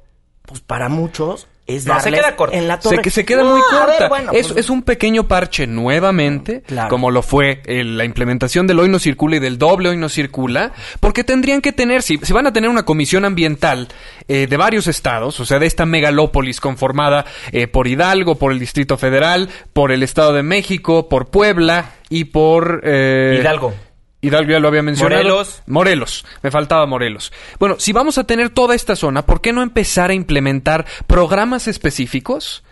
pues 0.47 0.61
para 0.61 0.89
muchos 0.89 1.47
es 1.77 1.87
No, 1.87 1.99
se 2.01 2.11
queda 2.13 2.37
corta. 2.37 2.57
en 2.57 2.69
la 2.69 2.79
torre. 2.79 2.97
Se, 2.97 3.03
que 3.03 3.11
se 3.11 3.25
queda 3.25 3.43
No, 3.43 3.51
muy 3.53 3.61
ver, 3.61 3.81
corta. 3.87 4.09
bueno, 4.09 4.33
es, 4.33 4.49
pues, 4.49 4.59
es 4.59 4.71
un 4.71 4.83
pequeño 4.83 5.29
parche 5.29 5.67
nuevamente, 5.67 6.63
Claro. 6.67 6.89
como 6.89 7.11
lo 7.11 7.23
fue 7.23 7.63
eh, 7.67 7.85
la 7.85 8.05
implementación 8.05 8.67
del 8.67 8.79
hoy 8.81 8.89
no 8.89 8.99
circula 8.99 9.37
y 9.37 9.39
del 9.41 9.59
doble 9.59 9.89
hoy 9.91 9.97
no 9.97 10.09
circula, 10.09 10.73
porque 11.01 11.25
tendrían 11.25 11.61
que 11.61 11.73
tener, 11.73 12.03
si, 12.03 12.19
si 12.23 12.33
van 12.33 12.47
a 12.47 12.53
tener 12.53 12.71
una 12.71 12.85
comisión 12.85 13.25
ambiental 13.25 13.89
eh, 14.29 14.47
de 14.49 14.57
varios 14.57 14.87
estados, 14.87 15.39
o 15.41 15.45
sea, 15.45 15.59
de 15.59 15.67
esta 15.67 15.87
megalópolis 15.87 16.61
conformada 16.61 17.25
eh, 17.53 17.67
por 17.67 17.87
Hidalgo, 17.89 18.37
por 18.37 18.53
el 18.53 18.59
Distrito 18.59 18.97
Federal, 18.97 19.49
por 19.73 19.93
el 19.93 20.03
Estado 20.03 20.33
de 20.33 20.43
México, 20.43 21.09
por 21.09 21.31
Puebla 21.31 21.93
y 22.09 22.25
por... 22.25 22.81
eh, 22.85 23.39
Hidalgo. 23.41 23.73
Hidalgo 24.23 24.53
ya 24.53 24.61
lo 24.61 24.69
había 24.69 24.83
mencionado. 24.83 25.23
Morelos. 25.23 25.63
Morelos. 25.67 26.27
Me 26.43 26.51
faltaba 26.51 26.85
Morelos. 26.87 27.33
Bueno, 27.59 27.77
si 27.79 27.93
vamos 27.93 28.19
a 28.19 28.25
tener 28.25 28.51
toda 28.51 28.75
esta 28.75 28.97
zona, 28.97 29.25
¿por 29.25 29.41
qué 29.41 29.53
no 29.53 29.63
empezar 29.63 30.11
a 30.11 30.15
implementar 30.15 30.85
programas 31.07 31.69
específicos? 31.69 32.63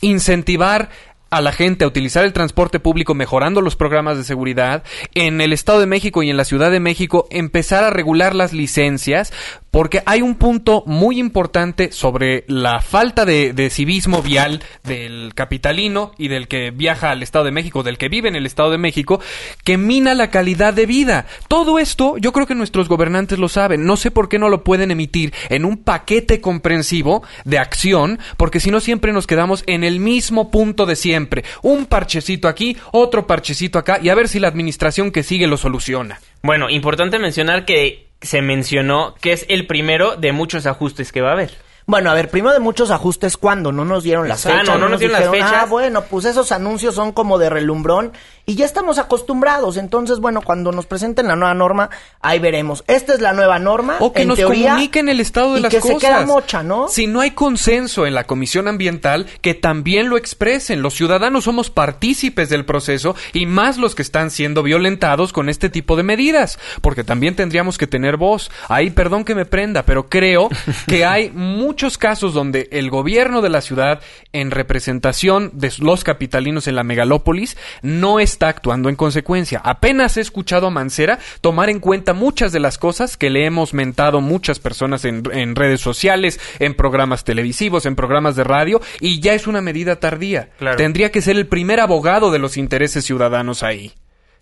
Incentivar 0.00 0.90
a 1.32 1.40
la 1.40 1.52
gente 1.52 1.84
a 1.84 1.88
utilizar 1.88 2.26
el 2.26 2.34
transporte 2.34 2.78
público 2.78 3.14
mejorando 3.14 3.62
los 3.62 3.74
programas 3.74 4.18
de 4.18 4.24
seguridad. 4.24 4.84
En 5.14 5.40
el 5.40 5.54
Estado 5.54 5.80
de 5.80 5.86
México 5.86 6.22
y 6.22 6.28
en 6.28 6.36
la 6.36 6.44
Ciudad 6.44 6.70
de 6.70 6.78
México 6.78 7.26
empezar 7.30 7.84
a 7.84 7.90
regular 7.90 8.34
las 8.34 8.52
licencias 8.52 9.32
porque 9.72 10.02
hay 10.04 10.20
un 10.20 10.36
punto 10.36 10.84
muy 10.86 11.18
importante 11.18 11.90
sobre 11.92 12.44
la 12.46 12.80
falta 12.80 13.24
de, 13.24 13.54
de 13.54 13.70
civismo 13.70 14.22
vial 14.22 14.62
del 14.84 15.32
capitalino 15.34 16.12
y 16.18 16.28
del 16.28 16.46
que 16.46 16.70
viaja 16.70 17.10
al 17.10 17.22
Estado 17.22 17.46
de 17.46 17.52
México, 17.52 17.82
del 17.82 17.96
que 17.96 18.10
vive 18.10 18.28
en 18.28 18.36
el 18.36 18.44
Estado 18.44 18.70
de 18.70 18.76
México, 18.76 19.20
que 19.64 19.78
mina 19.78 20.14
la 20.14 20.30
calidad 20.30 20.74
de 20.74 20.84
vida. 20.84 21.26
Todo 21.48 21.78
esto 21.78 22.18
yo 22.18 22.32
creo 22.32 22.46
que 22.46 22.54
nuestros 22.54 22.86
gobernantes 22.88 23.38
lo 23.38 23.48
saben. 23.48 23.86
No 23.86 23.96
sé 23.96 24.10
por 24.10 24.28
qué 24.28 24.38
no 24.38 24.50
lo 24.50 24.62
pueden 24.62 24.90
emitir 24.90 25.32
en 25.48 25.64
un 25.64 25.78
paquete 25.78 26.42
comprensivo 26.42 27.22
de 27.46 27.58
acción, 27.58 28.18
porque 28.36 28.60
si 28.60 28.70
no 28.70 28.78
siempre 28.78 29.14
nos 29.14 29.26
quedamos 29.26 29.64
en 29.66 29.84
el 29.84 30.00
mismo 30.00 30.50
punto 30.50 30.84
de 30.84 30.96
siempre. 30.96 31.44
Un 31.62 31.86
parchecito 31.86 32.46
aquí, 32.46 32.76
otro 32.90 33.26
parchecito 33.26 33.78
acá, 33.78 33.98
y 34.02 34.10
a 34.10 34.14
ver 34.14 34.28
si 34.28 34.38
la 34.38 34.48
administración 34.48 35.10
que 35.10 35.22
sigue 35.22 35.46
lo 35.46 35.56
soluciona. 35.56 36.20
Bueno, 36.42 36.68
importante 36.68 37.18
mencionar 37.18 37.64
que 37.64 38.11
se 38.22 38.42
mencionó 38.42 39.14
que 39.20 39.32
es 39.32 39.44
el 39.48 39.66
primero 39.66 40.16
de 40.16 40.32
muchos 40.32 40.66
ajustes 40.66 41.12
que 41.12 41.20
va 41.20 41.30
a 41.30 41.32
haber. 41.32 41.56
Bueno, 41.86 42.10
a 42.10 42.14
ver, 42.14 42.30
primero 42.30 42.52
de 42.54 42.60
muchos 42.60 42.90
ajustes, 42.90 43.36
¿cuándo? 43.36 43.72
No 43.72 43.84
nos 43.84 44.02
dieron 44.04 44.28
las 44.28 44.46
Ah, 44.46 44.50
fechas. 44.50 44.68
no, 44.68 44.78
no 44.78 44.88
nos 44.88 45.00
dieron 45.00 45.12
las 45.20 45.30
dijeron, 45.30 45.48
fechas. 45.48 45.62
Ah, 45.64 45.66
bueno, 45.66 46.02
pues 46.02 46.24
esos 46.24 46.52
anuncios 46.52 46.94
son 46.94 47.12
como 47.12 47.38
de 47.38 47.50
relumbrón 47.50 48.12
y 48.46 48.54
ya 48.54 48.64
estamos 48.64 48.98
acostumbrados. 48.98 49.76
Entonces, 49.76 50.18
bueno, 50.20 50.42
cuando 50.42 50.72
nos 50.72 50.86
presenten 50.86 51.26
la 51.28 51.36
nueva 51.36 51.54
norma, 51.54 51.90
ahí 52.20 52.38
veremos. 52.38 52.84
Esta 52.86 53.14
es 53.14 53.20
la 53.20 53.32
nueva 53.32 53.58
norma. 53.58 53.96
O 54.00 54.12
que 54.12 54.22
en 54.22 54.28
nos 54.28 54.36
teoría, 54.36 54.70
comuniquen 54.70 55.08
el 55.08 55.20
estado 55.20 55.54
de 55.54 55.60
y 55.60 55.62
las 55.62 55.70
que 55.72 55.80
cosas. 55.80 56.00
se 56.00 56.06
queda 56.06 56.26
mocha, 56.26 56.62
¿no? 56.62 56.88
Si 56.88 57.06
no 57.06 57.20
hay 57.20 57.32
consenso 57.32 58.06
en 58.06 58.14
la 58.14 58.24
Comisión 58.24 58.68
Ambiental, 58.68 59.26
que 59.40 59.54
también 59.54 60.08
lo 60.08 60.16
expresen. 60.16 60.82
Los 60.82 60.94
ciudadanos 60.94 61.44
somos 61.44 61.70
partícipes 61.70 62.48
del 62.48 62.64
proceso 62.64 63.14
y 63.32 63.46
más 63.46 63.76
los 63.78 63.94
que 63.94 64.02
están 64.02 64.30
siendo 64.30 64.62
violentados 64.62 65.32
con 65.32 65.48
este 65.48 65.68
tipo 65.68 65.96
de 65.96 66.02
medidas. 66.04 66.58
Porque 66.80 67.04
también 67.04 67.36
tendríamos 67.36 67.76
que 67.78 67.86
tener 67.86 68.16
voz. 68.16 68.50
Ahí, 68.68 68.90
perdón 68.90 69.24
que 69.24 69.34
me 69.34 69.44
prenda, 69.46 69.82
pero 69.84 70.08
creo 70.08 70.48
que 70.86 71.04
hay 71.04 71.30
muchos 71.72 71.96
casos 71.96 72.34
donde 72.34 72.68
el 72.70 72.90
gobierno 72.90 73.40
de 73.40 73.48
la 73.48 73.62
ciudad, 73.62 74.02
en 74.34 74.50
representación 74.50 75.52
de 75.54 75.72
los 75.78 76.04
capitalinos 76.04 76.68
en 76.68 76.76
la 76.76 76.84
megalópolis, 76.84 77.56
no 77.80 78.20
está 78.20 78.48
actuando 78.48 78.90
en 78.90 78.94
consecuencia. 78.94 79.58
Apenas 79.64 80.18
he 80.18 80.20
escuchado 80.20 80.66
a 80.66 80.70
Mancera 80.70 81.18
tomar 81.40 81.70
en 81.70 81.80
cuenta 81.80 82.12
muchas 82.12 82.52
de 82.52 82.60
las 82.60 82.76
cosas 82.76 83.16
que 83.16 83.30
le 83.30 83.46
hemos 83.46 83.72
mentado 83.72 84.20
muchas 84.20 84.58
personas 84.58 85.06
en, 85.06 85.22
en 85.32 85.56
redes 85.56 85.80
sociales, 85.80 86.38
en 86.58 86.74
programas 86.74 87.24
televisivos, 87.24 87.86
en 87.86 87.96
programas 87.96 88.36
de 88.36 88.44
radio, 88.44 88.82
y 89.00 89.20
ya 89.20 89.32
es 89.32 89.46
una 89.46 89.62
medida 89.62 89.96
tardía. 89.96 90.50
Claro. 90.58 90.76
Tendría 90.76 91.10
que 91.10 91.22
ser 91.22 91.38
el 91.38 91.46
primer 91.46 91.80
abogado 91.80 92.30
de 92.30 92.38
los 92.38 92.58
intereses 92.58 93.06
ciudadanos 93.06 93.62
ahí. 93.62 93.94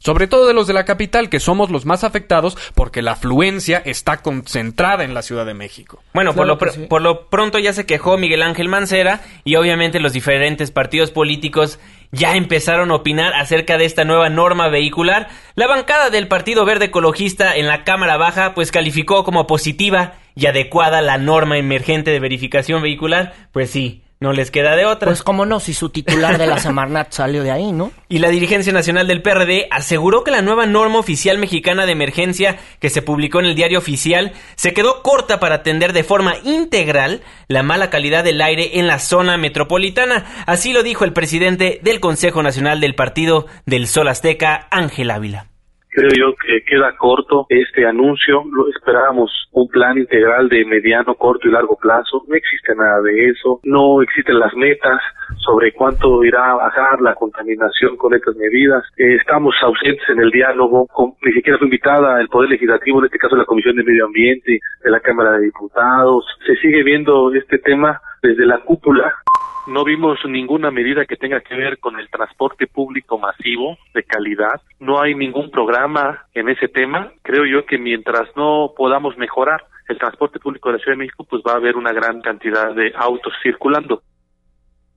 Sobre 0.02 0.26
todo 0.26 0.46
de 0.46 0.54
los 0.54 0.66
de 0.66 0.72
la 0.72 0.86
capital, 0.86 1.28
que 1.28 1.40
somos 1.40 1.70
los 1.70 1.84
más 1.84 2.04
afectados 2.04 2.56
porque 2.74 3.02
la 3.02 3.12
afluencia 3.12 3.82
está 3.84 4.22
concentrada 4.22 5.04
en 5.04 5.12
la 5.12 5.20
Ciudad 5.20 5.44
de 5.44 5.52
México. 5.52 6.02
Bueno, 6.14 6.34
por, 6.34 6.46
lo 6.46 6.56
que 6.56 6.64
pr- 6.66 6.72
sí. 6.72 6.86
por 6.88 7.02
lo 7.02 7.28
pronto 7.28 7.58
ya 7.58 7.74
se 7.74 7.84
quejó 7.84 8.16
Miguel 8.16 8.42
Ángel 8.42 8.68
Mancera 8.68 9.20
y 9.44 9.56
obviamente 9.56 10.00
los 10.00 10.14
diferentes 10.14 10.70
partidos 10.70 11.10
políticos 11.10 11.78
ya 12.12 12.34
empezaron 12.34 12.90
a 12.90 12.94
opinar 12.94 13.34
acerca 13.34 13.76
de 13.76 13.84
esta 13.84 14.04
nueva 14.04 14.30
norma 14.30 14.68
vehicular. 14.68 15.28
La 15.54 15.66
bancada 15.66 16.08
del 16.08 16.28
Partido 16.28 16.64
Verde 16.64 16.86
Ecologista 16.86 17.54
en 17.54 17.66
la 17.68 17.84
Cámara 17.84 18.16
Baja 18.16 18.54
pues 18.54 18.72
calificó 18.72 19.22
como 19.22 19.46
positiva 19.46 20.14
y 20.34 20.46
adecuada 20.46 21.02
la 21.02 21.18
norma 21.18 21.58
emergente 21.58 22.10
de 22.10 22.20
verificación 22.20 22.80
vehicular. 22.82 23.34
Pues 23.52 23.70
sí, 23.70 24.02
no 24.20 24.34
les 24.34 24.50
queda 24.50 24.76
de 24.76 24.84
otra. 24.84 25.06
Pues 25.06 25.22
cómo 25.22 25.46
no, 25.46 25.60
si 25.60 25.72
su 25.72 25.88
titular 25.88 26.36
de 26.36 26.46
la 26.46 26.58
Semarnat 26.60 27.10
salió 27.10 27.42
de 27.42 27.50
ahí, 27.50 27.72
¿no? 27.72 27.90
Y 28.08 28.18
la 28.18 28.28
dirigencia 28.28 28.70
nacional 28.70 29.06
del 29.06 29.22
PRD 29.22 29.66
aseguró 29.70 30.24
que 30.24 30.30
la 30.30 30.42
nueva 30.42 30.66
norma 30.66 30.98
oficial 30.98 31.38
mexicana 31.38 31.86
de 31.86 31.92
emergencia 31.92 32.58
que 32.80 32.90
se 32.90 33.00
publicó 33.00 33.40
en 33.40 33.46
el 33.46 33.54
diario 33.54 33.78
oficial 33.78 34.32
se 34.56 34.74
quedó 34.74 35.02
corta 35.02 35.40
para 35.40 35.56
atender 35.56 35.94
de 35.94 36.04
forma 36.04 36.34
integral 36.44 37.22
la 37.48 37.62
mala 37.62 37.88
calidad 37.88 38.22
del 38.22 38.42
aire 38.42 38.78
en 38.78 38.86
la 38.86 38.98
zona 38.98 39.38
metropolitana. 39.38 40.44
Así 40.46 40.74
lo 40.74 40.82
dijo 40.82 41.04
el 41.04 41.14
presidente 41.14 41.80
del 41.82 42.00
Consejo 42.00 42.42
Nacional 42.42 42.80
del 42.80 42.94
Partido 42.94 43.46
del 43.64 43.88
Sol 43.88 44.08
Azteca, 44.08 44.68
Ángel 44.70 45.10
Ávila. 45.10 45.46
Creo 45.92 46.10
yo 46.16 46.34
que 46.36 46.62
queda 46.64 46.96
corto 46.96 47.46
este 47.48 47.86
anuncio. 47.86 48.44
Lo 48.52 48.68
esperábamos 48.68 49.30
un 49.52 49.68
plan 49.68 49.98
integral 49.98 50.48
de 50.48 50.64
mediano, 50.64 51.14
corto 51.16 51.48
y 51.48 51.50
largo 51.50 51.76
plazo. 51.76 52.22
No 52.28 52.34
existe 52.34 52.74
nada 52.76 53.00
de 53.02 53.28
eso. 53.30 53.60
No 53.64 54.00
existen 54.02 54.38
las 54.38 54.54
metas 54.54 55.00
sobre 55.38 55.72
cuánto 55.72 56.22
irá 56.24 56.52
a 56.52 56.54
bajar 56.54 57.00
la 57.00 57.14
contaminación 57.14 57.96
con 57.96 58.14
estas 58.14 58.36
medidas. 58.36 58.84
Eh, 58.96 59.16
estamos 59.16 59.54
ausentes 59.62 60.08
en 60.08 60.20
el 60.20 60.30
diálogo. 60.30 60.86
Con- 60.86 61.14
ni 61.24 61.32
siquiera 61.32 61.58
fue 61.58 61.66
invitada 61.66 62.20
el 62.20 62.28
Poder 62.28 62.50
Legislativo, 62.50 63.00
en 63.00 63.06
este 63.06 63.18
caso 63.18 63.36
la 63.36 63.44
Comisión 63.44 63.76
de 63.76 63.82
Medio 63.84 64.06
Ambiente 64.06 64.60
de 64.84 64.90
la 64.90 65.00
Cámara 65.00 65.32
de 65.32 65.46
Diputados. 65.46 66.24
Se 66.46 66.54
sigue 66.56 66.82
viendo 66.82 67.32
este 67.34 67.58
tema 67.58 68.00
desde 68.22 68.46
la 68.46 68.58
cúpula 68.58 69.12
no 69.70 69.84
vimos 69.84 70.18
ninguna 70.28 70.70
medida 70.70 71.06
que 71.06 71.16
tenga 71.16 71.40
que 71.40 71.54
ver 71.54 71.78
con 71.78 71.98
el 71.98 72.10
transporte 72.10 72.66
público 72.66 73.18
masivo 73.18 73.78
de 73.94 74.02
calidad. 74.02 74.60
No 74.78 75.00
hay 75.00 75.14
ningún 75.14 75.50
programa 75.50 76.26
en 76.34 76.48
ese 76.48 76.68
tema. 76.68 77.12
Creo 77.22 77.44
yo 77.46 77.64
que 77.64 77.78
mientras 77.78 78.28
no 78.36 78.72
podamos 78.76 79.16
mejorar 79.16 79.64
el 79.88 79.98
transporte 79.98 80.38
público 80.38 80.68
de 80.68 80.76
la 80.76 80.82
Ciudad 80.82 80.94
de 80.94 81.04
México, 81.04 81.24
pues 81.28 81.42
va 81.46 81.52
a 81.52 81.56
haber 81.56 81.76
una 81.76 81.92
gran 81.92 82.20
cantidad 82.20 82.74
de 82.74 82.92
autos 82.96 83.32
circulando. 83.42 84.02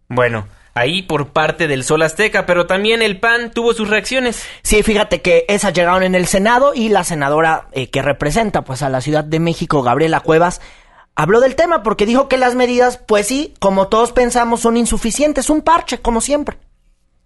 Bueno, 0.07 0.45
ahí 0.75 1.01
por 1.01 1.31
parte 1.31 1.67
del 1.67 1.83
Sol 1.83 2.01
Azteca, 2.01 2.45
pero 2.45 2.65
también 2.65 3.01
el 3.01 3.19
PAN 3.19 3.51
tuvo 3.51 3.73
sus 3.73 3.89
reacciones. 3.89 4.47
Sí, 4.61 4.83
fíjate 4.83 5.21
que 5.21 5.45
esas 5.47 5.73
llegaron 5.73 6.03
en 6.03 6.15
el 6.15 6.25
Senado 6.25 6.73
y 6.75 6.89
la 6.89 7.03
senadora 7.03 7.67
eh, 7.71 7.89
que 7.89 8.01
representa 8.01 8.63
pues 8.63 8.83
a 8.83 8.89
la 8.89 9.01
Ciudad 9.01 9.23
de 9.23 9.39
México, 9.39 9.81
Gabriela 9.81 10.19
Cuevas, 10.19 10.61
habló 11.15 11.39
del 11.39 11.55
tema 11.55 11.83
porque 11.83 12.05
dijo 12.05 12.27
que 12.27 12.37
las 12.37 12.55
medidas, 12.55 12.97
pues 12.97 13.27
sí, 13.27 13.53
como 13.59 13.87
todos 13.87 14.11
pensamos, 14.11 14.61
son 14.61 14.77
insuficientes, 14.77 15.49
un 15.49 15.61
parche, 15.61 15.99
como 15.99 16.21
siempre. 16.21 16.57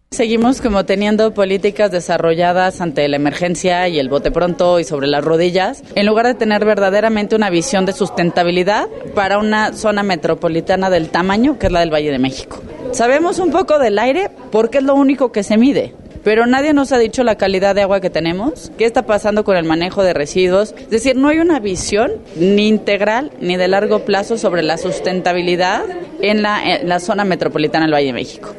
Seguimos 0.09 0.61
como 0.61 0.85
teniendo 0.85 1.33
políticas 1.33 1.91
desarrolladas 1.91 2.79
ante 2.79 3.05
la 3.09 3.17
emergencia 3.17 3.89
y 3.89 3.99
el 3.99 4.07
bote 4.07 4.31
pronto 4.31 4.79
y 4.79 4.85
sobre 4.85 5.07
las 5.07 5.23
rodillas, 5.23 5.83
en 5.95 6.05
lugar 6.05 6.27
de 6.27 6.33
tener 6.33 6.63
verdaderamente 6.63 7.35
una 7.35 7.49
visión 7.49 7.85
de 7.85 7.91
sustentabilidad 7.91 8.87
para 9.13 9.37
una 9.37 9.73
zona 9.73 10.03
metropolitana 10.03 10.89
del 10.89 11.09
tamaño 11.09 11.59
que 11.59 11.65
es 11.65 11.73
la 11.73 11.81
del 11.81 11.93
Valle 11.93 12.11
de 12.11 12.19
México. 12.19 12.61
Sabemos 12.93 13.39
un 13.39 13.51
poco 13.51 13.79
del 13.79 13.99
aire 13.99 14.31
porque 14.49 14.77
es 14.77 14.85
lo 14.85 14.95
único 14.95 15.33
que 15.33 15.43
se 15.43 15.57
mide. 15.57 15.93
Pero 16.27 16.45
nadie 16.45 16.73
nos 16.73 16.91
ha 16.91 16.97
dicho 16.97 17.23
la 17.23 17.37
calidad 17.37 17.73
de 17.73 17.83
agua 17.83 18.01
que 18.01 18.09
tenemos, 18.09 18.69
qué 18.77 18.83
está 18.83 19.05
pasando 19.05 19.45
con 19.45 19.55
el 19.55 19.63
manejo 19.63 20.03
de 20.03 20.13
residuos. 20.13 20.75
Es 20.77 20.89
decir, 20.89 21.15
no 21.15 21.29
hay 21.29 21.39
una 21.39 21.61
visión 21.61 22.11
ni 22.35 22.67
integral 22.67 23.31
ni 23.39 23.55
de 23.55 23.69
largo 23.69 24.03
plazo 24.03 24.37
sobre 24.37 24.61
la 24.61 24.77
sustentabilidad 24.77 25.85
en 26.19 26.41
la, 26.41 26.99
zona 26.99 27.23
metropolitana 27.23 27.85
del 27.85 27.93
Valle 27.93 28.07
de 28.07 28.11
México. 28.11 28.53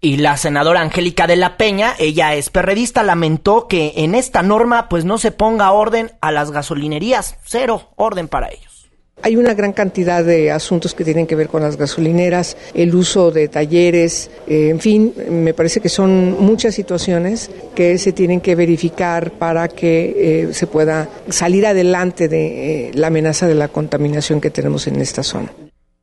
Y 0.00 0.18
la 0.18 0.36
senadora 0.36 0.82
Angélica 0.82 1.26
de 1.26 1.34
la 1.34 1.56
Peña, 1.56 1.94
ella 1.98 2.36
es 2.36 2.48
perredista, 2.48 3.02
lamentó 3.02 3.66
que 3.66 3.92
en 3.96 4.14
esta 4.14 4.44
norma 4.44 4.88
pues 4.88 5.04
no 5.04 5.18
se 5.18 5.32
ponga 5.32 5.72
orden 5.72 6.12
a 6.20 6.30
las 6.30 6.52
gasolinerías, 6.52 7.38
cero 7.42 7.90
orden 7.96 8.28
para 8.28 8.50
ellos. 8.50 8.69
Hay 9.22 9.36
una 9.36 9.54
gran 9.54 9.72
cantidad 9.72 10.24
de 10.24 10.50
asuntos 10.50 10.94
que 10.94 11.04
tienen 11.04 11.26
que 11.26 11.36
ver 11.36 11.48
con 11.48 11.62
las 11.62 11.76
gasolineras, 11.76 12.56
el 12.72 12.94
uso 12.94 13.30
de 13.30 13.48
talleres, 13.48 14.30
eh, 14.46 14.68
en 14.70 14.80
fin, 14.80 15.12
me 15.28 15.52
parece 15.52 15.80
que 15.80 15.90
son 15.90 16.42
muchas 16.42 16.74
situaciones 16.74 17.50
que 17.74 17.98
se 17.98 18.12
tienen 18.12 18.40
que 18.40 18.54
verificar 18.54 19.32
para 19.32 19.68
que 19.68 20.48
eh, 20.48 20.54
se 20.54 20.66
pueda 20.66 21.08
salir 21.28 21.66
adelante 21.66 22.28
de 22.28 22.88
eh, 22.88 22.90
la 22.94 23.08
amenaza 23.08 23.46
de 23.46 23.54
la 23.54 23.68
contaminación 23.68 24.40
que 24.40 24.50
tenemos 24.50 24.86
en 24.86 25.00
esta 25.00 25.22
zona. 25.22 25.52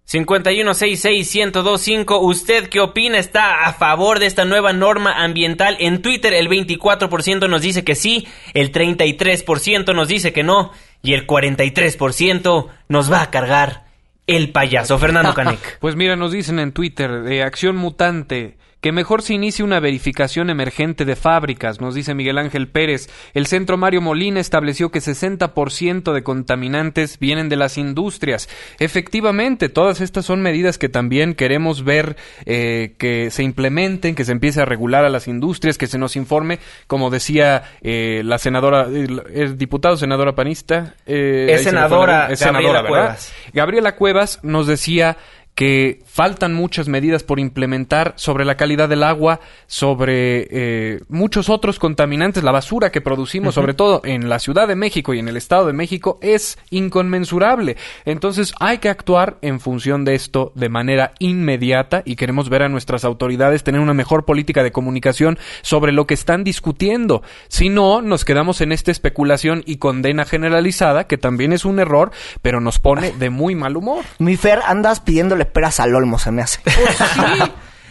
5166125, 0.07 2.19
¿usted 2.21 2.69
qué 2.69 2.79
opina? 2.79 3.17
¿Está 3.17 3.65
a 3.65 3.73
favor 3.73 4.19
de 4.19 4.27
esta 4.27 4.45
nueva 4.45 4.71
norma 4.71 5.21
ambiental? 5.21 5.75
En 5.81 6.01
Twitter 6.01 6.33
el 6.33 6.47
24% 6.47 7.49
nos 7.49 7.61
dice 7.61 7.83
que 7.83 7.95
sí, 7.95 8.25
el 8.53 8.71
33% 8.71 9.93
nos 9.93 10.07
dice 10.07 10.31
que 10.31 10.43
no 10.43 10.71
y 11.01 11.13
el 11.13 11.27
43% 11.27 12.67
nos 12.89 13.11
va 13.11 13.21
a 13.21 13.31
cargar 13.31 13.85
el 14.27 14.51
payaso. 14.51 14.97
Fernando 14.99 15.33
Canek. 15.33 15.79
Pues 15.79 15.95
mira, 15.95 16.15
nos 16.15 16.31
dicen 16.31 16.59
en 16.59 16.73
Twitter 16.73 17.21
de 17.21 17.43
Acción 17.43 17.77
Mutante 17.77 18.57
que 18.81 18.91
mejor 18.91 19.21
se 19.21 19.33
inicie 19.33 19.65
una 19.65 19.79
verificación 19.79 20.49
emergente 20.49 21.05
de 21.05 21.15
fábricas, 21.15 21.81
nos 21.81 21.95
dice 21.95 22.13
Miguel 22.13 22.37
Ángel 22.37 22.67
Pérez. 22.67 23.09
El 23.33 23.47
Centro 23.47 23.77
Mario 23.77 24.01
Molina 24.01 24.39
estableció 24.39 24.91
que 24.91 24.99
60% 24.99 26.13
de 26.13 26.23
contaminantes 26.23 27.19
vienen 27.19 27.49
de 27.49 27.55
las 27.55 27.77
industrias. 27.77 28.49
Efectivamente, 28.79 29.69
todas 29.69 30.01
estas 30.01 30.25
son 30.25 30.41
medidas 30.41 30.77
que 30.77 30.89
también 30.89 31.33
queremos 31.33 31.83
ver 31.83 32.17
eh, 32.45 32.93
que 32.97 33.31
se 33.31 33.43
implementen, 33.43 34.15
que 34.15 34.25
se 34.25 34.31
empiece 34.31 34.61
a 34.61 34.65
regular 34.65 35.05
a 35.05 35.09
las 35.09 35.27
industrias, 35.27 35.77
que 35.77 35.87
se 35.87 35.97
nos 35.97 36.15
informe, 36.15 36.59
como 36.85 37.09
decía 37.09 37.63
eh, 37.81 38.21
la 38.23 38.37
senadora, 38.37 38.83
el, 38.83 39.57
diputado, 39.57 39.97
senadora 39.97 40.35
panista. 40.35 40.95
Eh, 41.05 41.47
es 41.49 41.63
senadora, 41.63 42.35
senadora 42.35 42.81
Gabriela 42.81 42.87
Cuevas. 42.87 43.33
Gabriela 43.53 43.95
Cuevas 43.95 44.39
nos 44.43 44.67
decía 44.67 45.17
que 45.57 46.01
faltan 46.05 46.53
muchas 46.53 46.87
medidas 46.87 47.23
por 47.23 47.39
implementar 47.39 48.13
sobre 48.15 48.45
la 48.45 48.57
calidad 48.57 48.87
del 48.87 49.01
agua, 49.01 49.39
sobre 49.65 50.47
eh, 50.51 50.99
muchos 51.09 51.49
otros 51.49 51.79
contaminantes. 51.79 52.43
La 52.43 52.51
basura 52.51 52.91
que 52.91 53.01
producimos, 53.01 53.55
sobre 53.55 53.73
todo 53.73 54.01
en 54.03 54.29
la 54.29 54.37
Ciudad 54.37 54.67
de 54.67 54.75
México 54.75 55.15
y 55.15 55.19
en 55.19 55.27
el 55.27 55.35
Estado 55.35 55.65
de 55.65 55.73
México, 55.73 56.19
es 56.21 56.59
inconmensurable. 56.69 57.75
Entonces 58.05 58.53
hay 58.59 58.77
que 58.77 58.89
actuar 58.89 59.39
en 59.41 59.59
función 59.59 60.05
de 60.05 60.13
esto 60.13 60.51
de 60.53 60.69
manera 60.69 61.13
inmediata 61.17 62.03
y 62.05 62.17
queremos 62.17 62.49
ver 62.49 62.61
a 62.61 62.69
nuestras 62.69 63.03
autoridades 63.03 63.63
tener 63.63 63.81
una 63.81 63.95
mejor 63.95 64.25
política 64.25 64.61
de 64.61 64.71
comunicación 64.71 65.39
sobre 65.63 65.91
lo 65.91 66.05
que 66.05 66.13
están 66.13 66.43
discutiendo. 66.43 67.23
Si 67.47 67.69
no, 67.69 68.03
nos 68.03 68.25
quedamos 68.25 68.61
en 68.61 68.71
esta 68.71 68.91
especulación 68.91 69.63
y 69.65 69.77
condena 69.77 70.23
generalizada, 70.23 71.07
que 71.07 71.17
también 71.17 71.51
es 71.51 71.65
un 71.65 71.79
error, 71.79 72.11
pero 72.43 72.61
nos 72.61 72.77
pone 72.77 73.11
de 73.13 73.31
muy 73.31 73.55
mal 73.55 73.75
humor. 73.75 74.05
Mi 74.19 74.37
Fer, 74.37 74.59
andas 74.63 74.99
pidiéndole 74.99 75.46
esperas 75.47 75.79
al 75.79 75.95
Olmo, 75.95 76.19
se 76.19 76.31
me 76.31 76.41
hace. 76.41 76.59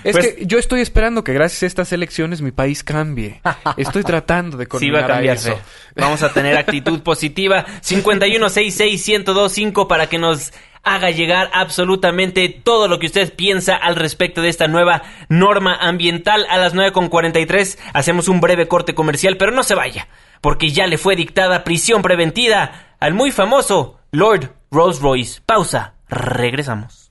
Es 0.05 0.13
pues 0.13 0.35
que 0.35 0.47
yo 0.47 0.59
estoy 0.59 0.83
esperando 0.83 1.25
que 1.25 1.33
gracias 1.33 1.65
a 1.65 1.67
estas 1.67 1.93
elecciones 1.93 2.41
mi 2.41 2.53
país 2.53 2.85
cambie. 2.85 3.41
Estoy 3.77 4.05
tratando 4.05 4.57
de 4.57 4.69
coordinar 4.69 4.95
sí 5.01 5.01
va 5.01 5.05
a 5.05 5.09
cambiarse. 5.09 5.57
Vamos 5.97 6.23
a 6.23 6.33
tener 6.33 6.57
actitud 6.57 7.03
positiva. 7.03 7.67
5166125 7.83 9.89
para 9.89 10.07
que 10.07 10.19
nos 10.19 10.53
haga 10.85 11.11
llegar 11.11 11.51
absolutamente 11.53 12.49
todo 12.49 12.87
lo 12.87 13.01
que 13.01 13.07
usted 13.07 13.35
piensa 13.35 13.75
al 13.75 13.97
respecto 13.97 14.43
de 14.43 14.49
esta 14.49 14.69
nueva 14.69 15.03
norma 15.29 15.75
ambiental. 15.75 16.47
A 16.49 16.57
las 16.57 16.73
9.43 16.73 17.77
hacemos 17.93 18.29
un 18.29 18.41
breve 18.41 18.69
corte 18.69 18.95
comercial, 18.95 19.37
pero 19.37 19.51
no 19.51 19.65
se 19.65 19.75
vaya, 19.75 20.07
porque 20.41 20.71
ya 20.71 20.87
le 20.87 20.99
fue 20.99 21.17
dictada 21.17 21.65
prisión 21.65 22.03
preventiva 22.03 22.95
al 23.01 23.15
muy 23.15 23.33
famoso 23.33 23.99
Lord 24.13 24.53
Rolls 24.71 25.01
Royce. 25.01 25.41
Pausa, 25.45 25.95
regresamos. 26.09 27.06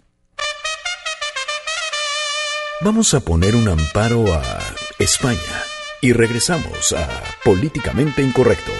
Vamos 2.81 3.13
a 3.13 3.21
poner 3.21 3.55
un 3.55 3.69
amparo 3.69 4.33
a 4.33 4.43
España 4.99 5.39
y 6.01 6.11
regresamos 6.11 6.91
a 6.91 7.07
Políticamente 7.43 8.21
Incorrecto. 8.21 8.73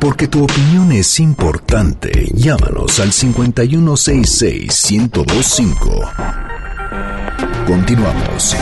Porque 0.00 0.26
tu 0.26 0.44
opinión 0.44 0.90
es 0.92 1.20
importante, 1.20 2.30
llámanos 2.32 2.98
al 2.98 3.12
5166-1025. 3.12 6.12
Continuamos. 7.66 8.56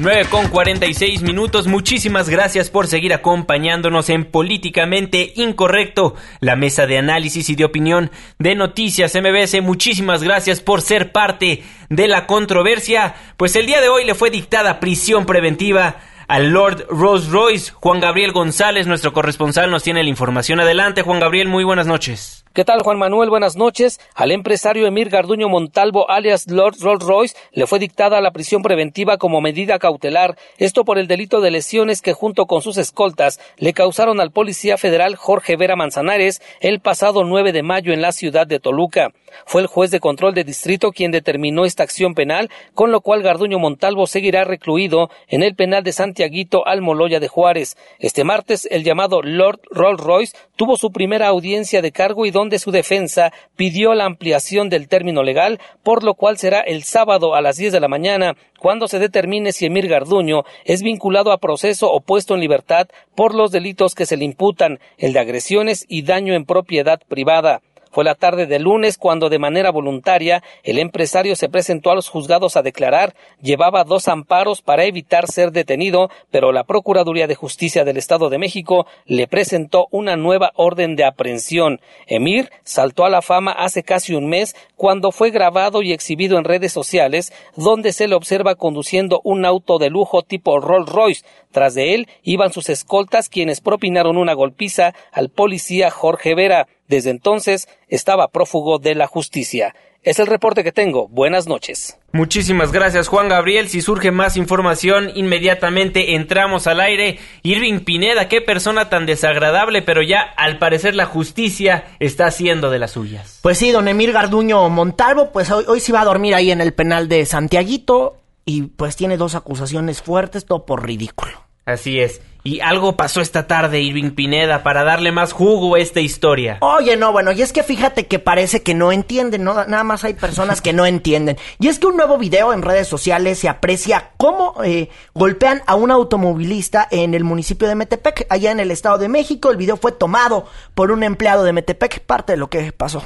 9 0.00 0.24
con 0.30 0.48
46 0.48 1.20
minutos. 1.20 1.66
Muchísimas 1.66 2.30
gracias 2.30 2.70
por 2.70 2.86
seguir 2.86 3.12
acompañándonos 3.12 4.08
en 4.08 4.24
Políticamente 4.24 5.34
Incorrecto, 5.36 6.14
la 6.40 6.56
mesa 6.56 6.86
de 6.86 6.96
análisis 6.96 7.50
y 7.50 7.54
de 7.54 7.66
opinión 7.66 8.10
de 8.38 8.54
Noticias 8.54 9.14
MBS. 9.14 9.60
Muchísimas 9.60 10.22
gracias 10.22 10.60
por 10.60 10.80
ser 10.80 11.12
parte 11.12 11.64
de 11.90 12.08
la 12.08 12.26
controversia. 12.26 13.14
Pues 13.36 13.54
el 13.56 13.66
día 13.66 13.82
de 13.82 13.90
hoy 13.90 14.06
le 14.06 14.14
fue 14.14 14.30
dictada 14.30 14.80
prisión 14.80 15.26
preventiva 15.26 15.98
al 16.30 16.50
Lord 16.50 16.86
Rolls 16.88 17.28
Royce. 17.28 17.72
Juan 17.72 17.98
Gabriel 17.98 18.30
González, 18.30 18.86
nuestro 18.86 19.12
corresponsal, 19.12 19.68
nos 19.68 19.82
tiene 19.82 20.04
la 20.04 20.10
información. 20.10 20.60
Adelante, 20.60 21.02
Juan 21.02 21.18
Gabriel, 21.18 21.48
muy 21.48 21.64
buenas 21.64 21.88
noches. 21.88 22.44
¿Qué 22.52 22.64
tal, 22.64 22.82
Juan 22.82 22.98
Manuel? 22.98 23.30
Buenas 23.30 23.56
noches. 23.56 24.00
Al 24.14 24.32
empresario 24.32 24.86
Emir 24.86 25.08
Garduño 25.08 25.48
Montalvo, 25.48 26.10
alias 26.10 26.48
Lord 26.48 26.76
Rolls 26.80 27.04
Royce, 27.04 27.36
le 27.52 27.68
fue 27.68 27.78
dictada 27.78 28.20
la 28.20 28.32
prisión 28.32 28.62
preventiva 28.62 29.18
como 29.18 29.40
medida 29.40 29.78
cautelar, 29.78 30.36
esto 30.58 30.84
por 30.84 30.98
el 30.98 31.06
delito 31.06 31.40
de 31.40 31.52
lesiones 31.52 32.02
que 32.02 32.12
junto 32.12 32.46
con 32.46 32.60
sus 32.60 32.76
escoltas 32.76 33.38
le 33.56 33.72
causaron 33.72 34.20
al 34.20 34.32
policía 34.32 34.78
federal 34.78 35.14
Jorge 35.14 35.56
Vera 35.56 35.76
Manzanares 35.76 36.42
el 36.60 36.80
pasado 36.80 37.22
9 37.22 37.52
de 37.52 37.62
mayo 37.62 37.92
en 37.92 38.02
la 38.02 38.10
ciudad 38.10 38.48
de 38.48 38.58
Toluca. 38.58 39.12
Fue 39.46 39.60
el 39.60 39.68
juez 39.68 39.92
de 39.92 40.00
control 40.00 40.34
de 40.34 40.42
distrito 40.42 40.90
quien 40.90 41.12
determinó 41.12 41.64
esta 41.64 41.84
acción 41.84 42.14
penal, 42.14 42.50
con 42.74 42.90
lo 42.90 43.00
cual 43.00 43.22
Garduño 43.22 43.60
Montalvo 43.60 44.08
seguirá 44.08 44.42
recluido 44.42 45.08
en 45.28 45.44
el 45.44 45.54
penal 45.54 45.84
de 45.84 45.92
Santiaguito 46.20 46.66
Almoloya 46.66 47.18
de 47.18 47.28
Juárez. 47.28 47.78
Este 47.98 48.24
martes, 48.24 48.68
el 48.70 48.84
llamado 48.84 49.22
Lord 49.22 49.60
Rolls 49.70 50.02
Royce 50.02 50.36
tuvo 50.54 50.76
su 50.76 50.92
primera 50.92 51.28
audiencia 51.28 51.80
de 51.80 51.92
cargo 51.92 52.26
y 52.26 52.30
donde 52.30 52.58
su 52.58 52.70
defensa 52.70 53.32
pidió 53.56 53.94
la 53.94 54.04
ampliación 54.04 54.68
del 54.68 54.86
término 54.86 55.22
legal, 55.22 55.60
por 55.82 56.04
lo 56.04 56.12
cual 56.12 56.36
será 56.36 56.60
el 56.60 56.82
sábado 56.82 57.34
a 57.34 57.40
las 57.40 57.56
10 57.56 57.72
de 57.72 57.80
la 57.80 57.88
mañana 57.88 58.36
cuando 58.58 58.86
se 58.86 58.98
determine 58.98 59.52
si 59.52 59.64
Emir 59.64 59.88
Garduño 59.88 60.44
es 60.66 60.82
vinculado 60.82 61.32
a 61.32 61.38
proceso 61.38 61.90
o 61.90 62.02
puesto 62.02 62.34
en 62.34 62.40
libertad 62.40 62.88
por 63.14 63.34
los 63.34 63.50
delitos 63.50 63.94
que 63.94 64.04
se 64.04 64.18
le 64.18 64.26
imputan, 64.26 64.78
el 64.98 65.14
de 65.14 65.20
agresiones 65.20 65.86
y 65.88 66.02
daño 66.02 66.34
en 66.34 66.44
propiedad 66.44 67.00
privada. 67.08 67.62
Fue 67.90 68.04
la 68.04 68.14
tarde 68.14 68.46
del 68.46 68.62
lunes 68.62 68.98
cuando 68.98 69.28
de 69.28 69.38
manera 69.38 69.70
voluntaria 69.70 70.42
el 70.62 70.78
empresario 70.78 71.34
se 71.34 71.48
presentó 71.48 71.90
a 71.90 71.94
los 71.94 72.08
juzgados 72.08 72.56
a 72.56 72.62
declarar, 72.62 73.14
llevaba 73.42 73.84
dos 73.84 74.08
amparos 74.08 74.62
para 74.62 74.84
evitar 74.84 75.26
ser 75.26 75.50
detenido, 75.50 76.08
pero 76.30 76.52
la 76.52 76.64
Procuraduría 76.64 77.26
de 77.26 77.34
Justicia 77.34 77.84
del 77.84 77.96
Estado 77.96 78.30
de 78.30 78.38
México 78.38 78.86
le 79.06 79.26
presentó 79.26 79.88
una 79.90 80.16
nueva 80.16 80.52
orden 80.54 80.94
de 80.94 81.04
aprehensión. 81.04 81.80
Emir 82.06 82.50
saltó 82.62 83.04
a 83.04 83.10
la 83.10 83.22
fama 83.22 83.52
hace 83.52 83.82
casi 83.82 84.14
un 84.14 84.28
mes 84.28 84.54
cuando 84.76 85.12
fue 85.12 85.30
grabado 85.30 85.82
y 85.82 85.92
exhibido 85.92 86.38
en 86.38 86.44
redes 86.44 86.72
sociales, 86.72 87.32
donde 87.56 87.92
se 87.92 88.08
le 88.08 88.14
observa 88.14 88.54
conduciendo 88.54 89.20
un 89.24 89.44
auto 89.44 89.78
de 89.78 89.90
lujo 89.90 90.22
tipo 90.22 90.60
Rolls 90.60 90.88
Royce. 90.88 91.24
Tras 91.50 91.74
de 91.74 91.94
él 91.94 92.08
iban 92.22 92.52
sus 92.52 92.68
escoltas 92.68 93.28
quienes 93.28 93.60
propinaron 93.60 94.16
una 94.16 94.34
golpiza 94.34 94.94
al 95.12 95.28
policía 95.30 95.90
Jorge 95.90 96.34
Vera. 96.34 96.68
Desde 96.90 97.10
entonces 97.10 97.68
estaba 97.86 98.32
prófugo 98.32 98.80
de 98.80 98.96
la 98.96 99.06
justicia. 99.06 99.76
Es 100.02 100.18
el 100.18 100.26
reporte 100.26 100.64
que 100.64 100.72
tengo. 100.72 101.06
Buenas 101.06 101.46
noches. 101.46 101.96
Muchísimas 102.10 102.72
gracias 102.72 103.06
Juan 103.06 103.28
Gabriel. 103.28 103.68
Si 103.68 103.80
surge 103.80 104.10
más 104.10 104.36
información, 104.36 105.12
inmediatamente 105.14 106.16
entramos 106.16 106.66
al 106.66 106.80
aire. 106.80 107.20
Irving 107.44 107.84
Pineda, 107.84 108.26
qué 108.26 108.40
persona 108.40 108.88
tan 108.88 109.06
desagradable, 109.06 109.82
pero 109.82 110.02
ya 110.02 110.20
al 110.22 110.58
parecer 110.58 110.96
la 110.96 111.06
justicia 111.06 111.84
está 112.00 112.26
haciendo 112.26 112.70
de 112.70 112.80
las 112.80 112.90
suyas. 112.90 113.38
Pues 113.40 113.58
sí, 113.58 113.70
don 113.70 113.86
Emir 113.86 114.10
Garduño 114.10 114.68
Montalvo, 114.68 115.30
pues 115.30 115.48
hoy, 115.52 115.64
hoy 115.68 115.78
sí 115.78 115.92
va 115.92 116.00
a 116.00 116.06
dormir 116.06 116.34
ahí 116.34 116.50
en 116.50 116.60
el 116.60 116.72
penal 116.72 117.08
de 117.08 117.24
Santiaguito 117.24 118.16
y 118.44 118.62
pues 118.62 118.96
tiene 118.96 119.16
dos 119.16 119.36
acusaciones 119.36 120.02
fuertes, 120.02 120.44
todo 120.44 120.66
por 120.66 120.84
ridículo. 120.84 121.40
Así 121.66 122.00
es. 122.00 122.20
Y 122.42 122.60
algo 122.60 122.96
pasó 122.96 123.20
esta 123.20 123.46
tarde, 123.46 123.80
Irving 123.80 124.12
Pineda, 124.12 124.62
para 124.62 124.84
darle 124.84 125.12
más 125.12 125.32
jugo 125.32 125.74
a 125.74 125.78
esta 125.78 126.00
historia. 126.00 126.58
Oye, 126.60 126.96
no, 126.96 127.12
bueno, 127.12 127.32
y 127.32 127.42
es 127.42 127.52
que 127.52 127.62
fíjate 127.62 128.06
que 128.06 128.18
parece 128.18 128.62
que 128.62 128.74
no 128.74 128.92
entienden, 128.92 129.44
¿no? 129.44 129.54
Nada 129.66 129.84
más 129.84 130.04
hay 130.04 130.14
personas 130.14 130.60
que 130.60 130.72
no 130.72 130.86
entienden. 130.86 131.36
Y 131.58 131.68
es 131.68 131.78
que 131.78 131.86
un 131.86 131.96
nuevo 131.96 132.18
video 132.18 132.52
en 132.52 132.62
redes 132.62 132.88
sociales 132.88 133.38
se 133.38 133.48
aprecia 133.48 134.10
cómo 134.16 134.54
eh, 134.64 134.88
golpean 135.14 135.62
a 135.66 135.74
un 135.74 135.90
automovilista 135.90 136.86
en 136.90 137.14
el 137.14 137.24
municipio 137.24 137.68
de 137.68 137.74
Metepec, 137.74 138.26
allá 138.30 138.50
en 138.50 138.60
el 138.60 138.70
Estado 138.70 138.98
de 138.98 139.08
México. 139.08 139.50
El 139.50 139.56
video 139.56 139.76
fue 139.76 139.92
tomado 139.92 140.46
por 140.74 140.90
un 140.90 141.02
empleado 141.02 141.44
de 141.44 141.52
Metepec, 141.52 142.00
parte 142.00 142.32
de 142.32 142.38
lo 142.38 142.48
que 142.48 142.72
pasó. 142.72 143.02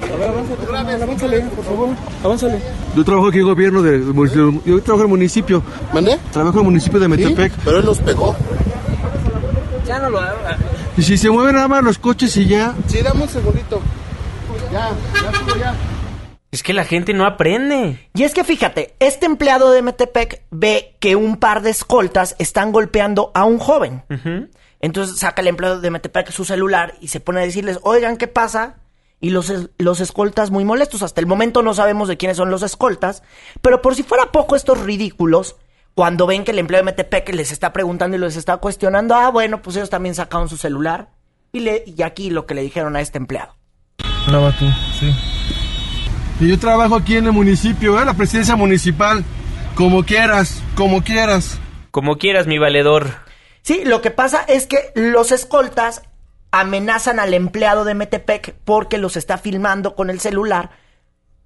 A 0.00 0.16
ver, 0.16 0.28
avánzale, 0.28 1.02
avánzale, 1.02 1.40
por 1.42 1.64
favor, 1.64 1.88
avánzale. 2.22 2.60
Yo 2.96 3.04
trabajo 3.04 3.28
aquí 3.28 3.38
en 3.38 3.44
gobierno 3.44 3.82
de 3.82 4.00
yo 4.00 4.82
trabajo 4.82 5.02
en 5.02 5.06
el 5.06 5.08
municipio. 5.08 5.62
¿Mandé? 5.92 6.18
Trabajo 6.32 6.58
en 6.58 6.64
el 6.64 6.70
municipio 6.70 6.98
de 6.98 7.08
Metepec. 7.08 7.52
Pero 7.64 7.78
él 7.78 7.84
nos 7.84 7.98
pegó. 8.00 8.34
Ya 9.86 9.98
no 10.00 10.10
lo 10.10 10.18
haga. 10.18 10.58
Y 10.96 11.02
si 11.02 11.16
se 11.16 11.30
mueven 11.30 11.54
nada 11.54 11.68
más 11.68 11.82
los 11.84 11.98
coches 11.98 12.36
y 12.36 12.46
ya. 12.46 12.74
Sí, 12.86 13.02
dame 13.02 13.22
un 13.22 13.28
segundito. 13.28 13.80
Ya, 14.72 14.90
ya 15.14 15.38
subo 15.38 15.56
ya. 15.56 15.74
Es 16.50 16.62
que 16.62 16.72
la 16.72 16.84
gente 16.84 17.14
no 17.14 17.26
aprende. 17.26 18.08
Y 18.14 18.22
es 18.22 18.32
que 18.32 18.44
fíjate, 18.44 18.94
este 19.00 19.26
empleado 19.26 19.70
de 19.72 19.82
Metepec 19.82 20.42
ve 20.50 20.96
que 21.00 21.16
un 21.16 21.36
par 21.36 21.62
de 21.62 21.70
escoltas 21.70 22.36
están 22.38 22.72
golpeando 22.72 23.30
a 23.34 23.44
un 23.44 23.58
joven. 23.58 24.02
Entonces 24.80 25.18
saca 25.18 25.42
el 25.42 25.48
empleado 25.48 25.80
de 25.80 25.90
Metepec 25.90 26.30
su 26.30 26.44
celular 26.44 26.94
y 27.00 27.08
se 27.08 27.20
pone 27.20 27.40
a 27.40 27.44
decirles, 27.44 27.78
oigan, 27.82 28.16
¿qué 28.16 28.28
pasa? 28.28 28.76
Y 29.24 29.30
los, 29.30 29.48
es- 29.48 29.70
los 29.78 30.00
escoltas 30.02 30.50
muy 30.50 30.64
molestos. 30.66 31.02
Hasta 31.02 31.20
el 31.22 31.26
momento 31.26 31.62
no 31.62 31.72
sabemos 31.72 32.08
de 32.08 32.18
quiénes 32.18 32.36
son 32.36 32.50
los 32.50 32.62
escoltas. 32.62 33.22
Pero 33.62 33.80
por 33.80 33.94
si 33.94 34.02
fuera 34.02 34.30
poco 34.32 34.54
estos 34.54 34.80
ridículos, 34.80 35.56
cuando 35.94 36.26
ven 36.26 36.44
que 36.44 36.50
el 36.50 36.58
empleado 36.58 36.82
de 36.84 36.92
Metepec 36.92 37.32
les 37.34 37.50
está 37.50 37.72
preguntando 37.72 38.18
y 38.18 38.20
les 38.20 38.36
está 38.36 38.58
cuestionando, 38.58 39.14
ah, 39.14 39.30
bueno, 39.30 39.62
pues 39.62 39.76
ellos 39.76 39.88
también 39.88 40.14
sacaron 40.14 40.50
su 40.50 40.58
celular. 40.58 41.08
Y, 41.52 41.60
le, 41.60 41.84
y 41.86 42.02
aquí 42.02 42.28
lo 42.28 42.44
que 42.44 42.54
le 42.54 42.60
dijeron 42.60 42.96
a 42.96 43.00
este 43.00 43.16
empleado. 43.16 43.54
Graba 44.26 44.52
tú, 44.58 44.66
sí. 45.00 45.10
Y 46.40 46.48
yo 46.48 46.58
trabajo 46.58 46.96
aquí 46.96 47.16
en 47.16 47.24
el 47.26 47.32
municipio, 47.32 47.98
¿eh? 47.98 48.04
la 48.04 48.12
presidencia 48.14 48.56
municipal. 48.56 49.24
Como 49.74 50.02
quieras, 50.04 50.62
como 50.74 51.02
quieras. 51.02 51.58
Como 51.90 52.18
quieras, 52.18 52.46
mi 52.46 52.58
valedor. 52.58 53.06
Sí, 53.62 53.82
lo 53.86 54.02
que 54.02 54.10
pasa 54.10 54.42
es 54.42 54.66
que 54.66 54.92
los 54.94 55.32
escoltas 55.32 56.02
amenazan 56.54 57.18
al 57.18 57.34
empleado 57.34 57.84
de 57.84 57.94
Metepec 57.94 58.54
porque 58.64 58.98
los 58.98 59.16
está 59.16 59.38
filmando 59.38 59.96
con 59.96 60.08
el 60.08 60.20
celular. 60.20 60.70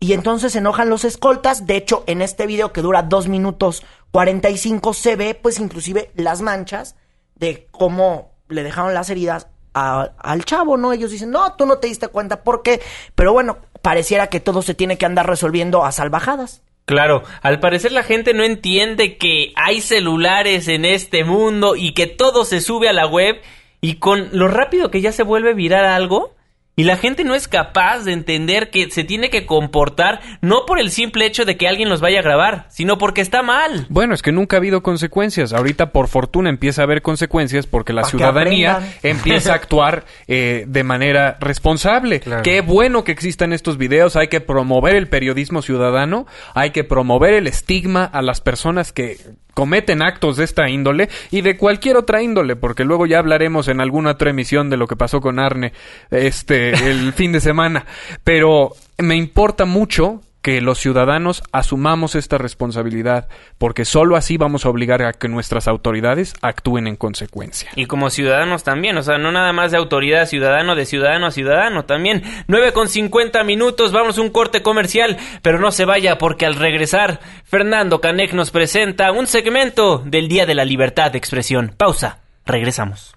Y 0.00 0.12
entonces 0.12 0.52
se 0.52 0.58
enojan 0.58 0.90
los 0.90 1.04
escoltas. 1.04 1.66
De 1.66 1.76
hecho, 1.76 2.04
en 2.06 2.20
este 2.20 2.46
video 2.46 2.74
que 2.74 2.82
dura 2.82 3.02
2 3.02 3.28
minutos 3.28 3.84
45 4.10 4.92
se 4.92 5.16
ve 5.16 5.34
pues 5.34 5.60
inclusive 5.60 6.10
las 6.14 6.42
manchas 6.42 6.94
de 7.36 7.66
cómo 7.70 8.32
le 8.48 8.62
dejaron 8.62 8.92
las 8.92 9.08
heridas 9.08 9.48
al 9.72 10.44
chavo, 10.44 10.76
¿no? 10.76 10.92
Ellos 10.92 11.10
dicen, 11.10 11.30
no, 11.30 11.54
tú 11.54 11.64
no 11.64 11.78
te 11.78 11.86
diste 11.86 12.08
cuenta 12.08 12.42
por 12.42 12.62
qué. 12.62 12.82
Pero 13.14 13.32
bueno, 13.32 13.58
pareciera 13.80 14.26
que 14.26 14.40
todo 14.40 14.60
se 14.60 14.74
tiene 14.74 14.98
que 14.98 15.06
andar 15.06 15.26
resolviendo 15.26 15.86
a 15.86 15.92
salvajadas. 15.92 16.62
Claro, 16.84 17.22
al 17.40 17.60
parecer 17.60 17.92
la 17.92 18.02
gente 18.02 18.34
no 18.34 18.44
entiende 18.44 19.16
que 19.16 19.52
hay 19.56 19.80
celulares 19.80 20.68
en 20.68 20.84
este 20.84 21.24
mundo 21.24 21.76
y 21.76 21.94
que 21.94 22.06
todo 22.06 22.44
se 22.44 22.60
sube 22.60 22.88
a 22.88 22.94
la 22.94 23.06
web 23.06 23.40
y 23.80 23.94
con 23.94 24.28
lo 24.32 24.48
rápido 24.48 24.90
que 24.90 25.00
ya 25.00 25.12
se 25.12 25.22
vuelve 25.22 25.54
viral 25.54 25.86
algo 25.86 26.34
y 26.78 26.84
la 26.84 26.96
gente 26.96 27.24
no 27.24 27.34
es 27.34 27.48
capaz 27.48 28.04
de 28.04 28.12
entender 28.12 28.70
que 28.70 28.88
se 28.88 29.02
tiene 29.02 29.30
que 29.30 29.46
comportar 29.46 30.20
no 30.42 30.64
por 30.64 30.78
el 30.78 30.92
simple 30.92 31.26
hecho 31.26 31.44
de 31.44 31.56
que 31.56 31.66
alguien 31.66 31.88
los 31.88 32.00
vaya 32.00 32.20
a 32.20 32.22
grabar, 32.22 32.66
sino 32.70 32.98
porque 32.98 33.20
está 33.20 33.42
mal. 33.42 33.86
Bueno, 33.88 34.14
es 34.14 34.22
que 34.22 34.30
nunca 34.30 34.54
ha 34.54 34.58
habido 34.58 34.80
consecuencias. 34.80 35.52
Ahorita, 35.52 35.90
por 35.90 36.06
fortuna, 36.06 36.50
empieza 36.50 36.82
a 36.82 36.84
haber 36.84 37.02
consecuencias 37.02 37.66
porque 37.66 37.92
la 37.92 38.04
ciudadanía 38.04 38.78
empieza 39.02 39.54
a 39.54 39.54
actuar 39.56 40.04
eh, 40.28 40.66
de 40.68 40.84
manera 40.84 41.36
responsable. 41.40 42.20
Qué 42.44 42.60
bueno 42.60 43.02
que 43.02 43.10
existan 43.10 43.52
estos 43.52 43.76
videos. 43.76 44.14
Hay 44.14 44.28
que 44.28 44.40
promover 44.40 44.94
el 44.94 45.08
periodismo 45.08 45.62
ciudadano. 45.62 46.28
Hay 46.54 46.70
que 46.70 46.84
promover 46.84 47.34
el 47.34 47.48
estigma 47.48 48.04
a 48.04 48.22
las 48.22 48.40
personas 48.40 48.92
que 48.92 49.16
cometen 49.58 50.02
actos 50.02 50.36
de 50.36 50.44
esta 50.44 50.68
índole 50.68 51.08
y 51.32 51.40
de 51.40 51.56
cualquier 51.56 51.96
otra 51.96 52.22
índole, 52.22 52.54
porque 52.54 52.84
luego 52.84 53.06
ya 53.06 53.18
hablaremos 53.18 53.66
en 53.66 53.80
alguna 53.80 54.12
otra 54.12 54.30
emisión 54.30 54.70
de 54.70 54.76
lo 54.76 54.86
que 54.86 54.94
pasó 54.94 55.20
con 55.20 55.40
Arne 55.40 55.72
este 56.12 56.70
el 56.70 57.12
fin 57.16 57.32
de 57.32 57.40
semana. 57.40 57.84
Pero 58.22 58.70
me 58.98 59.16
importa 59.16 59.64
mucho 59.64 60.20
que 60.48 60.62
los 60.62 60.78
ciudadanos 60.78 61.42
asumamos 61.52 62.14
esta 62.14 62.38
responsabilidad, 62.38 63.28
porque 63.58 63.84
solo 63.84 64.16
así 64.16 64.38
vamos 64.38 64.64
a 64.64 64.70
obligar 64.70 65.02
a 65.02 65.12
que 65.12 65.28
nuestras 65.28 65.68
autoridades 65.68 66.32
actúen 66.40 66.86
en 66.86 66.96
consecuencia. 66.96 67.70
Y 67.76 67.84
como 67.84 68.08
ciudadanos 68.08 68.64
también, 68.64 68.96
o 68.96 69.02
sea, 69.02 69.18
no 69.18 69.30
nada 69.30 69.52
más 69.52 69.72
de 69.72 69.76
autoridad 69.76 70.22
a 70.22 70.26
ciudadano, 70.26 70.74
de 70.74 70.86
ciudadano 70.86 71.26
a 71.26 71.32
ciudadano 71.32 71.84
también. 71.84 72.22
9 72.46 72.72
con 72.72 72.88
50 72.88 73.44
minutos, 73.44 73.92
vamos 73.92 74.16
a 74.16 74.22
un 74.22 74.30
corte 74.30 74.62
comercial, 74.62 75.18
pero 75.42 75.58
no 75.58 75.70
se 75.70 75.84
vaya 75.84 76.16
porque 76.16 76.46
al 76.46 76.54
regresar, 76.54 77.20
Fernando 77.44 78.00
Canek 78.00 78.32
nos 78.32 78.50
presenta 78.50 79.12
un 79.12 79.26
segmento 79.26 79.98
del 79.98 80.28
Día 80.28 80.46
de 80.46 80.54
la 80.54 80.64
Libertad 80.64 81.12
de 81.12 81.18
Expresión. 81.18 81.74
Pausa, 81.76 82.20
regresamos. 82.46 83.14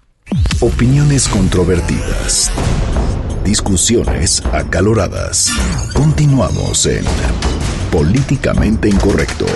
Opiniones 0.60 1.30
controvertidas. 1.30 2.52
Discusiones 3.44 4.40
acaloradas. 4.52 5.50
Continuamos 5.94 6.86
en 6.86 7.04
Políticamente 7.90 8.88
Incorrecto. 8.88 9.46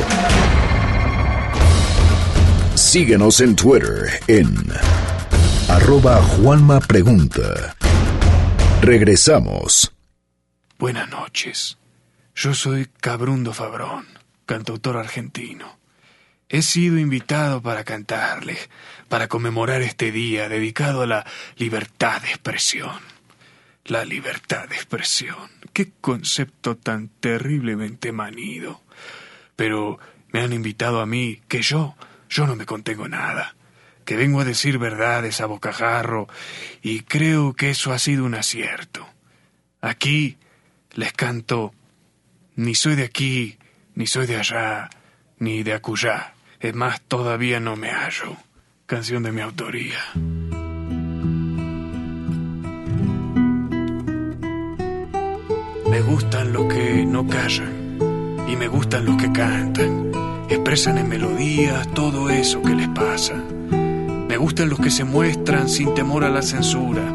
Síguenos 2.75 3.41
en 3.41 3.55
Twitter 3.55 4.21
en 4.27 4.53
arroba 5.69 6.21
Juanma 6.21 6.81
Pregunta. 6.81 7.77
Regresamos. 8.83 9.95
Buenas 10.81 11.09
noches. 11.09 11.79
Yo 12.35 12.55
soy 12.55 12.89
Cabrundo 13.01 13.53
Fabrón, 13.53 14.07
cantautor 14.47 14.97
argentino. 14.97 15.79
He 16.49 16.63
sido 16.63 16.99
invitado 16.99 17.63
para 17.63 17.85
cantarles, 17.85 18.69
para 19.09 19.29
conmemorar 19.29 19.83
este 19.83 20.11
día 20.11 20.49
dedicado 20.49 21.03
a 21.03 21.07
la 21.07 21.27
libertad 21.57 22.21
de 22.23 22.29
expresión. 22.31 23.16
La 23.87 24.05
libertad 24.05 24.69
de 24.69 24.75
expresión. 24.75 25.49
Qué 25.73 25.93
concepto 26.01 26.77
tan 26.77 27.09
terriblemente 27.09 28.11
manido. 28.11 28.83
Pero 29.55 30.01
me 30.33 30.41
han 30.41 30.53
invitado 30.53 31.01
a 31.01 31.07
mí, 31.07 31.41
que 31.47 31.63
yo, 31.63 31.95
yo 32.29 32.49
no 32.49 32.57
me 32.57 32.67
contengo 32.67 33.09
nada. 33.09 33.55
Que 34.05 34.17
vengo 34.17 34.41
a 34.41 34.45
decir 34.45 34.79
verdades 34.79 35.41
a 35.41 35.47
bocajarro, 35.47 36.27
y 36.83 37.01
creo 37.01 37.55
que 37.55 37.71
eso 37.71 37.93
ha 37.93 38.01
sido 38.01 38.25
un 38.25 38.35
acierto. 38.35 39.07
Aquí 39.81 40.37
les 40.95 41.13
canto, 41.13 41.73
ni 42.57 42.75
soy 42.75 42.97
de 42.97 43.05
aquí, 43.05 43.57
ni 43.95 44.09
soy 44.09 44.27
de 44.27 44.37
allá, 44.37 44.91
ni 45.39 45.63
de 45.63 45.75
acullá. 45.75 46.35
Es 46.59 46.75
más, 46.75 47.03
todavía 47.03 47.61
no 47.61 47.77
me 47.77 47.91
hallo. 47.91 48.37
Canción 48.87 49.23
de 49.23 49.31
mi 49.31 49.43
autoría. 49.43 50.01
Me 55.97 56.03
gustan 56.03 56.53
los 56.53 56.67
que 56.67 57.07
no 57.07 57.27
callan 57.27 57.97
y 58.47 58.55
me 58.55 58.69
gustan 58.69 59.07
los 59.07 59.17
que 59.17 59.33
cantan. 59.33 60.13
Expresan 60.47 60.99
en 60.99 61.09
melodías 61.09 61.89
todo 61.95 62.29
eso 62.29 62.61
que 62.61 62.75
les 62.75 62.89
pasa. 62.89 63.33
Me 63.33 64.37
gustan 64.37 64.69
los 64.69 64.79
que 64.79 64.91
se 64.91 65.05
muestran 65.05 65.71
sin 65.71 65.95
temor 65.95 66.25
a 66.25 66.29
la 66.29 66.43
censura, 66.43 67.15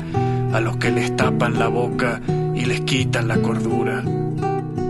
a 0.52 0.60
los 0.62 0.78
que 0.78 0.90
les 0.90 1.16
tapan 1.16 1.60
la 1.60 1.68
boca 1.68 2.22
y 2.56 2.66
les 2.66 2.82
quitan 2.82 3.28
la 3.28 3.40
cordura. 3.40 4.02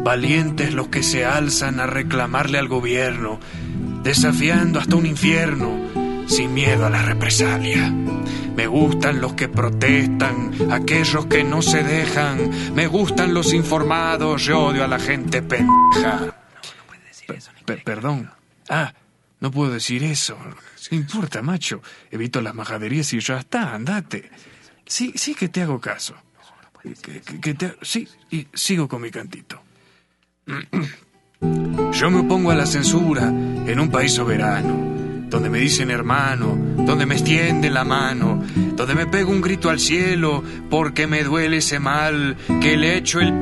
Valientes 0.05 0.73
los 0.73 0.87
que 0.87 1.03
se 1.03 1.25
alzan 1.25 1.81
a 1.81 1.85
reclamarle 1.85 2.59
al 2.59 2.69
gobierno, 2.69 3.41
desafiando 4.03 4.79
hasta 4.79 4.95
un 4.95 5.05
infierno, 5.05 5.69
sin 6.27 6.53
miedo 6.53 6.85
a 6.85 6.89
la 6.89 7.01
represalia. 7.01 7.93
Me 8.61 8.67
gustan 8.67 9.19
los 9.19 9.33
que 9.33 9.49
protestan, 9.49 10.51
aquellos 10.71 11.25
que 11.25 11.43
no 11.43 11.63
se 11.63 11.81
dejan. 11.83 12.75
Me 12.75 12.85
gustan 12.85 13.33
los 13.33 13.53
informados, 13.55 14.43
yo 14.45 14.65
odio 14.65 14.83
a 14.83 14.87
la 14.87 14.99
gente 14.99 15.41
pendeja. 15.41 16.35
Pe- 17.65 17.77
perdón. 17.77 18.29
Ah, 18.69 18.93
no 19.39 19.49
puedo 19.49 19.71
decir 19.73 20.03
eso. 20.03 20.37
No 20.91 20.95
importa, 20.97 21.41
macho. 21.41 21.81
Evito 22.11 22.39
las 22.39 22.53
majaderías 22.53 23.11
y 23.13 23.19
ya 23.19 23.39
está, 23.39 23.73
andate. 23.73 24.29
Sí, 24.85 25.11
sí 25.15 25.33
que 25.33 25.49
te 25.49 25.63
hago 25.63 25.81
caso. 25.81 26.13
Que- 27.01 27.19
que 27.41 27.53
te- 27.55 27.75
sí, 27.81 28.07
y 28.29 28.47
sigo 28.53 28.87
con 28.87 29.01
mi 29.01 29.09
cantito. 29.09 29.59
Yo 31.93 32.11
me 32.11 32.19
opongo 32.19 32.51
a 32.51 32.55
la 32.55 32.67
censura 32.67 33.23
en 33.29 33.79
un 33.79 33.89
país 33.89 34.13
soberano, 34.13 35.00
donde 35.31 35.49
me 35.49 35.59
dicen 35.59 35.89
hermano, 35.89 36.57
donde 36.75 37.05
me 37.05 37.15
extienden 37.15 37.73
la 37.73 37.85
mano, 37.85 38.43
donde 38.75 38.93
me 38.93 39.07
pego 39.07 39.31
un 39.31 39.39
grito 39.39 39.69
al 39.69 39.79
cielo 39.79 40.43
porque 40.69 41.07
me 41.07 41.23
duele 41.23 41.57
ese 41.57 41.79
mal 41.79 42.35
que 42.61 42.75
le 42.75 42.93
he 42.93 42.97
hecho 42.97 43.21
el 43.21 43.33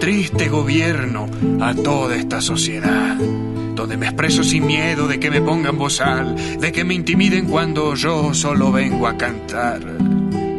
triste 0.00 0.48
gobierno 0.48 1.28
a 1.60 1.74
toda 1.74 2.14
esta 2.16 2.40
sociedad. 2.40 3.16
Donde 3.16 3.96
me 3.96 4.06
expreso 4.06 4.44
sin 4.44 4.64
miedo 4.64 5.08
de 5.08 5.18
que 5.18 5.28
me 5.28 5.40
pongan 5.40 5.76
bozal, 5.76 6.36
de 6.60 6.70
que 6.70 6.84
me 6.84 6.94
intimiden 6.94 7.46
cuando 7.46 7.96
yo 7.96 8.32
solo 8.32 8.70
vengo 8.70 9.08
a 9.08 9.16
cantar. 9.16 9.80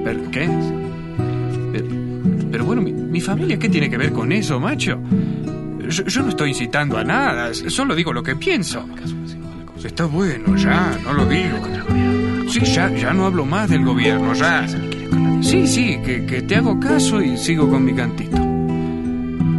¿Pero 0.03 0.29
qué? 0.29 0.49
Pero, 2.51 2.65
bueno, 2.65 2.81
mi, 2.81 2.91
mi 2.91 3.21
familia, 3.21 3.57
¿qué 3.57 3.69
tiene 3.69 3.89
que 3.89 3.97
ver 3.97 4.11
con 4.11 4.31
eso, 4.31 4.59
macho? 4.59 4.99
Yo 5.89 6.21
no 6.21 6.29
estoy 6.29 6.49
incitando 6.49 6.97
a 6.97 7.03
nada, 7.03 7.53
solo 7.53 7.95
digo 7.95 8.11
lo 8.11 8.23
que 8.23 8.35
pienso. 8.35 8.85
Está 9.83 10.05
bueno, 10.05 10.55
ya, 10.55 10.97
no 11.03 11.13
lo 11.13 11.25
digo. 11.25 11.57
Sí, 12.49 12.61
ya, 12.61 12.89
ya 12.89 13.13
no 13.13 13.25
hablo 13.25 13.45
más 13.45 13.69
del 13.69 13.83
gobierno, 13.83 14.33
ya. 14.33 14.65
Sí, 15.41 15.67
sí, 15.67 15.99
que, 16.05 16.25
que 16.25 16.41
te 16.41 16.55
hago 16.55 16.79
caso 16.79 17.21
y 17.21 17.37
sigo 17.37 17.69
con 17.69 17.83
mi 17.83 17.93
cantito. 17.93 18.37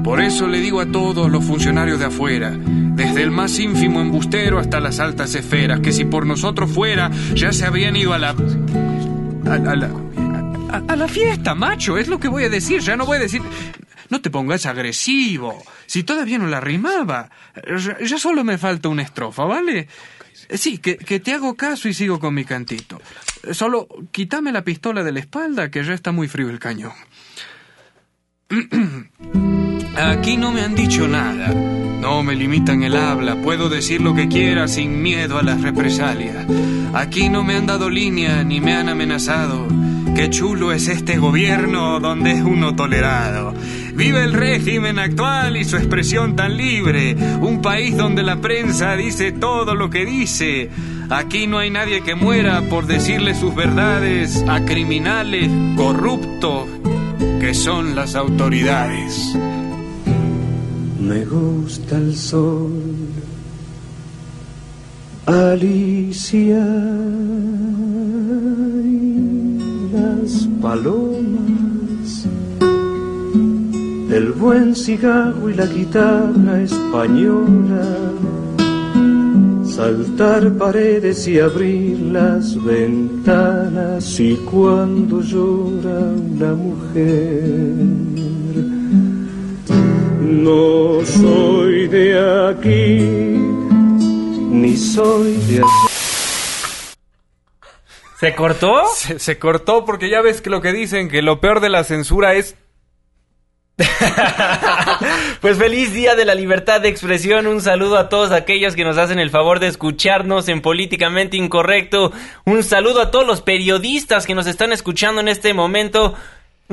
Por 0.03 0.21
eso 0.21 0.47
le 0.47 0.61
digo 0.61 0.81
a 0.81 0.87
todos 0.87 1.31
los 1.31 1.45
funcionarios 1.45 1.99
de 1.99 2.07
afuera, 2.07 2.53
desde 2.57 3.23
el 3.23 3.31
más 3.31 3.59
ínfimo 3.59 4.01
embustero 4.01 4.59
hasta 4.59 4.81
las 4.81 5.01
altas 5.01 5.35
esferas, 5.35 5.81
que 5.81 5.93
si 5.93 6.05
por 6.05 6.27
nosotros 6.27 6.71
fuera, 6.71 7.11
ya 7.35 7.53
se 7.53 7.67
habrían 7.67 7.97
ido 7.97 8.13
a 8.13 8.19
la... 8.19 8.31
a, 8.31 9.57
la... 9.77 9.91
a 10.89 10.97
la 10.97 11.09
fiesta, 11.09 11.55
macho, 11.55 11.97
es 11.99 12.09
lo 12.09 12.19
que 12.19 12.29
voy 12.29 12.45
a 12.45 12.49
decir, 12.49 12.81
ya 12.81 12.97
no 12.97 13.07
voy 13.07 13.19
a 13.19 13.21
decir... 13.21 13.43
No 14.15 14.21
te 14.21 14.31
pongas 14.31 14.65
agresivo, 14.67 15.61
si 15.87 16.05
todavía 16.05 16.39
no 16.39 16.47
la 16.47 16.61
rimaba. 16.61 17.31
Ya, 18.01 18.17
solo 18.17 18.45
me 18.45 18.59
falta 18.59 18.89
una 18.89 19.03
estrofa, 19.03 19.43
¿vale? 19.43 19.89
Sí, 20.51 20.79
que, 20.79 20.97
que 20.97 21.19
te 21.19 21.33
hago 21.33 21.57
caso 21.57 21.89
y 21.89 21.95
sigo 21.95 22.21
con 22.21 22.33
mi 22.33 22.45
cantito. 22.45 23.03
Solo 23.51 23.89
quítame 24.13 24.53
la 24.53 24.63
pistola 24.63 25.03
de 25.03 25.11
la 25.11 25.19
espalda, 25.19 25.69
que 25.69 25.83
ya 25.83 25.95
está 25.95 26.13
muy 26.13 26.29
frío 26.29 26.49
el 26.49 26.61
cañón. 26.61 26.93
Aquí 29.97 30.37
no 30.37 30.53
me 30.53 30.61
han 30.61 30.77
dicho 30.77 31.09
nada. 31.09 31.49
No 31.49 32.23
me 32.23 32.37
limitan 32.37 32.85
el 32.85 32.95
habla. 32.95 33.43
Puedo 33.43 33.69
decir 33.69 34.01
lo 34.01 34.15
que 34.15 34.29
quiera 34.29 34.69
sin 34.69 35.03
miedo 35.03 35.39
a 35.39 35.43
las 35.43 35.61
represalias. 35.61 36.47
Aquí 36.93 37.31
no 37.31 37.43
me 37.43 37.57
han 37.57 37.67
dado 37.67 37.91
línea 37.91 38.45
ni 38.45 38.61
me 38.61 38.77
han 38.77 38.89
amenazado. 38.89 39.67
Qué 40.15 40.31
chulo 40.31 40.71
es 40.73 40.87
este 40.87 41.19
gobierno 41.19 41.99
donde 41.99 42.31
es 42.31 42.43
uno 42.43 42.77
tolerado. 42.77 43.53
Vive 43.95 44.25
el 44.25 44.33
régimen 44.33 44.99
actual 44.99 45.57
y 45.57 45.65
su 45.65 45.77
expresión 45.77 46.37
tan 46.37 46.57
libre. 46.57 47.17
Un 47.41 47.63
país 47.63 47.97
donde 47.97 48.23
la 48.23 48.41
prensa 48.41 48.97
dice 48.97 49.33
todo 49.33 49.75
lo 49.75 49.91
que 49.91 50.05
dice. 50.05 50.71
Aquí 51.11 51.47
no 51.47 51.59
hay 51.59 51.71
nadie 51.71 52.03
que 52.03 52.15
muera 52.15 52.63
por 52.63 52.87
decirle 52.87 53.35
sus 53.35 53.55
verdades 53.55 54.45
a 54.49 54.65
criminales 54.65 55.51
corruptos 55.77 56.69
que 57.41 57.55
son 57.55 57.95
las 57.95 58.15
autoridades. 58.15 59.37
Me 60.99 61.25
gusta 61.27 61.99
el 61.99 62.17
sol, 62.17 62.73
Alicia 65.27 66.67
y 68.83 69.91
las 69.93 70.49
palomas, 70.63 71.64
el 74.15 74.31
buen 74.31 74.77
cigarro 74.77 75.51
y 75.51 75.55
la 75.55 75.67
guitarra 75.67 76.63
española, 76.63 78.13
saltar 79.67 80.53
paredes 80.57 81.27
y 81.27 81.41
abrir 81.41 81.99
las 82.13 82.63
ventanas 82.63 84.21
y 84.21 84.37
cuando 84.37 85.21
llora 85.21 85.99
una 86.31 86.55
mujer. 86.55 87.43
No 90.21 91.05
soy 91.05 91.89
de 91.89 92.49
aquí, 92.49 93.01
ni 94.49 94.77
soy 94.77 95.33
de 95.49 95.57
allá. 95.57 95.67
¿Se 98.21 98.35
cortó? 98.37 98.85
Se, 98.95 99.19
se 99.19 99.39
cortó 99.41 99.85
porque 99.85 100.09
ya 100.09 100.21
ves 100.23 100.41
que 100.41 100.51
lo 100.51 100.63
que 100.63 100.73
dicen, 100.73 101.09
que 101.09 101.21
lo 101.21 101.41
peor 101.41 101.59
de 101.61 101.69
la 101.69 101.83
censura 101.83 102.35
es... 102.35 102.55
Pues 105.41 105.59
feliz 105.59 105.93
día 105.93 106.15
de 106.15 106.25
la 106.25 106.35
libertad 106.35 106.81
de 106.81 106.89
expresión. 106.89 107.47
Un 107.47 107.61
saludo 107.61 107.99
a 107.99 108.09
todos 108.09 108.31
aquellos 108.31 108.75
que 108.75 108.85
nos 108.85 108.97
hacen 108.97 109.19
el 109.19 109.31
favor 109.31 109.61
de 109.61 109.67
escucharnos 109.67 110.49
en 110.49 110.61
Políticamente 110.63 111.37
Incorrecto. 111.37 112.13
Un 112.45 112.63
saludo 112.63 113.03
a 113.03 113.11
todos 113.11 113.27
los 113.27 113.43
periodistas 113.43 114.27
que 114.27 114.35
nos 114.35 114.47
están 114.47 114.73
escuchando 114.73 115.21
en 115.21 115.29
este 115.29 115.53
momento. 115.53 116.15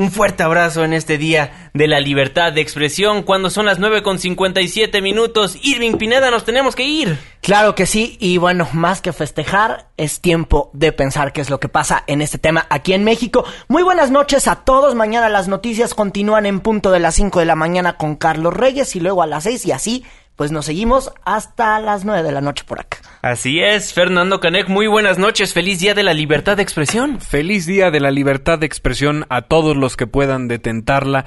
Un 0.02 0.10
fuerte 0.10 0.41
abrazo 0.41 0.84
en 0.84 0.93
este 0.93 1.20
día 1.20 1.70
de 1.76 1.88
la 1.88 1.99
libertad 1.99 2.52
de 2.52 2.62
expresión. 2.62 3.22
Cuando 3.22 3.52
son 3.52 3.68
las 3.68 3.78
9 3.78 4.02
con 4.02 4.18
57 4.18 4.99
minutos, 4.99 5.60
Irving 5.62 5.97
Pineda, 5.97 6.32
nos 6.32 6.43
tenemos 6.43 6.76
que 6.76 6.86
ir. 6.86 7.20
Claro 7.41 7.76
que 7.76 7.86
sí, 7.86 8.18
y 8.20 8.39
bueno, 8.39 8.68
más 8.74 8.99
que 8.99 9.14
festejar, 9.14 9.89
es 9.97 10.20
tiempo 10.20 10.72
de 10.74 10.91
pensar 10.91 11.34
qué 11.34 11.41
es 11.41 11.52
lo 11.52 11.60
que 11.60 11.70
pasa 11.70 12.04
en 12.08 12.24
este 12.24 12.39
tema 12.39 12.66
aquí 12.72 12.93
en 12.93 13.04
México. 13.04 13.45
Muy 13.68 13.84
buenas 13.84 14.10
noches 14.10 14.47
a 14.47 14.56
todos. 14.56 14.95
Mañana 14.95 15.30
las 15.30 15.47
noticias 15.47 15.93
continúan 15.93 16.47
en 16.47 16.62
punto 16.62 16.89
de 16.89 16.99
las 16.99 17.14
5 17.14 17.38
de 17.38 17.45
la 17.45 17.56
mañana 17.56 17.97
con 17.97 18.16
Carlos 18.16 18.56
Reyes 18.56 18.95
y 18.95 19.02
luego 19.02 19.22
a 19.22 19.28
las 19.28 19.43
6 19.43 19.68
y 19.68 19.72
así, 19.72 20.04
pues 20.42 20.52
nos 20.52 20.66
seguimos 20.66 21.12
hasta 21.24 21.80
las 21.80 22.04
9 22.04 22.24
de 22.24 22.32
la 22.32 22.42
noche 22.42 22.64
por 22.66 22.80
acá. 22.80 22.98
Así 23.22 23.60
es, 23.60 23.94
Fernando 23.94 24.39
Canek, 24.39 24.70
muy 24.70 24.88
buenas 24.88 25.20
noches. 25.20 25.54
Feliz 25.54 25.80
día 25.82 25.94
de 25.94 26.02
la 26.02 26.16
libertad 26.16 26.58
de 26.58 26.64
expresión. 26.64 27.22
Feliz 27.22 27.68
día 27.68 27.92
de 27.92 28.00
la 28.00 28.10
libertad 28.10 28.58
de 28.58 28.66
expresión 28.66 29.28
a 29.30 29.44
todos 29.44 29.78
los 29.78 29.96
que 29.96 30.08
puedan 30.08 30.48
detentarla 30.48 31.26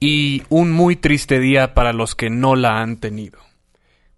y 0.00 0.42
un 0.48 0.72
muy 0.72 0.96
triste 0.96 1.38
día 1.38 1.72
para 1.72 1.92
los 1.92 2.16
que 2.16 2.30
no 2.30 2.56
la 2.56 2.80
han 2.80 2.96
tenido. 2.96 3.38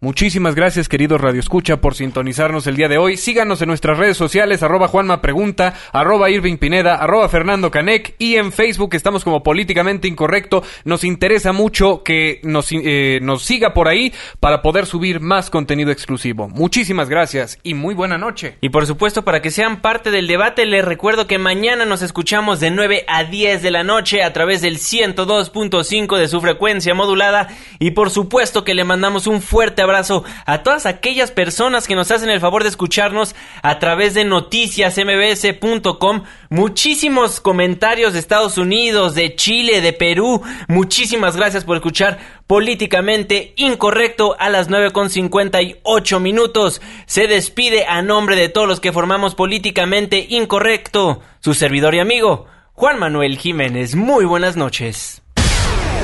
Muchísimas 0.03 0.55
gracias, 0.55 0.89
queridos 0.89 1.21
Radio 1.21 1.41
Escucha, 1.41 1.77
por 1.77 1.95
sintonizarnos 1.95 2.67
el 2.67 2.75
día 2.75 2.89
de 2.89 2.97
hoy. 2.97 3.19
Síganos 3.19 3.61
en 3.61 3.69
nuestras 3.69 3.99
redes 3.99 4.17
sociales, 4.17 4.63
arroba 4.63 4.89
Juanma 4.89 5.21
Pregunta, 5.21 5.75
arroba 5.93 6.31
Irving 6.31 6.57
Pineda, 6.57 6.95
arroba 6.95 7.29
Fernando 7.29 7.71
Canec, 7.71 8.15
y 8.19 8.37
en 8.37 8.51
Facebook 8.51 8.95
estamos 8.95 9.25
como 9.25 9.43
Políticamente 9.43 10.09
Incorrecto. 10.09 10.63
Nos 10.87 11.05
interesa 11.05 11.53
mucho 11.53 12.03
que 12.03 12.41
nos, 12.45 12.69
eh, 12.73 13.19
nos 13.21 13.43
siga 13.43 13.75
por 13.75 13.89
ahí 13.89 14.15
para 14.41 14.63
poder 14.63 14.87
subir 14.87 15.21
más 15.21 15.51
contenido 15.51 15.91
exclusivo. 15.91 16.49
Muchísimas 16.49 17.11
gracias 17.11 17.59
y 17.63 17.75
muy 17.75 17.95
buena 17.95 18.17
noche. 18.17 18.57
Y 18.63 18.71
por 18.71 18.87
supuesto, 18.87 19.23
para 19.23 19.43
que 19.43 19.51
sean 19.51 19.83
parte 19.83 20.11
del 20.11 20.29
debate, 20.29 20.65
les 20.65 20.83
recuerdo 20.83 21.27
que 21.27 21.37
mañana 21.37 21.85
nos 21.85 22.01
escuchamos 22.01 22.59
de 22.59 22.71
9 22.71 23.05
a 23.07 23.25
10 23.25 23.61
de 23.61 23.71
la 23.71 23.85
noche 23.85 24.23
a 24.23 24.33
través 24.33 24.63
del 24.63 24.79
102.5 24.79 26.17
de 26.17 26.29
su 26.29 26.41
frecuencia 26.41 26.95
modulada. 26.95 27.49
Y 27.79 27.91
por 27.91 28.09
supuesto 28.09 28.65
que 28.65 28.75
le 28.75 28.85
mandamos 28.85 29.27
un 29.27 29.43
fuerte 29.43 29.83
abrazo 29.91 30.25
a 30.47 30.63
todas 30.63 30.87
aquellas 30.87 31.31
personas 31.33 31.87
que 31.87 31.95
nos 31.95 32.11
hacen 32.11 32.31
el 32.31 32.41
favor 32.41 32.63
de 32.63 32.69
escucharnos 32.69 33.35
a 33.63 33.79
través 33.79 34.15
de 34.15 34.25
noticiasmbs.com. 34.25 36.23
Muchísimos 36.49 37.41
comentarios 37.41 38.13
de 38.13 38.21
Estados 38.21 38.57
Unidos, 38.57 39.15
de 39.15 39.35
Chile, 39.35 39.81
de 39.81 39.93
Perú. 39.93 40.43
Muchísimas 40.69 41.37
gracias 41.37 41.65
por 41.65 41.77
escuchar 41.77 42.19
políticamente 42.47 43.53
incorrecto 43.57 44.37
a 44.39 44.49
las 44.49 44.71
9.58 44.71 46.21
minutos. 46.21 46.81
Se 47.07 47.27
despide 47.27 47.87
a 47.87 48.03
nombre 48.03 48.37
de 48.37 48.49
todos 48.49 48.69
los 48.69 48.81
que 48.81 48.93
formamos 48.93 49.35
políticamente 49.35 50.27
incorrecto. 50.29 51.21
Su 51.41 51.55
servidor 51.55 51.95
y 51.95 52.01
amigo, 52.01 52.47
Juan 52.73 52.99
Manuel 52.99 53.39
Jiménez. 53.39 53.95
Muy 53.95 54.25
buenas 54.25 54.57
noches. 54.57 55.23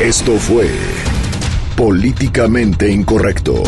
Esto 0.00 0.32
fue 0.32 0.68
Políticamente 1.76 2.88
Incorrecto. 2.88 3.62